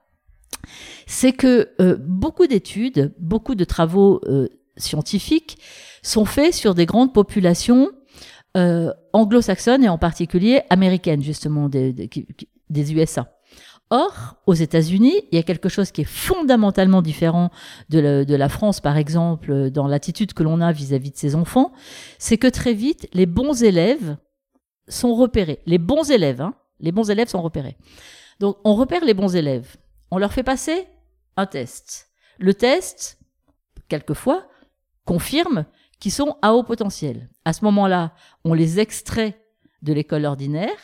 [1.08, 4.48] c'est que euh, beaucoup d'études, beaucoup de travaux euh,
[4.78, 5.58] scientifiques
[6.02, 7.90] sont faits sur des grandes populations
[8.58, 12.10] euh, anglo-saxonnes et en particulier américaines, justement, des, des,
[12.70, 13.32] des USA.
[13.92, 17.50] Or, aux États-Unis, il y a quelque chose qui est fondamentalement différent
[17.90, 21.34] de la, de la France, par exemple, dans l'attitude que l'on a vis-à-vis de ses
[21.36, 21.72] enfants,
[22.20, 24.18] c'est que très vite, les bons élèves
[24.90, 25.62] sont repérés.
[25.66, 27.78] Les bons élèves, hein, les bons élèves sont repérés.
[28.40, 29.78] Donc, on repère les bons élèves.
[30.12, 30.88] On leur fait passer
[31.38, 32.10] un test.
[32.38, 33.20] Le test,
[33.88, 34.48] quelquefois,
[35.06, 35.66] confirme
[36.00, 37.30] qu'ils sont à haut potentiel.
[37.46, 38.14] À ce moment-là,
[38.44, 39.42] on les extrait
[39.82, 40.78] de l'école ordinaire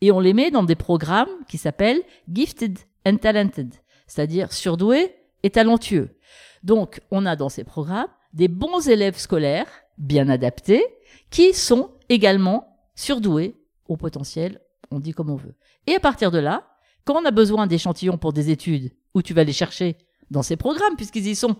[0.00, 3.74] et on les met dans des programmes qui s'appellent Gifted and Talented,
[4.06, 6.18] c'est-à-dire surdoués et talentueux.
[6.62, 10.84] Donc, on a dans ces programmes des bons élèves scolaires, bien adaptés,
[11.30, 13.56] qui sont également surdoués
[13.88, 15.54] au potentiel, on dit comme on veut.
[15.86, 16.68] Et à partir de là,
[17.04, 19.96] quand on a besoin d'échantillons pour des études, où tu vas les chercher
[20.30, 21.56] dans ces programmes, puisqu'ils y sont,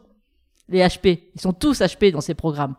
[0.69, 2.77] les HP, ils sont tous HP dans ces programmes.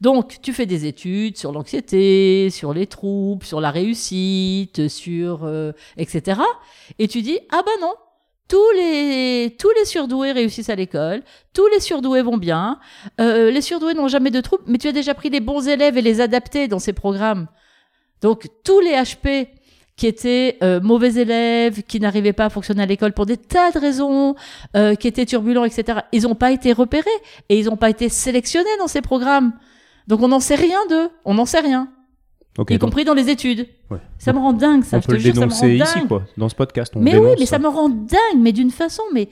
[0.00, 5.72] Donc, tu fais des études sur l'anxiété, sur les troubles, sur la réussite, sur euh,
[5.96, 6.40] etc.
[6.98, 7.94] Et tu dis ah bah non,
[8.48, 12.78] tous les, tous les surdoués réussissent à l'école, tous les surdoués vont bien,
[13.20, 15.96] euh, les surdoués n'ont jamais de troubles, mais tu as déjà pris les bons élèves
[15.96, 17.46] et les adaptés dans ces programmes.
[18.24, 19.48] Donc tous les HP
[19.96, 23.70] qui étaient euh, mauvais élèves, qui n'arrivaient pas à fonctionner à l'école pour des tas
[23.70, 24.34] de raisons,
[24.74, 27.10] euh, qui étaient turbulents, etc., ils n'ont pas été repérés
[27.50, 29.52] et ils n'ont pas été sélectionnés dans ces programmes.
[30.08, 31.90] Donc on n'en sait rien d'eux, on n'en sait rien.
[32.58, 33.68] Y donc compris dans les études.
[33.90, 33.98] Ouais.
[34.18, 34.96] Ça me rend dingue, ça.
[34.96, 36.22] on je peut te le jure, ça me rend dénoncer ici, quoi.
[36.38, 39.28] Dans ce podcast, on Mais oui, mais ça me rend dingue, mais d'une façon, mais,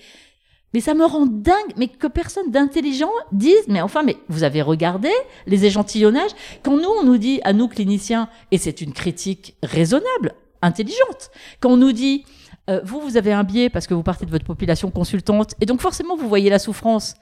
[0.72, 4.62] mais ça me rend dingue, mais que personne d'intelligent dise, mais enfin, mais vous avez
[4.62, 5.10] regardé
[5.46, 6.30] les échantillonnages
[6.62, 11.70] Quand nous, on nous dit, à nous cliniciens, et c'est une critique raisonnable, intelligente, quand
[11.70, 12.24] on nous dit,
[12.70, 15.66] euh, vous, vous avez un biais parce que vous partez de votre population consultante, et
[15.66, 17.14] donc forcément, vous voyez la souffrance.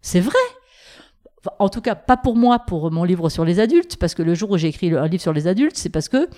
[0.00, 0.34] C'est vrai.
[1.60, 4.34] En tout cas, pas pour moi, pour mon livre sur les adultes, parce que le
[4.34, 6.28] jour où j'ai écrit un livre sur les adultes, c'est parce que,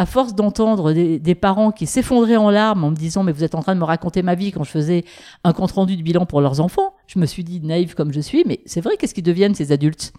[0.00, 3.54] à force d'entendre des, parents qui s'effondraient en larmes en me disant mais vous êtes
[3.54, 5.04] en train de me raconter ma vie quand je faisais
[5.44, 8.20] un compte rendu de bilan pour leurs enfants, je me suis dit naïve comme je
[8.20, 10.14] suis, mais c'est vrai qu'est-ce qu'ils deviennent ces adultes?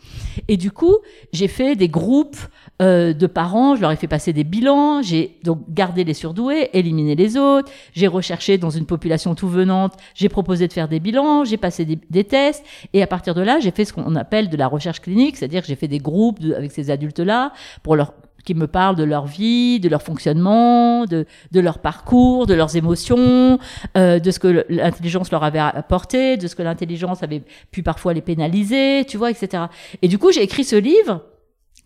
[0.48, 0.98] Et du coup,
[1.34, 2.38] j'ai fait des groupes
[2.80, 6.70] euh, de parents, je leur ai fait passer des bilans, j'ai donc gardé les surdoués,
[6.74, 11.00] éliminé les autres, j'ai recherché dans une population tout venante, j'ai proposé de faire des
[11.00, 12.64] bilans, j'ai passé des, tests,
[12.94, 15.64] et à partir de là, j'ai fait ce qu'on appelle de la recherche clinique, c'est-à-dire
[15.66, 17.52] j'ai fait des groupes avec ces adultes-là
[17.82, 18.14] pour leur
[18.44, 22.76] qui me parlent de leur vie, de leur fonctionnement, de, de leur parcours, de leurs
[22.76, 23.60] émotions,
[23.98, 28.14] euh, de ce que l'intelligence leur avait apporté, de ce que l'intelligence avait pu parfois
[28.14, 29.64] les pénaliser, tu vois, etc.
[30.02, 31.24] Et du coup, j'ai écrit ce livre,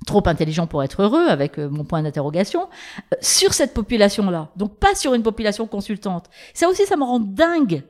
[0.06, 2.68] trop intelligent pour être heureux, avec euh, mon point d'interrogation,
[3.14, 4.50] euh, sur cette population-là.
[4.56, 6.26] Donc pas sur une population consultante.
[6.54, 7.84] Ça aussi, ça me rend dingue.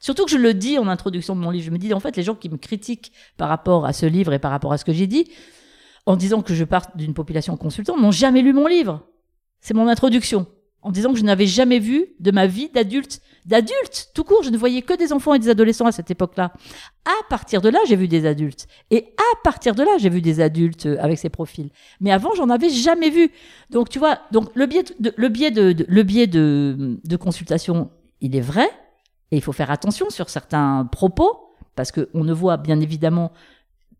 [0.00, 1.64] Surtout que je le dis en introduction de mon livre.
[1.64, 4.32] Je me dis, en fait, les gens qui me critiquent par rapport à ce livre
[4.32, 5.28] et par rapport à ce que j'ai dit,
[6.06, 9.02] en disant que je parte d'une population consultante, n'ont jamais lu mon livre.
[9.60, 10.46] C'est mon introduction.
[10.82, 14.50] En disant que je n'avais jamais vu de ma vie d'adulte, d'adulte, tout court, je
[14.50, 16.52] ne voyais que des enfants et des adolescents à cette époque-là.
[17.04, 18.68] À partir de là, j'ai vu des adultes.
[18.92, 21.70] Et à partir de là, j'ai vu des adultes euh, avec ces profils.
[22.00, 23.32] Mais avant, j'en avais jamais vu.
[23.70, 27.16] Donc, tu vois, donc le biais de, le biais de, de- le biais de, de
[27.16, 27.90] consultation,
[28.20, 28.68] il est vrai.
[29.32, 33.32] Et il faut faire attention sur certains propos, parce qu'on ne voit bien évidemment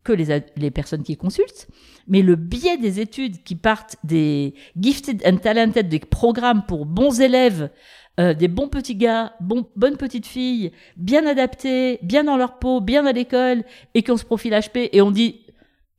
[0.07, 1.67] que les, les personnes qui consultent,
[2.07, 7.21] mais le biais des études qui partent des gifted and talented, des programmes pour bons
[7.21, 7.71] élèves,
[8.21, 12.81] euh, des bons petits gars, bons, bonnes petites filles, bien adaptés, bien dans leur peau,
[12.81, 15.41] bien à l'école, et qui ont ce profil HP, et on dit,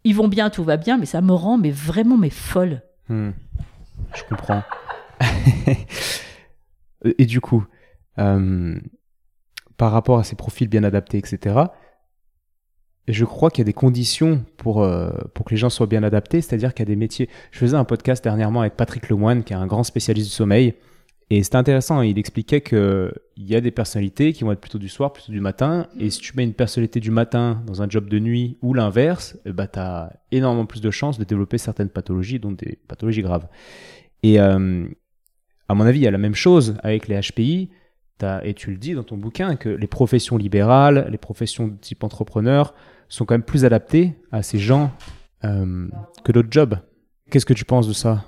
[0.05, 2.81] ils vont bien, tout va bien, mais ça me rend mais vraiment mais folle.
[3.09, 3.31] Hmm.
[4.15, 4.63] Je comprends.
[7.19, 7.65] Et du coup,
[8.17, 8.79] euh,
[9.75, 11.55] par rapport à ces profils bien adaptés, etc.,
[13.07, 16.03] je crois qu'il y a des conditions pour, euh, pour que les gens soient bien
[16.03, 17.29] adaptés, c'est-à-dire qu'il y a des métiers.
[17.51, 20.73] Je faisais un podcast dernièrement avec Patrick Lemoine, qui est un grand spécialiste du sommeil,
[21.29, 24.87] et c'était intéressant, il expliquait qu'il y a des personnalités qui vont être plutôt du
[24.87, 28.07] soir, plutôt du matin, et si tu mets une personnalité du matin dans un job
[28.07, 31.89] de nuit ou l'inverse, eh ben, tu as énormément plus de chances de développer certaines
[31.89, 33.47] pathologies, dont des pathologies graves.
[34.23, 34.85] Et euh,
[35.67, 37.69] à mon avis, il y a la même chose avec les HPI.
[38.43, 42.03] Et tu le dis dans ton bouquin que les professions libérales, les professions de type
[42.03, 42.73] entrepreneur
[43.09, 44.91] sont quand même plus adaptées à ces gens
[45.43, 45.87] euh,
[46.23, 46.77] que d'autres jobs.
[47.29, 48.25] Qu'est-ce que tu penses de ça?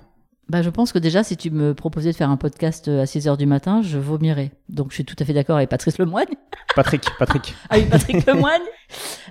[0.49, 3.27] Bah, je pense que déjà, si tu me proposais de faire un podcast à 6
[3.27, 4.51] heures du matin, je vomirais.
[4.67, 6.25] Donc, je suis tout à fait d'accord avec Patrice Lemoine.
[6.75, 7.53] Patrick, Patrick.
[7.69, 8.61] Ah oui, Patrick Lemoine.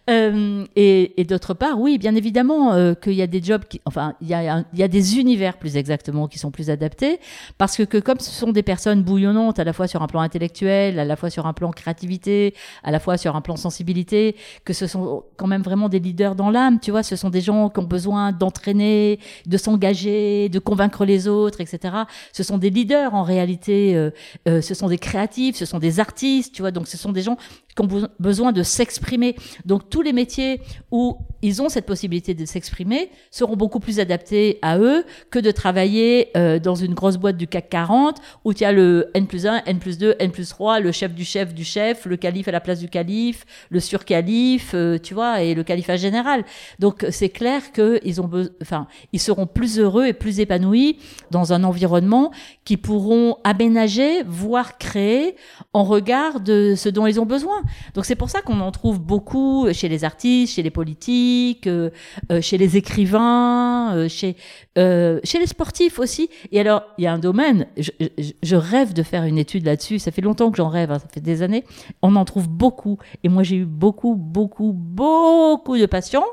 [0.09, 3.81] Euh, et et d'autre part, oui, bien évidemment euh, qu'il y a des jobs, qui,
[3.85, 6.71] enfin, il y a, un- il y a des univers plus exactement qui sont plus
[6.71, 7.19] adaptés,
[7.59, 10.21] parce que, que comme ce sont des personnes bouillonnantes à la fois sur un plan
[10.21, 12.55] intellectuel, à la fois sur un plan créativité,
[12.85, 16.37] à la fois sur un plan sensibilité, que ce sont quand même vraiment des leaders
[16.37, 20.59] dans l'âme, tu vois, ce sont des gens qui ont besoin d'entraîner, de s'engager, de
[20.61, 21.95] convaincre les autres, etc.
[22.33, 24.11] Ce sont des leaders en réalité, euh,
[24.47, 27.23] euh, ce sont des créatifs, ce sont des artistes, tu vois, donc ce sont des
[27.23, 27.37] gens
[27.83, 29.37] ont be- besoin de s'exprimer.
[29.65, 30.61] Donc tous les métiers
[30.91, 35.51] où ils ont cette possibilité de s'exprimer seront beaucoup plus adaptés à eux que de
[35.51, 39.47] travailler euh, dans une grosse boîte du CAC 40 où tu as le N plus
[39.47, 42.49] 1, N plus 2, N plus 3, le chef du chef du chef, le calife
[42.49, 46.45] à la place du calife, le surcalife, euh, tu vois, et le califat général.
[46.79, 48.31] Donc c'est clair qu'ils ont,
[48.63, 50.99] enfin, ils seront plus heureux et plus épanouis
[51.31, 52.33] dans un environnement
[52.65, 55.37] qui pourront aménager, voire créer
[55.73, 57.63] en regard de ce dont ils ont besoin.
[57.95, 61.91] Donc c'est pour ça qu'on en trouve beaucoup chez les artistes, chez les politiques, euh,
[62.31, 64.37] euh, chez les écrivains, euh, chez
[64.77, 66.31] chez les sportifs aussi.
[66.53, 69.99] Et alors il y a un domaine, je, rêve de faire une étude là-dessus.
[69.99, 71.65] Ça fait longtemps que j'en rêve, hein, ça fait des années.
[72.03, 72.99] On en trouve beaucoup.
[73.25, 76.27] Et moi j'ai eu beaucoup, beaucoup, beaucoup de patients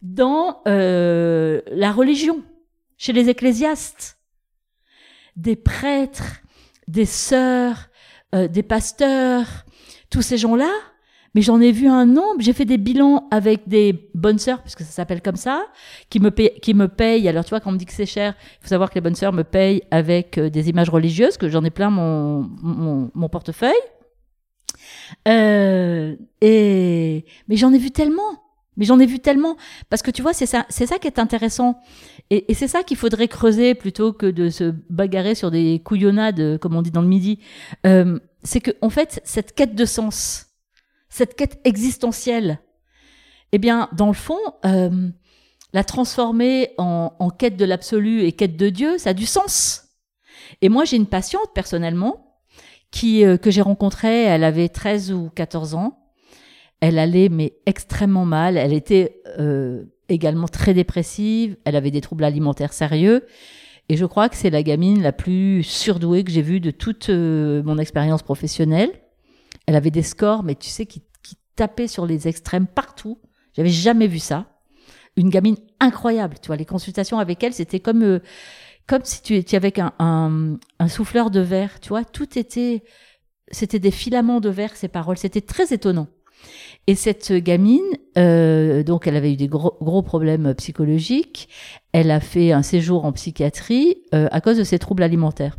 [0.00, 2.42] dans la religion,
[2.96, 4.18] chez les ecclésiastes,
[5.36, 6.40] des prêtres,
[6.88, 7.90] des sœurs,
[8.32, 9.65] des pasteurs,
[10.16, 10.72] tous ces gens-là.
[11.34, 12.40] Mais j'en ai vu un nombre.
[12.40, 15.66] J'ai fait des bilans avec des bonnes sœurs, puisque ça s'appelle comme ça,
[16.08, 17.28] qui me, paye, qui me payent.
[17.28, 19.02] Alors, tu vois, quand on me dit que c'est cher, il faut savoir que les
[19.02, 23.74] bonnes sœurs me payent avec euh, des images religieuses, que j'en ai plein mon, portefeuille.
[25.28, 28.42] Euh, et mais j'en ai vu tellement.
[28.78, 29.56] Mais j'en ai vu tellement
[29.88, 31.80] parce que tu vois, c'est ça, ça qui est intéressant,
[32.30, 36.74] et, c'est ça qu'il faudrait creuser plutôt que de se bagarrer sur des couillonnades, comme
[36.76, 37.38] on dit dans le midi.
[37.86, 40.46] Euh, c'est que en fait, cette quête de sens,
[41.08, 42.60] cette quête existentielle,
[43.52, 45.08] eh bien, dans le fond, euh,
[45.72, 49.88] la transformer en, quête de l'absolu et quête de Dieu, ça a du sens.
[50.62, 52.40] Et moi, j'ai une patiente personnellement
[52.90, 55.98] qui, euh, que j'ai rencontrée, elle avait 13 ou 14 ans.
[56.80, 58.56] Elle allait mais extrêmement mal.
[58.56, 61.56] Elle était euh, également très dépressive.
[61.64, 63.26] Elle avait des troubles alimentaires sérieux.
[63.88, 67.08] Et je crois que c'est la gamine la plus surdouée que j'ai vue de toute
[67.08, 68.90] euh, mon expérience professionnelle.
[69.66, 73.18] Elle avait des scores, mais tu sais, qui, qui tapaient sur les extrêmes partout.
[73.54, 74.46] J'avais jamais vu ça.
[75.16, 76.36] Une gamine incroyable.
[76.40, 78.18] Tu vois, les consultations avec elle, c'était comme euh,
[78.86, 82.84] comme si tu étais avec un, un, un, souffleur de verre, tu vois, tout était,
[83.50, 86.06] c'était des filaments de verre, ces paroles, c'était très étonnant.
[86.86, 87.82] Et cette gamine,
[88.16, 91.48] euh, donc elle avait eu des gros, gros, problèmes psychologiques,
[91.92, 95.58] elle a fait un séjour en psychiatrie euh, à cause de ses troubles alimentaires.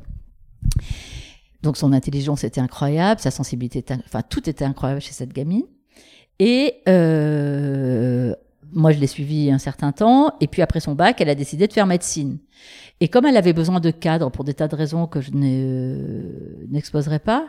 [1.64, 5.66] Donc son intelligence était incroyable, sa sensibilité, était, enfin tout était incroyable chez cette gamine.
[6.40, 8.34] Et euh,
[8.74, 10.34] moi, je l'ai suivie un certain temps.
[10.40, 12.38] Et puis après son bac, elle a décidé de faire médecine.
[13.00, 17.20] Et comme elle avait besoin de cadre pour des tas de raisons que je n'exposerai
[17.20, 17.48] pas,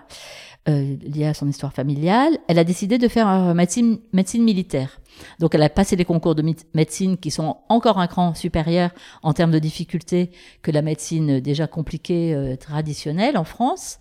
[0.69, 5.01] euh, à son histoire familiale, elle a décidé de faire euh, médecine, médecine militaire.
[5.39, 6.45] Donc elle a passé les concours de
[6.75, 8.91] médecine qui sont encore un cran supérieur
[9.23, 10.31] en termes de difficulté
[10.63, 13.99] que la médecine déjà compliquée euh, traditionnelle en France.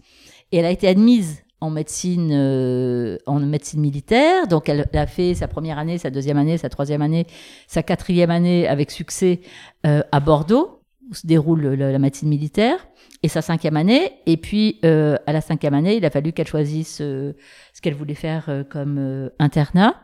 [0.51, 4.47] Et elle a été admise en médecine, euh, en médecine militaire.
[4.47, 7.25] Donc, elle, a fait sa première année, sa deuxième année, sa troisième année,
[7.67, 9.41] sa quatrième année avec succès
[9.85, 10.76] euh, à Bordeaux,
[11.09, 12.87] où se déroule la, médecine militaire,
[13.23, 14.11] et sa cinquième année.
[14.25, 17.33] Et puis, euh, à la cinquième année, il a fallu qu'elle choisisse euh,
[17.73, 19.95] ce qu'elle voulait faire euh, comme internat.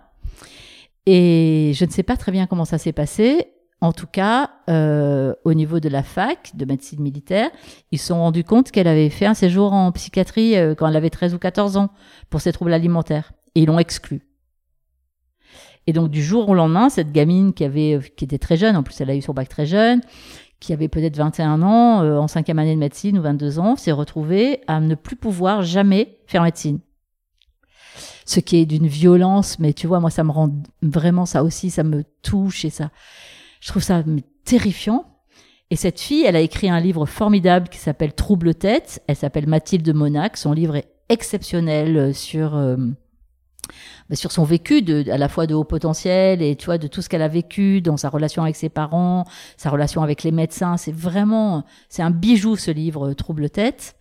[1.05, 3.47] Et je ne sais pas très bien comment ça s'est passé.
[3.83, 7.49] En tout cas, euh, au niveau de la fac de médecine militaire,
[7.91, 10.95] ils se sont rendus compte qu'elle avait fait un séjour en psychiatrie euh, quand elle
[10.95, 11.89] avait 13 ou 14 ans
[12.29, 13.33] pour ses troubles alimentaires.
[13.55, 14.21] Et ils l'ont exclue.
[15.85, 18.83] Et donc du jour au lendemain, cette gamine qui avait, qui était très jeune, en
[18.83, 19.99] plus elle a eu son bac très jeune,
[20.63, 23.91] qui avait peut-être 21 ans, euh, en cinquième année de médecine ou 22 ans, s'est
[23.91, 26.79] retrouvée à ne plus pouvoir jamais faire médecine.
[28.25, 30.49] Ce qui est d'une violence, mais tu vois, moi ça me rend
[30.81, 32.89] vraiment ça aussi, ça me touche et ça
[33.59, 34.03] je trouve ça
[34.45, 35.05] terrifiant.
[35.69, 39.01] Et cette fille, elle a écrit un livre formidable qui s'appelle Trouble tête.
[39.07, 40.37] Elle s'appelle Mathilde Monac.
[40.37, 42.77] Son livre est exceptionnel euh, sur euh,
[44.11, 47.01] sur son vécu de, à la fois de haut potentiel et tu vois de tout
[47.01, 49.25] ce qu'elle a vécu dans sa relation avec ses parents,
[49.57, 50.77] sa relation avec les médecins.
[50.77, 53.95] C'est vraiment c'est un bijou ce livre Trouble tête.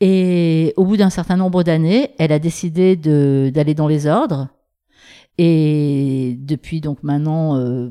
[0.00, 4.48] Et au bout d'un certain nombre d'années, elle a décidé de d'aller dans les ordres.
[5.38, 7.56] Et depuis donc maintenant.
[7.56, 7.90] Euh,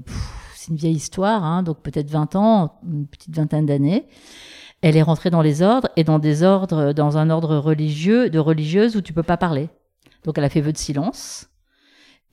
[0.65, 4.07] c'est une vieille histoire, hein, donc peut-être 20 ans, une petite vingtaine d'années.
[4.81, 8.39] Elle est rentrée dans les ordres et dans des ordres, dans un ordre religieux, de
[8.39, 9.69] religieuse où tu peux pas parler.
[10.25, 11.49] Donc elle a fait vœu de silence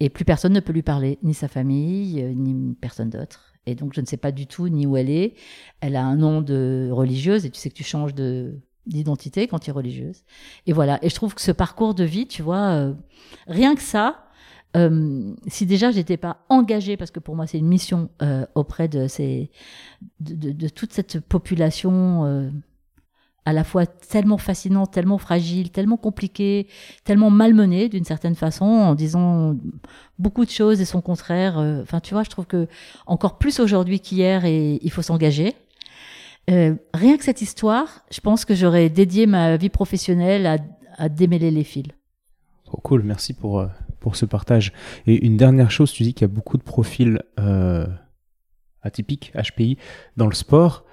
[0.00, 3.54] et plus personne ne peut lui parler, ni sa famille, euh, ni personne d'autre.
[3.66, 5.34] Et donc je ne sais pas du tout ni où elle est.
[5.80, 9.60] Elle a un nom de religieuse et tu sais que tu changes de d'identité quand
[9.60, 10.24] tu es religieuse.
[10.66, 10.98] Et voilà.
[11.04, 12.94] Et je trouve que ce parcours de vie, tu vois, euh,
[13.46, 14.24] rien que ça,
[14.76, 18.10] euh, si déjà j'étais pas engagée, parce que pour moi c'est une mission
[18.56, 19.06] auprès de,
[20.18, 22.50] de, toute cette population
[23.44, 26.68] à la fois tellement fascinante, tellement fragile, tellement compliquée,
[27.04, 29.56] tellement malmenée d'une certaine façon, en disant
[30.18, 31.58] beaucoup de choses et son contraire.
[31.58, 32.68] Euh, enfin, tu vois, je trouve que
[33.06, 35.54] encore plus aujourd'hui qu'hier, et il faut s'engager.
[36.50, 40.46] Euh, rien que cette histoire, je pense que j'aurais dédié ma vie professionnelle
[40.98, 41.86] à, démêler les fils.
[42.82, 43.66] Cool, merci pour
[44.02, 44.72] pour ce partage.
[45.06, 47.86] Et une dernière chose, tu dis qu'il y a beaucoup de profils euh,
[48.82, 49.78] atypiques, HPI,
[50.16, 50.84] dans le sport.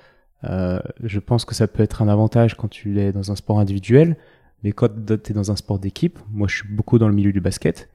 [0.45, 3.59] Euh, je pense que ça peut être un avantage quand tu es dans un sport
[3.59, 4.15] individuel,
[4.63, 7.31] mais quand tu es dans un sport d'équipe, moi je suis beaucoup dans le milieu
[7.31, 7.89] du basket,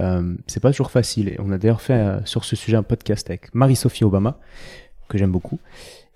[0.00, 1.28] euh, c'est pas toujours facile.
[1.28, 4.38] Et on a d'ailleurs fait euh, sur ce sujet un podcast avec Marie-Sophie Obama,
[5.08, 5.58] que j'aime beaucoup,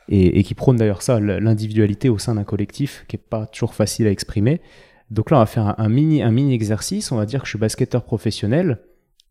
[0.08, 4.08] et, qui prône d'ailleurs ça, l'individualité au sein d'un collectif, qui est pas toujours facile
[4.08, 4.60] à exprimer.
[5.10, 7.12] Donc là, on va faire un, mini, un mini exercice.
[7.12, 8.80] On va dire que je suis basketteur professionnel.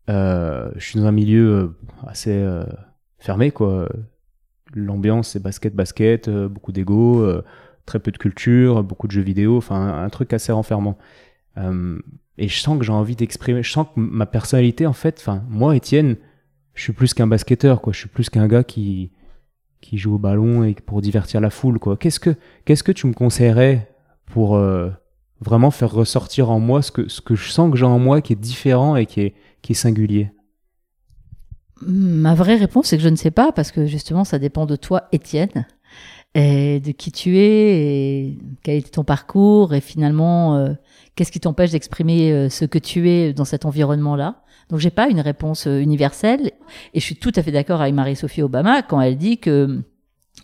[0.08, 1.76] Euh, je suis dans un milieu
[2.06, 2.42] assez
[3.18, 3.90] fermé, quoi.
[4.74, 7.26] L'ambiance, c'est basket, basket, euh, beaucoup d'ego,
[7.86, 10.96] très peu de culture, beaucoup de jeux vidéo, enfin un truc assez renfermant.
[11.58, 11.98] Euh,
[12.38, 15.42] et je sens que j'ai envie d'exprimer, je sens que ma personnalité, en fait, enfin
[15.48, 16.16] moi, Étienne,
[16.74, 17.92] je suis plus qu'un basketteur, quoi.
[17.92, 19.12] Je suis plus qu'un gars qui
[19.80, 21.96] qui joue au ballon et pour divertir la foule, quoi.
[21.96, 22.34] Qu'est-ce que
[22.64, 23.90] qu'est-ce que tu me conseillerais
[24.26, 24.90] pour euh,
[25.40, 28.20] vraiment faire ressortir en moi ce que ce que je sens que j'ai en moi
[28.20, 30.30] qui est différent et qui est qui est singulier?
[31.82, 34.76] Ma vraie réponse, c'est que je ne sais pas, parce que justement, ça dépend de
[34.76, 35.66] toi, Étienne,
[36.34, 40.74] et de qui tu es, et quel était ton parcours, et finalement, euh,
[41.14, 44.42] qu'est-ce qui t'empêche d'exprimer euh, ce que tu es dans cet environnement-là.
[44.68, 46.52] Donc, j'ai pas une réponse euh, universelle,
[46.94, 49.82] et je suis tout à fait d'accord avec Marie-Sophie Obama quand elle dit que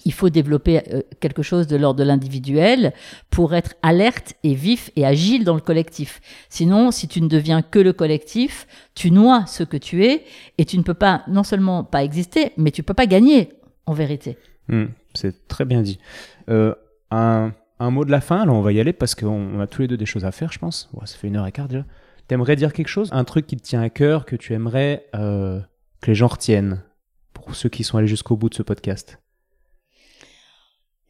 [0.07, 2.95] il faut développer euh, quelque chose de l'ordre de l'individuel
[3.29, 6.21] pour être alerte et vif et agile dans le collectif.
[6.49, 10.25] Sinon, si tu ne deviens que le collectif, tu noies ce que tu es
[10.59, 13.51] et tu ne peux pas non seulement pas exister, mais tu peux pas gagner
[13.85, 14.39] en vérité.
[14.69, 15.99] Hmm, c'est très bien dit.
[16.49, 16.73] Euh,
[17.11, 19.89] un, mot de la fin, alors on va y aller parce qu'on a tous les
[19.89, 20.89] deux des choses à faire, je pense.
[21.05, 21.85] ça fait une heure et quart déjà.
[22.29, 23.09] T'aimerais dire quelque chose?
[23.13, 25.61] Un truc qui te tient à cœur, que tu aimerais euh,
[26.01, 26.83] que les gens retiennent?
[27.33, 29.19] Pour ceux qui sont allés jusqu'au bout de ce podcast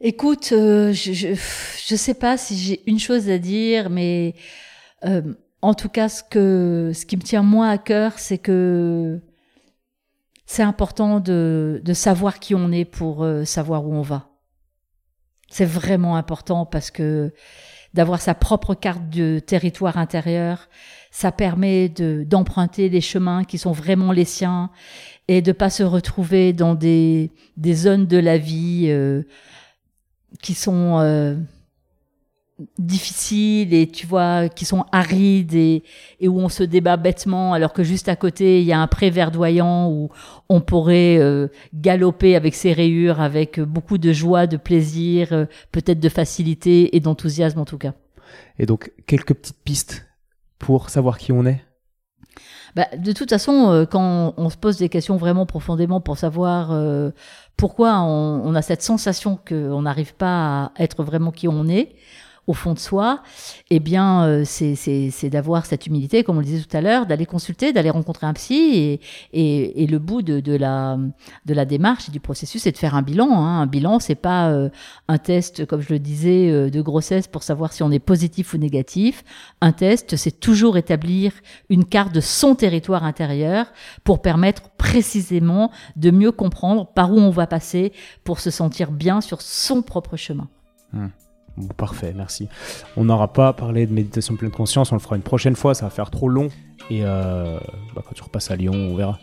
[0.01, 4.35] Écoute, euh, je, je, sais pas si j'ai une chose à dire, mais
[5.06, 5.23] euh,
[5.62, 9.20] en tout cas, ce que ce qui me tient moi à cœur, c'est que
[10.44, 14.28] c'est important de, de savoir qui on est pour euh, savoir où on va.
[15.48, 17.32] C'est vraiment important parce que
[17.94, 20.68] d'avoir sa propre carte de territoire intérieur,
[21.10, 24.70] ça permet de d'emprunter les chemins qui sont vraiment les siens
[25.28, 28.93] et de pas se retrouver dans des des zones de la vie
[30.43, 31.36] qui sont euh,
[32.78, 35.82] difficiles et tu vois qui sont arides et,
[36.20, 38.86] et, où on se débat bêtement alors que juste à côté il y a un
[38.86, 40.09] pré verdoyant où
[40.48, 46.01] on pourrait euh, galoper avec ses rayures avec beaucoup de joie, de plaisir, euh, peut-être
[46.01, 47.93] de facilité et d'enthousiasme en tout cas.
[48.59, 50.07] Et donc quelques petites pistes
[50.59, 51.66] pour savoir qui on est?
[52.77, 56.70] Bah, de toute façon, quand on se pose des questions vraiment profondément pour savoir
[57.57, 61.94] pourquoi on, a cette sensation qu'on n'arrive pas à être vraiment qui on est
[62.47, 63.23] au fond de soi,
[63.70, 67.27] eh bien, euh, c'est d'avoir cette humilité, comme on le disait tout à l'heure, d'aller
[67.27, 69.01] consulter, d'aller rencontrer un psy.
[69.32, 70.97] Et, et, le bout de, de, la,
[71.44, 73.28] de la démarche et du processus, c'est de faire un bilan.
[73.31, 73.62] Hein.
[73.62, 74.68] Un bilan, c'est pas euh,
[75.09, 78.55] un test, comme je le disais, euh, de grossesse pour savoir si on est positif
[78.55, 79.24] ou négatif.
[79.60, 81.32] Un test, c'est toujours établir
[81.68, 83.66] une carte de son territoire intérieur
[84.05, 87.93] pour permettre précisément de mieux comprendre par où on va passer
[88.23, 90.48] pour se sentir bien sur son propre chemin.
[90.93, 91.06] Mmh
[91.77, 92.49] parfait, merci.
[92.97, 95.87] On n'aura pas parlé de méditation pleine conscience, on le fera une prochaine fois, ça
[95.87, 96.49] va faire trop long.
[96.91, 97.59] Et euh,
[97.95, 99.19] bah, quand tu repasses à Lyon, on verra.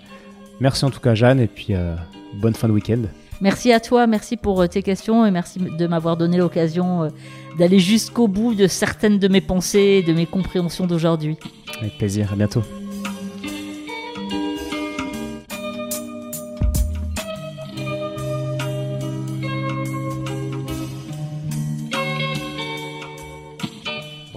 [0.59, 1.95] Merci en tout cas, Jeanne, et puis euh,
[2.35, 3.01] bonne fin de week-end.
[3.41, 7.11] Merci à toi, merci pour euh, tes questions et merci de m'avoir donné l'occasion
[7.57, 11.37] d'aller jusqu'au bout de certaines de mes pensées et de mes compréhensions d'aujourd'hui.
[11.79, 12.63] Avec plaisir, à bientôt.